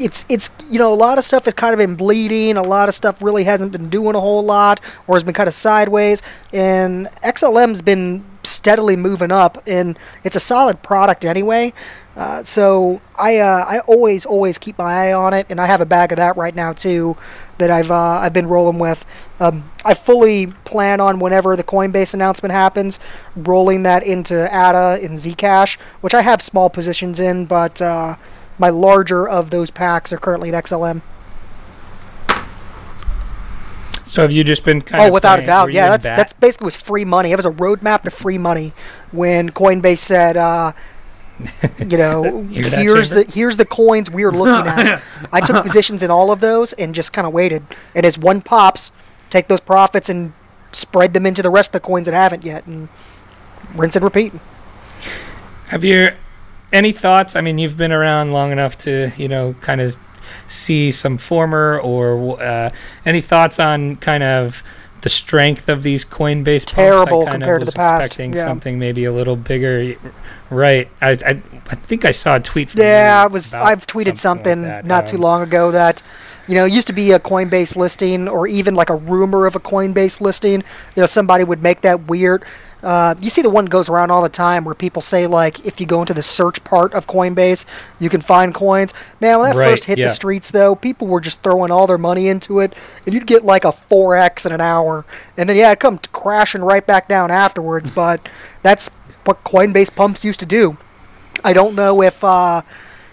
It's 0.00 0.24
it's 0.28 0.50
you 0.70 0.78
know 0.78 0.92
a 0.92 0.96
lot 0.96 1.18
of 1.18 1.22
stuff 1.22 1.44
has 1.44 1.52
kind 1.54 1.74
of 1.74 1.78
been 1.78 1.94
bleeding. 1.96 2.56
A 2.56 2.62
lot 2.62 2.88
of 2.88 2.94
stuff 2.94 3.22
really 3.22 3.44
hasn't 3.44 3.72
been 3.72 3.88
doing 3.90 4.14
a 4.16 4.20
whole 4.20 4.42
lot, 4.42 4.80
or 5.06 5.14
has 5.16 5.22
been 5.22 5.34
kind 5.34 5.46
of 5.46 5.52
sideways. 5.54 6.22
And 6.52 7.08
XLM's 7.22 7.82
been 7.82 8.24
steadily 8.42 8.96
moving 8.96 9.30
up, 9.30 9.62
and 9.66 9.98
it's 10.24 10.36
a 10.36 10.40
solid 10.40 10.82
product 10.82 11.24
anyway. 11.24 11.72
Uh, 12.16 12.42
so 12.42 13.00
I 13.18 13.38
uh, 13.38 13.64
I 13.66 13.80
always 13.80 14.26
always 14.26 14.58
keep 14.58 14.78
my 14.78 15.08
eye 15.08 15.12
on 15.12 15.32
it, 15.32 15.46
and 15.48 15.60
I 15.60 15.66
have 15.66 15.80
a 15.80 15.86
bag 15.86 16.12
of 16.12 16.16
that 16.16 16.36
right 16.36 16.54
now 16.54 16.72
too, 16.72 17.16
that 17.58 17.70
I've 17.70 17.90
uh, 17.90 18.20
I've 18.20 18.32
been 18.32 18.48
rolling 18.48 18.78
with. 18.78 19.06
Um, 19.40 19.70
I 19.84 19.94
fully 19.94 20.46
plan 20.64 21.00
on 21.00 21.18
whenever 21.18 21.56
the 21.56 21.64
Coinbase 21.64 22.14
announcement 22.14 22.52
happens, 22.52 23.00
rolling 23.34 23.82
that 23.84 24.02
into 24.02 24.44
ADA 24.46 24.98
and 25.02 25.16
Zcash, 25.18 25.78
which 26.00 26.14
I 26.14 26.22
have 26.22 26.42
small 26.42 26.68
positions 26.70 27.18
in, 27.18 27.46
but 27.46 27.80
uh, 27.80 28.16
my 28.58 28.68
larger 28.68 29.28
of 29.28 29.50
those 29.50 29.70
packs 29.70 30.12
are 30.12 30.18
currently 30.18 30.52
at 30.52 30.64
XLM. 30.64 31.02
So 34.12 34.20
have 34.22 34.30
you 34.32 34.44
just 34.44 34.62
been 34.64 34.82
kind 34.82 35.02
Oh, 35.02 35.06
of 35.06 35.12
without 35.12 35.38
a 35.38 35.42
doubt, 35.42 35.72
yeah. 35.72 35.88
That's 35.88 36.06
bat- 36.06 36.16
that's 36.18 36.32
basically 36.34 36.66
was 36.66 36.76
free 36.76 37.04
money. 37.06 37.32
It 37.32 37.36
was 37.36 37.46
a 37.46 37.50
roadmap 37.50 38.02
to 38.02 38.10
free 38.10 38.36
money 38.36 38.74
when 39.10 39.48
Coinbase 39.50 39.98
said, 39.98 40.36
uh, 40.36 40.72
you 41.78 41.96
know, 41.96 42.42
here's 42.50 43.08
the 43.10 43.24
here's 43.24 43.56
the 43.56 43.64
coins 43.64 44.10
we 44.10 44.22
are 44.24 44.30
looking 44.42 44.66
at. 44.70 45.00
I 45.32 45.40
took 45.40 45.62
positions 45.68 46.02
in 46.02 46.10
all 46.10 46.30
of 46.30 46.40
those 46.40 46.74
and 46.74 46.94
just 46.94 47.12
kind 47.14 47.26
of 47.26 47.32
waited. 47.32 47.62
And 47.94 48.04
as 48.04 48.18
one 48.18 48.42
pops, 48.42 48.92
take 49.30 49.48
those 49.48 49.60
profits 49.60 50.08
and 50.10 50.34
spread 50.72 51.14
them 51.14 51.24
into 51.24 51.40
the 51.42 51.50
rest 51.50 51.70
of 51.70 51.80
the 51.80 51.86
coins 51.86 52.04
that 52.06 52.14
haven't 52.14 52.44
yet, 52.44 52.66
and 52.66 52.88
rinse 53.74 53.96
and 53.96 54.04
repeat. 54.04 54.32
Have 55.68 55.84
you 55.84 56.10
any 56.70 56.92
thoughts? 56.92 57.34
I 57.34 57.40
mean, 57.40 57.56
you've 57.58 57.78
been 57.78 57.92
around 57.92 58.32
long 58.32 58.52
enough 58.52 58.76
to 58.78 59.10
you 59.16 59.28
know 59.28 59.54
kind 59.62 59.80
of 59.80 59.96
see 60.46 60.90
some 60.90 61.18
former 61.18 61.78
or 61.80 62.40
uh, 62.42 62.70
any 63.04 63.20
thoughts 63.20 63.58
on 63.60 63.96
kind 63.96 64.22
of 64.22 64.62
the 65.02 65.08
strength 65.08 65.68
of 65.68 65.82
these 65.82 66.04
Coinbase 66.04 66.70
pumps? 66.70 67.04
Terrible 67.04 67.22
I 67.26 67.32
kind 67.32 67.42
compared 67.42 67.60
to 67.60 67.66
the 67.66 67.72
past, 67.72 68.18
Expecting 68.18 68.34
yeah. 68.34 68.44
something 68.44 68.78
maybe 68.78 69.04
a 69.04 69.12
little 69.12 69.36
bigger, 69.36 69.96
right? 70.50 70.88
I, 71.00 71.10
I 71.12 71.42
I 71.70 71.74
think 71.76 72.04
I 72.04 72.10
saw 72.10 72.36
a 72.36 72.40
tweet. 72.40 72.70
From 72.70 72.80
Yeah, 72.80 73.22
I 73.24 73.26
was. 73.26 73.54
I've 73.54 73.86
tweeted 73.86 74.16
something, 74.18 74.62
like 74.62 74.84
that. 74.84 74.86
not 74.86 75.06
too 75.06 75.16
Um, 75.16 75.22
long 75.22 75.42
ago 75.42 75.70
that, 75.70 76.02
you 76.46 76.54
know, 76.54 76.64
it 76.66 76.72
used 76.72 76.86
to 76.88 76.92
be 76.92 77.12
a 77.12 77.18
Coinbase 77.20 77.76
listing 77.76 78.28
or 78.28 78.46
even 78.46 78.74
like 78.74 78.90
a 78.90 78.96
rumor 78.96 79.46
of 79.46 79.56
a 79.56 79.60
Coinbase 79.60 80.20
listing. 80.20 80.62
You 80.96 81.02
know, 81.02 81.06
somebody 81.06 81.44
would 81.44 81.62
make 81.62 81.80
that 81.82 82.06
weird. 82.08 82.44
Uh, 82.82 83.14
you 83.20 83.30
see 83.30 83.42
the 83.42 83.50
one 83.50 83.66
goes 83.66 83.88
around 83.88 84.10
all 84.10 84.22
the 84.22 84.28
time 84.28 84.64
where 84.64 84.74
people 84.74 85.00
say 85.00 85.26
like, 85.26 85.64
if 85.64 85.80
you 85.80 85.86
go 85.86 86.00
into 86.00 86.12
the 86.14 86.22
search 86.22 86.64
part 86.64 86.92
of 86.94 87.06
Coinbase, 87.06 87.64
you 88.00 88.08
can 88.08 88.20
find 88.20 88.52
coins. 88.52 88.92
Man, 89.20 89.38
when 89.38 89.50
that 89.50 89.56
Right, 89.56 89.70
first 89.70 89.84
hit 89.84 89.98
yeah. 89.98 90.08
the 90.08 90.12
streets, 90.12 90.50
though, 90.50 90.74
people 90.74 91.06
were 91.06 91.20
just 91.20 91.42
throwing 91.42 91.70
all 91.70 91.86
their 91.86 91.98
money 91.98 92.26
into 92.28 92.58
it, 92.60 92.74
and 93.06 93.14
you'd 93.14 93.26
get 93.26 93.44
like 93.44 93.64
a 93.64 93.70
four 93.72 94.16
x 94.16 94.44
in 94.44 94.52
an 94.52 94.60
hour, 94.60 95.04
and 95.36 95.48
then 95.48 95.56
yeah, 95.56 95.70
it 95.70 95.78
come 95.80 95.98
crashing 96.12 96.62
right 96.62 96.84
back 96.86 97.06
down 97.08 97.30
afterwards. 97.30 97.90
but 97.90 98.28
that's 98.62 98.88
what 99.24 99.44
Coinbase 99.44 99.94
pumps 99.94 100.24
used 100.24 100.40
to 100.40 100.46
do. 100.46 100.76
I 101.44 101.52
don't 101.52 101.74
know 101.76 102.02
if 102.02 102.22
uh, 102.24 102.62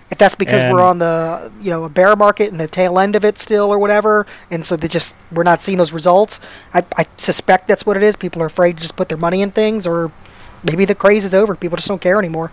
if 0.10 0.18
that's 0.18 0.36
because 0.36 0.64
we're 0.66 0.82
on 0.82 1.00
the 1.00 1.52
you 1.62 1.70
know 1.70 1.84
a 1.84 1.90
bear 1.90 2.16
market 2.16 2.52
and 2.52 2.60
the 2.60 2.68
tail 2.68 3.00
end 3.00 3.16
of 3.16 3.24
it 3.24 3.38
still 3.38 3.72
or 3.72 3.78
whatever, 3.80 4.26
and 4.50 4.66
so 4.66 4.76
they 4.76 4.88
just 4.88 5.16
we're 5.32 5.44
not 5.44 5.62
seeing 5.62 5.78
those 5.78 5.94
results. 5.94 6.40
I, 6.74 6.84
I 6.98 7.06
suspect 7.18 7.68
that's 7.68 7.86
what 7.86 7.98
it 7.98 8.04
is. 8.04 8.16
People 8.16 8.42
are 8.42 8.48
afraid 8.48 8.78
to 8.78 8.82
just 8.82 8.96
put 8.96 9.10
their 9.10 9.18
money 9.18 9.42
in 9.42 9.52
things, 9.52 9.86
or 9.88 10.12
maybe 10.64 10.86
the 10.86 10.96
craze 10.96 11.26
is 11.26 11.34
over. 11.34 11.56
People 11.56 11.78
just 11.78 11.88
don't 11.88 12.02
care 12.02 12.20
anymore. 12.20 12.52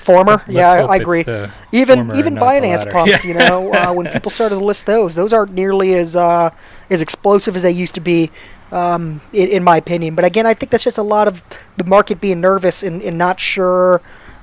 Former, 0.00 0.42
Let's 0.48 0.48
yeah, 0.48 0.70
I, 0.72 0.82
I 0.82 0.96
agree. 0.96 1.26
Even 1.72 2.10
even 2.14 2.34
and 2.34 2.40
Binance 2.40 2.88
pumps, 2.88 3.24
Yeah. 3.24 3.28
you 3.28 3.34
know, 3.34 3.72
uh, 3.72 3.92
when 3.94 4.06
people 4.08 4.30
started 4.30 4.56
to 4.56 4.64
list 4.64 4.86
those, 4.86 5.14
those 5.14 5.32
aren't 5.32 5.52
nearly 5.52 5.94
as 5.94 6.16
uh, 6.16 6.50
as 6.90 7.02
explosive 7.02 7.56
as 7.56 7.62
they 7.62 7.70
used 7.70 7.94
to 7.94 8.00
be, 8.00 8.30
um, 8.70 9.20
in, 9.32 9.48
in 9.48 9.64
my 9.64 9.76
opinion. 9.76 10.14
But 10.14 10.24
again, 10.24 10.46
I 10.46 10.54
think 10.54 10.70
that's 10.70 10.84
just 10.84 10.98
a 10.98 11.02
lot 11.02 11.26
of 11.28 11.42
the 11.76 11.84
market 11.84 12.20
being 12.20 12.40
nervous 12.40 12.82
and, 12.82 13.02
and 13.02 13.18
not 13.18 13.40
sure 13.40 14.00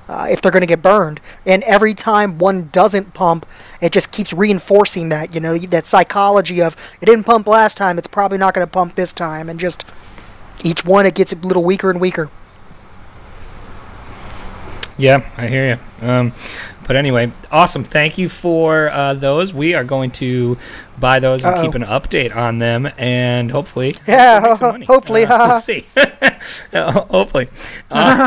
uh, 0.08 0.26
if 0.30 0.40
they're 0.40 0.52
going 0.52 0.60
to 0.60 0.66
get 0.66 0.82
burned. 0.82 1.20
And 1.46 1.62
every 1.64 1.94
time 1.94 2.38
one 2.38 2.68
doesn't 2.72 3.14
pump, 3.14 3.46
it 3.80 3.92
just 3.92 4.12
keeps 4.12 4.32
reinforcing 4.32 5.08
that, 5.08 5.34
you 5.34 5.40
know, 5.40 5.56
that 5.58 5.86
psychology 5.86 6.60
of 6.60 6.76
it 7.00 7.06
didn't 7.06 7.24
pump 7.24 7.46
last 7.46 7.76
time, 7.76 7.98
it's 7.98 8.08
probably 8.08 8.38
not 8.38 8.54
going 8.54 8.66
to 8.66 8.70
pump 8.70 8.94
this 8.94 9.12
time, 9.12 9.48
and 9.48 9.58
just 9.58 9.84
each 10.62 10.84
one 10.84 11.06
it 11.06 11.14
gets 11.14 11.32
a 11.32 11.36
little 11.36 11.64
weaker 11.64 11.90
and 11.90 12.00
weaker. 12.00 12.30
Yeah, 14.96 15.28
I 15.36 15.48
hear 15.48 15.80
you. 16.00 16.08
Um, 16.08 16.32
but 16.86 16.96
anyway, 16.96 17.32
awesome. 17.50 17.82
Thank 17.82 18.18
you 18.18 18.28
for 18.28 18.90
uh, 18.90 19.14
those. 19.14 19.52
We 19.52 19.74
are 19.74 19.84
going 19.84 20.10
to 20.12 20.58
buy 20.98 21.20
those 21.20 21.44
and 21.44 21.54
Uh-oh. 21.54 21.62
keep 21.62 21.74
an 21.74 21.84
update 21.84 22.34
on 22.34 22.58
them, 22.58 22.88
and 22.98 23.50
hopefully, 23.50 23.94
Yeah, 24.06 24.56
money. 24.60 24.86
hopefully, 24.86 25.24
Uh, 25.24 25.48
we'll 25.48 25.58
see. 25.58 25.84
Uh, 26.74 26.92
hopefully. 27.06 27.48
Uh, 27.90 28.24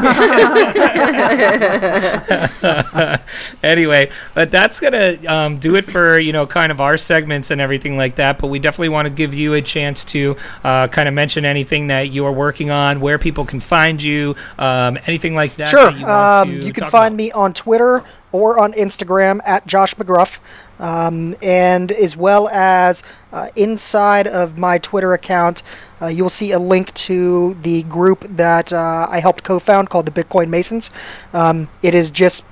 anyway, 3.63 4.09
but 4.33 4.49
that's 4.51 4.79
gonna 4.79 5.17
um, 5.27 5.57
do 5.59 5.75
it 5.75 5.85
for 5.85 6.19
you 6.19 6.33
know 6.33 6.47
kind 6.47 6.71
of 6.71 6.81
our 6.81 6.97
segments 6.97 7.51
and 7.51 7.61
everything 7.61 7.97
like 7.97 8.15
that. 8.15 8.39
But 8.39 8.47
we 8.47 8.59
definitely 8.59 8.89
want 8.89 9.07
to 9.07 9.13
give 9.13 9.33
you 9.33 9.53
a 9.53 9.61
chance 9.61 10.03
to 10.05 10.35
uh, 10.63 10.87
kind 10.87 11.07
of 11.07 11.13
mention 11.13 11.45
anything 11.45 11.87
that 11.87 12.09
you 12.09 12.25
are 12.25 12.31
working 12.31 12.71
on, 12.71 12.99
where 12.99 13.17
people 13.19 13.45
can 13.45 13.59
find 13.59 14.01
you, 14.01 14.35
um, 14.57 14.97
anything 15.05 15.35
like 15.35 15.53
that. 15.55 15.67
Sure. 15.67 15.91
that 15.91 15.99
you, 15.99 16.05
want 16.05 16.49
Um, 16.49 16.59
to 16.61 16.67
you 16.67 16.73
can 16.73 16.85
find 16.89 17.13
about. 17.13 17.17
me 17.17 17.31
on 17.31 17.53
Twitter 17.53 18.03
or 18.31 18.59
on 18.59 18.73
Instagram 18.73 19.39
at 19.45 19.65
Josh 19.67 19.95
McGruff, 19.95 20.39
um, 20.79 21.35
and 21.41 21.91
as 21.91 22.15
well 22.17 22.49
as 22.49 23.03
uh, 23.31 23.49
inside 23.55 24.27
of 24.27 24.57
my 24.57 24.77
Twitter 24.77 25.13
account, 25.13 25.63
uh, 26.01 26.07
you'll 26.07 26.29
see 26.29 26.51
a 26.51 26.59
link 26.59 26.93
to 26.93 27.55
the 27.55 27.83
group 27.83 28.21
that 28.21 28.71
uh, 28.73 29.07
I 29.09 29.19
helped 29.19 29.43
co-found 29.43 29.89
called 29.89 30.05
the 30.05 30.23
Bitcoin 30.23 30.49
Masons. 30.49 30.91
Um, 31.33 31.69
it 31.81 31.95
is 31.95 32.11
just 32.11 32.45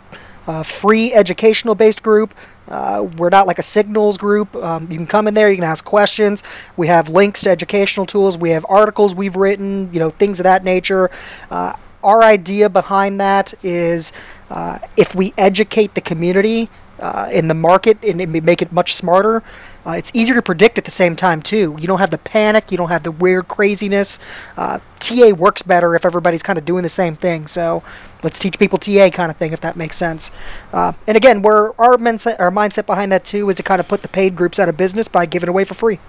a 0.48 0.64
free 0.64 1.14
educational 1.14 1.76
based 1.76 2.04
group. 2.04 2.34
Uh, 2.68 3.08
we're 3.18 3.30
not 3.30 3.46
like 3.46 3.60
a 3.60 3.64
signals 3.64 4.18
group. 4.18 4.56
Um, 4.56 4.88
you 4.90 4.98
can 4.98 5.06
come 5.06 5.28
in 5.28 5.34
there, 5.34 5.50
you 5.50 5.58
can 5.58 5.64
ask 5.64 5.86
questions. 5.86 6.42
We 6.76 6.88
have 6.88 7.10
links 7.10 7.42
to 7.42 7.50
educational 7.50 8.06
tools. 8.06 8.38
We 8.38 8.52
have 8.52 8.66
articles 8.70 9.14
we've 9.14 9.36
written, 9.36 9.92
you 9.94 10.00
know, 10.00 10.10
things 10.10 10.40
of 10.40 10.46
that 10.46 10.64
nature. 10.64 11.12
Uh, 11.52 11.74
our 12.04 12.24
idea 12.24 12.70
behind 12.70 13.20
that 13.20 13.54
is 13.64 14.14
uh, 14.50 14.80
if 14.96 15.16
we 15.16 15.34
educate 15.38 15.94
the 15.96 16.02
community 16.02 16.70
uh, 17.00 17.30
in 17.32 17.48
the 17.48 17.54
market 17.54 17.98
and 18.04 18.32
make 18.44 18.62
it 18.62 18.72
much 18.72 18.94
smarter, 18.94 19.44
uh, 19.86 19.92
it's 19.92 20.12
easier 20.16 20.36
to 20.36 20.42
predict 20.42 20.78
at 20.78 20.86
the 20.86 20.92
same 20.92 21.16
time 21.16 21.42
too. 21.42 21.76
You 21.80 21.88
don't 21.88 22.00
have 22.00 22.12
the 22.12 22.18
panic, 22.18 22.72
you 22.72 22.78
don't 22.78 22.90
have 22.90 23.04
the 23.04 23.12
weird 23.12 23.48
craziness. 23.48 24.18
Uh, 24.58 24.80
TA 25.00 25.30
works 25.30 25.62
better 25.62 25.96
if 25.96 26.06
everybody's 26.06 26.42
kind 26.42 26.58
of 26.58 26.66
doing 26.66 26.84
the 26.84 26.90
same 26.90 27.16
thing. 27.16 27.48
So 27.48 27.84
let's 28.24 28.40
teach 28.40 28.58
people 28.58 28.80
TA 28.80 29.10
kind 29.12 29.30
of 29.30 29.38
thing 29.38 29.54
if 29.54 29.62
that 29.62 29.76
makes 29.76 29.98
sense. 29.98 30.32
Uh, 30.74 30.94
and 31.06 31.16
again, 31.16 31.42
we're, 31.42 31.74
our 31.74 31.98
mindset, 31.98 32.40
our 32.40 32.52
mindset 32.52 32.86
behind 32.86 33.12
that 33.12 33.24
too 33.26 33.48
is 33.50 33.56
to 33.58 33.64
kind 33.64 33.80
of 33.80 33.88
put 33.88 34.02
the 34.02 34.08
paid 34.08 34.36
groups 34.36 34.60
out 34.60 34.70
of 34.70 34.78
business 34.78 35.08
by 35.08 35.26
giving 35.26 35.50
away 35.50 35.64
for 35.64 35.74
free. 35.74 36.00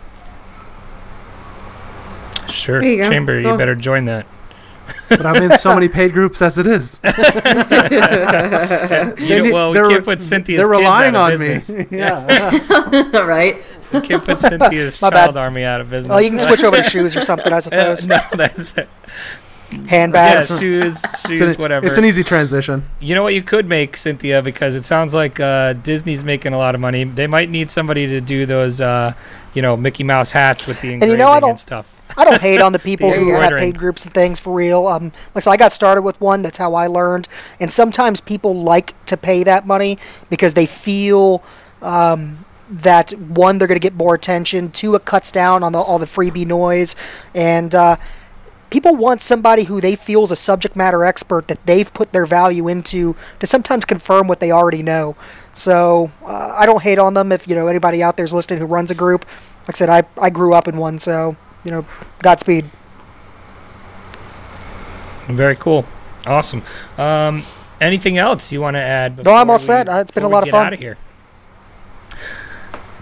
Sure, 2.48 2.82
you 2.82 3.02
go. 3.02 3.10
Chamber, 3.10 3.38
you 3.38 3.56
better 3.56 3.74
join 3.74 4.04
that. 4.06 4.26
But 5.08 5.24
I'm 5.26 5.42
in 5.42 5.58
so 5.58 5.74
many 5.74 5.88
paid 5.88 6.12
groups 6.12 6.42
as 6.42 6.58
it 6.58 6.66
is. 6.66 7.00
You 9.18 9.42
know, 9.44 9.52
well, 9.52 9.70
we 9.70 9.74
they're- 9.74 9.88
can't 9.88 10.04
put 10.04 10.22
Cynthia's 10.22 10.58
They're 10.60 10.68
kids 10.68 10.78
relying 10.80 11.16
out 11.16 11.32
of 11.32 11.40
on 11.40 11.46
me. 11.46 11.54
business. 11.54 11.86
yeah. 11.90 13.10
right? 13.24 13.56
We 13.92 14.00
can't 14.00 14.24
put 14.24 14.40
Cynthia's 14.40 15.00
My 15.00 15.10
bad. 15.10 15.24
child 15.26 15.36
army 15.36 15.64
out 15.64 15.80
of 15.80 15.90
business. 15.90 16.14
Oh, 16.14 16.18
you 16.18 16.30
can 16.30 16.38
switch 16.40 16.64
over 16.64 16.76
to 16.76 16.82
shoes 16.82 17.16
or 17.16 17.20
something, 17.20 17.52
I 17.52 17.56
Uh, 17.58 17.60
suppose. 17.60 18.06
no, 18.06 18.18
that's 18.32 18.76
it. 18.76 18.88
Yeah, 19.72 19.78
Handbags. 19.88 20.58
shoes, 20.60 21.02
It's 21.02 21.26
shoes, 21.26 21.40
an, 21.40 21.54
whatever. 21.54 21.86
it's 21.88 21.98
an 21.98 22.04
easy 22.04 22.22
transition. 22.22 22.84
you 23.00 23.14
know 23.16 23.22
what 23.24 23.34
you 23.34 23.42
could 23.42 23.68
make, 23.68 23.96
Cynthia, 23.96 24.40
because 24.40 24.76
it 24.76 24.84
sounds 24.84 25.12
like 25.12 25.40
uh, 25.40 25.72
Disney's 25.72 26.22
making 26.22 26.52
a 26.52 26.58
lot 26.58 26.74
of 26.76 26.80
money. 26.80 27.02
They 27.04 27.26
might 27.26 27.50
need 27.50 27.68
somebody 27.70 28.06
to 28.06 28.20
do 28.20 28.46
those, 28.46 28.80
uh, 28.80 29.14
you 29.56 29.62
know, 29.62 29.76
Mickey 29.76 30.04
Mouse 30.04 30.30
hats 30.32 30.66
with 30.66 30.80
the 30.82 30.92
engraving 30.92 31.12
you 31.12 31.16
know, 31.16 31.30
I 31.30 31.40
don't- 31.40 31.58
stuff. 31.58 31.92
I 32.16 32.24
don't 32.24 32.40
hate 32.40 32.60
on 32.62 32.70
the 32.72 32.78
people 32.90 33.10
The 33.10 33.16
who 33.16 33.32
have 33.34 33.58
paid 33.58 33.78
groups 33.78 34.04
and 34.04 34.14
things 34.14 34.38
for 34.38 34.54
real. 34.54 34.86
Um, 34.86 35.06
like 35.34 35.36
I 35.36 35.40
said, 35.40 35.50
I 35.50 35.56
got 35.56 35.72
started 35.72 36.02
with 36.02 36.20
one. 36.20 36.42
That's 36.42 36.58
how 36.58 36.74
I 36.74 36.86
learned. 36.86 37.26
And 37.58 37.72
sometimes 37.72 38.20
people 38.20 38.54
like 38.54 38.94
to 39.06 39.16
pay 39.16 39.42
that 39.42 39.66
money 39.66 39.98
because 40.30 40.54
they 40.54 40.66
feel 40.66 41.42
um, 41.82 42.44
that 42.70 43.10
one, 43.12 43.58
they're 43.58 43.66
going 43.66 43.80
to 43.80 43.82
get 43.82 43.94
more 43.94 44.14
attention. 44.14 44.70
Two, 44.70 44.94
it 44.94 45.04
cuts 45.04 45.32
down 45.32 45.64
on 45.64 45.72
the, 45.72 45.80
all 45.80 45.98
the 45.98 46.06
freebie 46.06 46.46
noise, 46.46 46.94
and 47.34 47.74
uh, 47.74 47.96
people 48.70 48.94
want 48.94 49.20
somebody 49.22 49.64
who 49.64 49.80
they 49.80 49.96
feel 49.96 50.22
is 50.22 50.30
a 50.30 50.36
subject 50.36 50.76
matter 50.76 51.04
expert 51.04 51.48
that 51.48 51.64
they've 51.66 51.92
put 51.92 52.12
their 52.12 52.26
value 52.26 52.68
into 52.68 53.16
to 53.40 53.46
sometimes 53.46 53.84
confirm 53.84 54.28
what 54.28 54.38
they 54.40 54.50
already 54.52 54.82
know. 54.82 55.16
So 55.56 56.10
uh, 56.22 56.54
I 56.56 56.66
don't 56.66 56.82
hate 56.82 56.98
on 56.98 57.14
them. 57.14 57.32
If 57.32 57.48
you 57.48 57.54
know 57.54 57.66
anybody 57.66 58.02
out 58.02 58.16
there's 58.18 58.34
listening 58.34 58.58
who 58.60 58.66
runs 58.66 58.90
a 58.90 58.94
group, 58.94 59.24
like 59.66 59.76
I 59.76 59.78
said, 59.78 59.88
I 59.88 60.02
I 60.20 60.28
grew 60.30 60.52
up 60.54 60.68
in 60.68 60.76
one, 60.76 60.98
so 60.98 61.34
you 61.64 61.70
know, 61.70 61.86
Godspeed. 62.22 62.66
Very 65.28 65.56
cool. 65.56 65.84
Awesome. 66.26 66.62
Um, 66.98 67.42
anything 67.80 68.16
else 68.18 68.52
you 68.52 68.60
want 68.60 68.74
to 68.74 68.80
add? 68.80 69.24
No, 69.24 69.34
I'm 69.34 69.50
all 69.50 69.58
set. 69.58 69.86
we- 69.86 69.92
Uh, 69.94 70.00
it's 70.00 70.10
been 70.10 70.22
a 70.22 70.28
lot 70.28 70.42
of 70.42 70.46
get 70.46 70.52
fun. 70.52 70.66
Out 70.66 70.72
of 70.74 70.78
here. 70.78 70.96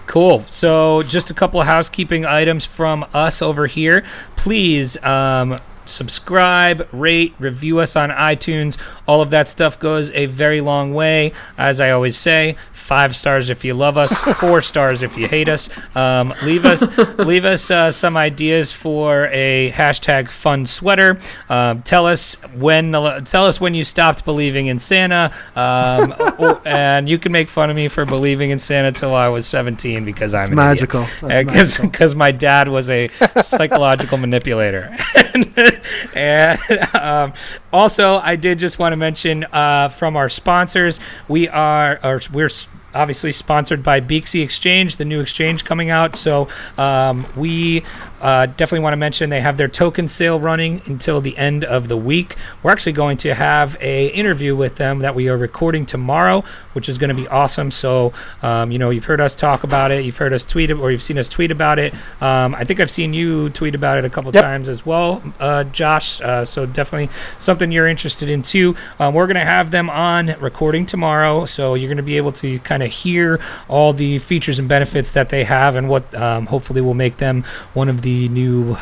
Cool. 0.07 0.45
So, 0.49 1.01
just 1.03 1.29
a 1.29 1.33
couple 1.33 1.59
of 1.59 1.67
housekeeping 1.67 2.25
items 2.25 2.65
from 2.65 3.05
us 3.13 3.41
over 3.41 3.67
here. 3.67 4.03
Please 4.37 5.01
um, 5.03 5.57
subscribe, 5.85 6.87
rate, 6.91 7.33
review 7.39 7.79
us 7.79 7.95
on 7.95 8.09
iTunes. 8.09 8.77
All 9.07 9.21
of 9.21 9.29
that 9.29 9.47
stuff 9.47 9.79
goes 9.79 10.11
a 10.11 10.25
very 10.25 10.61
long 10.61 10.93
way. 10.93 11.31
As 11.57 11.79
I 11.79 11.91
always 11.91 12.17
say, 12.17 12.55
five 12.85 13.15
stars 13.15 13.49
if 13.49 13.65
you 13.65 13.73
love 13.73 13.97
us, 13.97 14.15
four 14.39 14.61
stars 14.61 15.01
if 15.01 15.17
you 15.17 15.27
hate 15.27 15.49
us. 15.49 15.69
Um, 15.95 16.31
leave 16.43 16.65
us, 16.65 16.87
leave 17.17 17.43
us 17.43 17.71
uh, 17.71 17.91
some 17.91 18.15
ideas 18.15 18.71
for 18.71 19.25
a 19.31 19.71
hashtag 19.71 20.29
fun 20.29 20.67
sweater. 20.67 21.17
Um, 21.49 21.81
tell 21.81 22.05
us 22.05 22.35
when, 22.53 22.91
the, 22.91 23.21
tell 23.21 23.45
us 23.45 23.59
when 23.59 23.73
you 23.73 23.83
stopped 23.83 24.23
believing 24.23 24.67
in 24.67 24.77
Santa, 24.77 25.33
um, 25.55 26.13
or- 26.37 26.61
and 26.63 27.09
you 27.09 27.17
can 27.17 27.31
make 27.31 27.49
fun 27.49 27.71
of 27.71 27.75
me 27.75 27.87
for 27.87 28.05
believing 28.05 28.51
in 28.51 28.59
Santa 28.59 28.91
till 28.91 29.15
I 29.15 29.29
was 29.29 29.47
17 29.47 30.05
because 30.05 30.35
I'm 30.35 30.43
It's 30.43 30.51
magical. 30.51 31.05
Because 31.21 32.13
my 32.13 32.31
dad 32.31 32.67
was 32.67 32.87
a 32.89 33.07
psychological 33.41 34.19
manipulator. 34.19 34.95
and 36.13 36.59
um, 36.93 37.33
also, 37.73 38.17
I 38.17 38.35
did 38.35 38.59
just 38.59 38.77
want 38.77 38.93
to 38.93 38.97
mention 38.97 39.43
uh, 39.45 39.87
from 39.89 40.15
our 40.15 40.29
sponsors, 40.29 40.99
we 41.27 41.49
are, 41.49 41.99
or 42.03 42.21
we're 42.31 42.49
obviously 42.95 43.31
sponsored 43.31 43.83
by 43.83 44.01
Beaxy 44.01 44.43
Exchange, 44.43 44.95
the 44.95 45.05
new 45.05 45.19
exchange 45.19 45.65
coming 45.65 45.89
out. 45.89 46.15
So 46.15 46.47
um, 46.77 47.27
we 47.35 47.83
uh, 48.25 48.47
definitely 48.47 48.79
want 48.79 48.93
to 48.93 48.97
mention 48.97 49.29
they 49.29 49.41
have 49.49 49.57
their 49.57 49.67
token 49.67 50.07
sale 50.07 50.39
running 50.39 50.81
until 50.85 51.21
the 51.21 51.37
end 51.37 51.63
of 51.63 51.87
the 51.87 51.97
week. 51.97 52.35
We're 52.63 52.71
actually 52.71 52.93
going 52.93 53.17
to 53.17 53.35
have 53.35 53.77
a 53.81 54.07
interview 54.07 54.55
with 54.55 54.75
them 54.75 54.99
that 54.99 55.13
we 55.13 55.29
are 55.29 55.37
recording 55.37 55.85
tomorrow, 55.85 56.43
which 56.73 56.89
is 56.89 56.97
going 56.97 57.09
to 57.15 57.19
be 57.23 57.27
awesome. 57.27 57.69
So 57.69 58.13
um, 58.41 58.71
you 58.71 58.79
know, 58.79 58.89
you've 58.89 59.05
heard 59.05 59.21
us 59.21 59.35
talk 59.35 59.63
about 59.63 59.91
it, 59.91 60.03
you've 60.05 60.17
heard 60.17 60.33
us 60.33 60.43
tweet 60.43 60.69
it, 60.71 60.77
or 60.79 60.91
you've 60.91 61.03
seen 61.03 61.19
us 61.19 61.29
tweet 61.29 61.51
about 61.51 61.77
it. 61.77 61.93
Um, 62.19 62.55
I 62.55 62.63
think 62.63 62.79
I've 62.79 62.89
seen 62.99 63.13
you 63.13 63.49
tweet 63.51 63.75
about 63.75 63.99
it 63.99 64.05
a 64.05 64.09
couple 64.09 64.31
Yep. 64.33 64.43
times 64.43 64.69
as 64.69 64.85
well, 64.85 65.21
uh, 65.39 65.63
Josh. 65.65 66.19
Uh, 66.19 66.43
so 66.45 66.65
definitely 66.65 67.09
something 67.37 67.71
you're 67.71 67.87
interested 67.87 68.27
in 68.27 68.41
too. 68.41 68.75
Um, 68.99 69.13
we're 69.13 69.27
going 69.27 69.43
to 69.45 69.51
have 69.57 69.69
them 69.69 69.87
on 69.89 70.35
recording 70.39 70.85
tomorrow, 70.87 71.45
so 71.45 71.75
you're 71.75 71.89
going 71.93 72.03
to 72.05 72.09
be 72.13 72.17
able 72.17 72.31
to 72.43 72.57
kind 72.71 72.81
of 72.81 72.89
hear 72.91 73.39
all 73.67 73.93
the 73.93 74.17
features 74.17 74.57
and 74.57 74.67
benefits 74.67 75.11
that 75.11 75.29
they 75.29 75.43
have, 75.43 75.75
and 75.75 75.89
what 75.89 76.03
um, 76.15 76.47
hopefully 76.47 76.81
will 76.81 76.95
make 77.05 77.17
them 77.17 77.43
one 77.75 77.87
of 77.87 78.01
the 78.01 78.14
new 78.29 78.77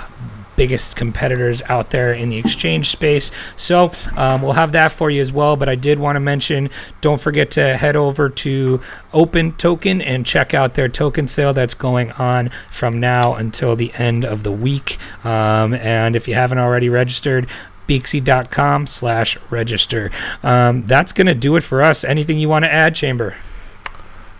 biggest 0.56 0.96
competitors 0.96 1.62
out 1.64 1.90
there 1.90 2.14
in 2.14 2.30
the 2.30 2.38
exchange 2.38 2.88
space. 2.90 3.32
So 3.56 3.92
um, 4.16 4.42
we'll 4.42 4.54
have 4.54 4.72
that 4.74 4.92
for 4.92 5.10
you 5.10 5.22
as 5.22 5.32
well. 5.32 5.56
But 5.56 5.70
I 5.70 5.76
did 5.76 6.00
want 6.00 6.16
to 6.16 6.20
mention 6.20 6.70
don't 7.02 7.20
forget 7.20 7.52
to 7.52 7.78
head 7.78 7.96
over 7.96 8.30
to 8.30 8.80
Open 9.14 9.54
Token 9.54 10.02
and 10.02 10.26
check 10.26 10.54
out 10.54 10.76
their 10.76 10.88
token 10.88 11.28
sale 11.28 11.54
that's 11.54 11.74
going 11.74 12.12
on 12.14 12.50
from 12.70 13.00
now 13.00 13.34
until 13.36 13.76
the 13.76 13.92
end 13.96 14.26
of 14.26 14.44
the 14.44 14.52
week. 14.52 14.98
Um, 15.26 15.74
and 15.74 16.16
if 16.16 16.28
you 16.28 16.36
haven't 16.36 16.60
already 16.60 16.90
registered, 16.90 17.48
beaxy.com 17.88 18.88
slash 18.88 19.38
register. 19.50 20.10
Um, 20.42 20.84
that's 20.84 21.14
going 21.14 21.28
to 21.28 21.36
do 21.36 21.56
it 21.56 21.64
for 21.64 21.82
us. 21.82 22.04
Anything 22.04 22.38
you 22.38 22.50
want 22.50 22.64
to 22.66 22.72
add, 22.72 22.96
Chamber? 22.96 23.36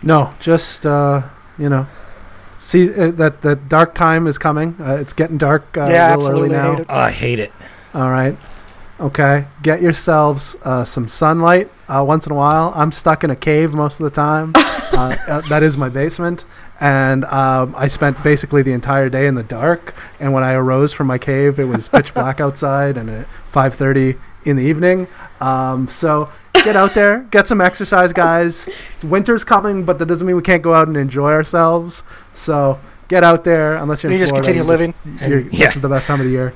No, 0.02 0.32
just 0.40 0.84
uh, 0.86 1.22
you 1.58 1.68
know, 1.68 1.86
see 2.64 2.92
uh, 2.92 3.10
that 3.12 3.42
that 3.42 3.68
dark 3.68 3.94
time 3.94 4.26
is 4.26 4.38
coming. 4.38 4.76
Uh, 4.80 4.96
it's 4.96 5.12
getting 5.12 5.38
dark 5.38 5.76
uh, 5.76 5.86
Yeah, 5.88 6.14
a 6.14 6.16
little 6.16 6.44
absolutely 6.44 6.56
early 6.56 6.56
now. 6.56 6.72
hate 6.74 6.80
it. 6.80 6.86
Oh, 6.88 6.98
I 6.98 7.10
hate 7.10 7.38
it. 7.38 7.52
All 7.94 8.10
right. 8.10 8.36
Okay, 9.00 9.46
get 9.62 9.82
yourselves 9.82 10.56
uh, 10.62 10.84
some 10.84 11.08
sunlight 11.08 11.68
uh, 11.88 12.04
once 12.06 12.26
in 12.26 12.32
a 12.32 12.34
while. 12.36 12.72
I'm 12.76 12.92
stuck 12.92 13.24
in 13.24 13.30
a 13.30 13.36
cave 13.36 13.74
most 13.74 13.98
of 13.98 14.04
the 14.04 14.10
time. 14.10 14.52
uh, 14.56 15.16
uh, 15.26 15.40
that 15.48 15.64
is 15.64 15.76
my 15.76 15.88
basement, 15.88 16.44
and 16.80 17.24
um, 17.24 17.74
I 17.76 17.88
spent 17.88 18.22
basically 18.22 18.62
the 18.62 18.72
entire 18.72 19.08
day 19.08 19.26
in 19.26 19.34
the 19.34 19.42
dark. 19.42 19.94
And 20.20 20.32
when 20.32 20.44
I 20.44 20.52
arose 20.52 20.92
from 20.92 21.08
my 21.08 21.18
cave, 21.18 21.58
it 21.58 21.64
was 21.64 21.88
pitch 21.88 22.14
black 22.14 22.40
outside, 22.40 22.96
and 22.96 23.10
at 23.10 23.26
5:30 23.52 24.16
in 24.44 24.56
the 24.56 24.62
evening. 24.62 25.08
Um, 25.40 25.88
so 25.88 26.30
get 26.62 26.76
out 26.76 26.94
there, 26.94 27.26
get 27.30 27.48
some 27.48 27.60
exercise, 27.60 28.12
guys. 28.12 28.68
Winter's 29.02 29.42
coming, 29.44 29.84
but 29.84 29.98
that 29.98 30.06
doesn't 30.06 30.26
mean 30.26 30.36
we 30.36 30.42
can't 30.42 30.62
go 30.62 30.74
out 30.74 30.86
and 30.86 30.96
enjoy 30.96 31.32
ourselves. 31.32 32.04
So 32.34 32.78
get 33.08 33.24
out 33.24 33.44
there, 33.44 33.76
unless 33.76 34.02
you're 34.02 34.12
You 34.12 34.16
in 34.18 34.22
just 34.22 34.30
Florida, 34.30 34.52
continue 34.52 34.62
you 34.64 34.68
living. 34.68 34.94
you're- 35.28 35.48
Yeah. 35.52 35.66
This 35.66 35.76
is 35.76 35.82
the 35.82 35.88
best 35.88 36.06
time 36.06 36.20
of 36.20 36.26
the 36.26 36.32
year. 36.32 36.52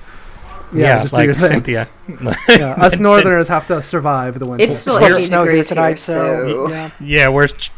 Yeah, 0.70 1.01
just 1.01 1.14
like 1.14 1.22
do 1.22 1.26
your 1.26 1.35
thing. 1.35 1.49
Cynthia. 1.49 1.89
Yeah, 2.49 2.74
us 2.76 2.99
Northerners 3.01 3.49
have 3.49 3.66
to 3.68 3.83
survive 3.83 4.39
the 4.39 4.47
winter. 4.47 4.64
It's 4.66 4.79
still 4.81 4.95
supposed 4.95 5.14
to 5.14 5.18
80 5.20 5.26
snow 5.26 5.43
here 5.45 5.53
degrees 5.53 5.68
tonight, 5.68 5.89
here, 5.89 5.97
so- 5.99 6.47
so 6.49 6.70
Yeah. 6.70 6.91
Yeah, 7.01 7.29
we're 7.31 7.45
it 7.45 7.70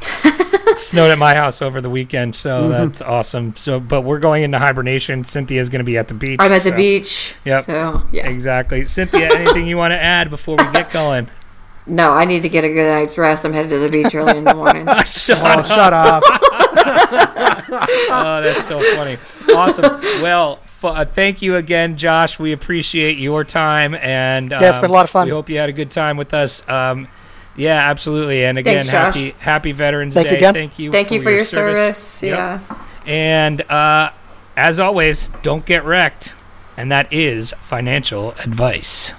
snowed 0.78 1.10
at 1.10 1.18
my 1.18 1.34
house 1.34 1.60
over 1.62 1.80
the 1.80 1.90
weekend, 1.90 2.34
so 2.36 2.62
Mm-hmm. 2.62 2.70
that's 2.70 3.00
awesome. 3.02 3.54
So, 3.56 3.80
but 3.80 4.02
we're 4.02 4.18
going 4.20 4.42
into 4.44 4.58
hibernation. 4.58 5.24
Cynthia's 5.24 5.68
going 5.68 5.80
to 5.80 5.84
be 5.84 5.96
at 5.98 6.08
the 6.08 6.14
beach. 6.14 6.38
I'm 6.40 6.52
at 6.52 6.62
the 6.62 6.72
beach. 6.72 7.34
Yep. 7.44 7.64
So 7.64 8.02
yeah. 8.12 8.28
Exactly, 8.28 8.84
Cynthia. 8.84 9.28
anything 9.34 9.66
you 9.66 9.76
want 9.76 9.92
to 9.92 10.02
add 10.02 10.30
before 10.30 10.56
we 10.56 10.64
get 10.72 10.90
going? 10.92 11.28
No, 11.86 12.10
I 12.10 12.24
need 12.26 12.42
to 12.42 12.48
get 12.48 12.64
a 12.64 12.68
good 12.68 12.90
night's 12.92 13.16
rest. 13.16 13.44
I'm 13.44 13.52
headed 13.52 13.70
to 13.70 13.78
the 13.78 13.88
beach 13.88 14.14
early 14.14 14.36
in 14.38 14.44
the 14.44 14.54
morning. 14.54 14.86
Shut 15.06 15.38
oh, 15.42 15.60
up. 15.60 15.66
shut 15.66 15.92
up. 15.92 16.22
Oh, 16.90 18.40
that's 18.42 18.64
so 18.64 18.80
funny. 18.96 19.18
Awesome. 19.54 20.00
Well, 20.22 20.60
f- 20.64 20.84
uh, 20.84 21.04
thank 21.04 21.42
you 21.42 21.56
again, 21.56 21.96
Josh. 21.96 22.38
We 22.38 22.52
appreciate 22.52 23.18
your 23.18 23.44
time, 23.44 23.94
and 23.94 24.52
um, 24.52 24.60
Yeah, 24.62 24.68
it's 24.68 24.78
been 24.78 24.90
a 24.90 24.92
lot 24.92 25.04
of 25.04 25.10
fun. 25.10 25.26
We 25.26 25.32
hope 25.32 25.48
you 25.48 25.58
had 25.58 25.68
a 25.68 25.72
good 25.72 25.90
time 25.90 26.16
with 26.16 26.32
us. 26.34 26.66
Um, 26.68 27.08
yeah, 27.56 27.90
absolutely. 27.90 28.44
And 28.44 28.56
again, 28.56 28.84
Thanks, 28.84 28.88
happy 28.90 29.30
Happy 29.40 29.72
Veterans 29.72 30.14
Thank 30.14 30.28
Day. 30.28 30.32
you 30.32 30.36
again. 30.38 30.54
Thank 30.54 30.78
you. 30.78 30.92
Thank 30.92 31.10
you 31.10 31.20
for 31.22 31.30
your 31.30 31.44
service. 31.44 32.22
Yep. 32.22 32.36
Yeah. 32.36 32.60
And 33.06 33.60
uh, 33.70 34.10
as 34.56 34.78
always, 34.80 35.28
don't 35.42 35.66
get 35.66 35.84
wrecked, 35.84 36.34
and 36.76 36.90
that 36.92 37.12
is 37.12 37.52
financial 37.60 38.32
advice. 38.32 39.12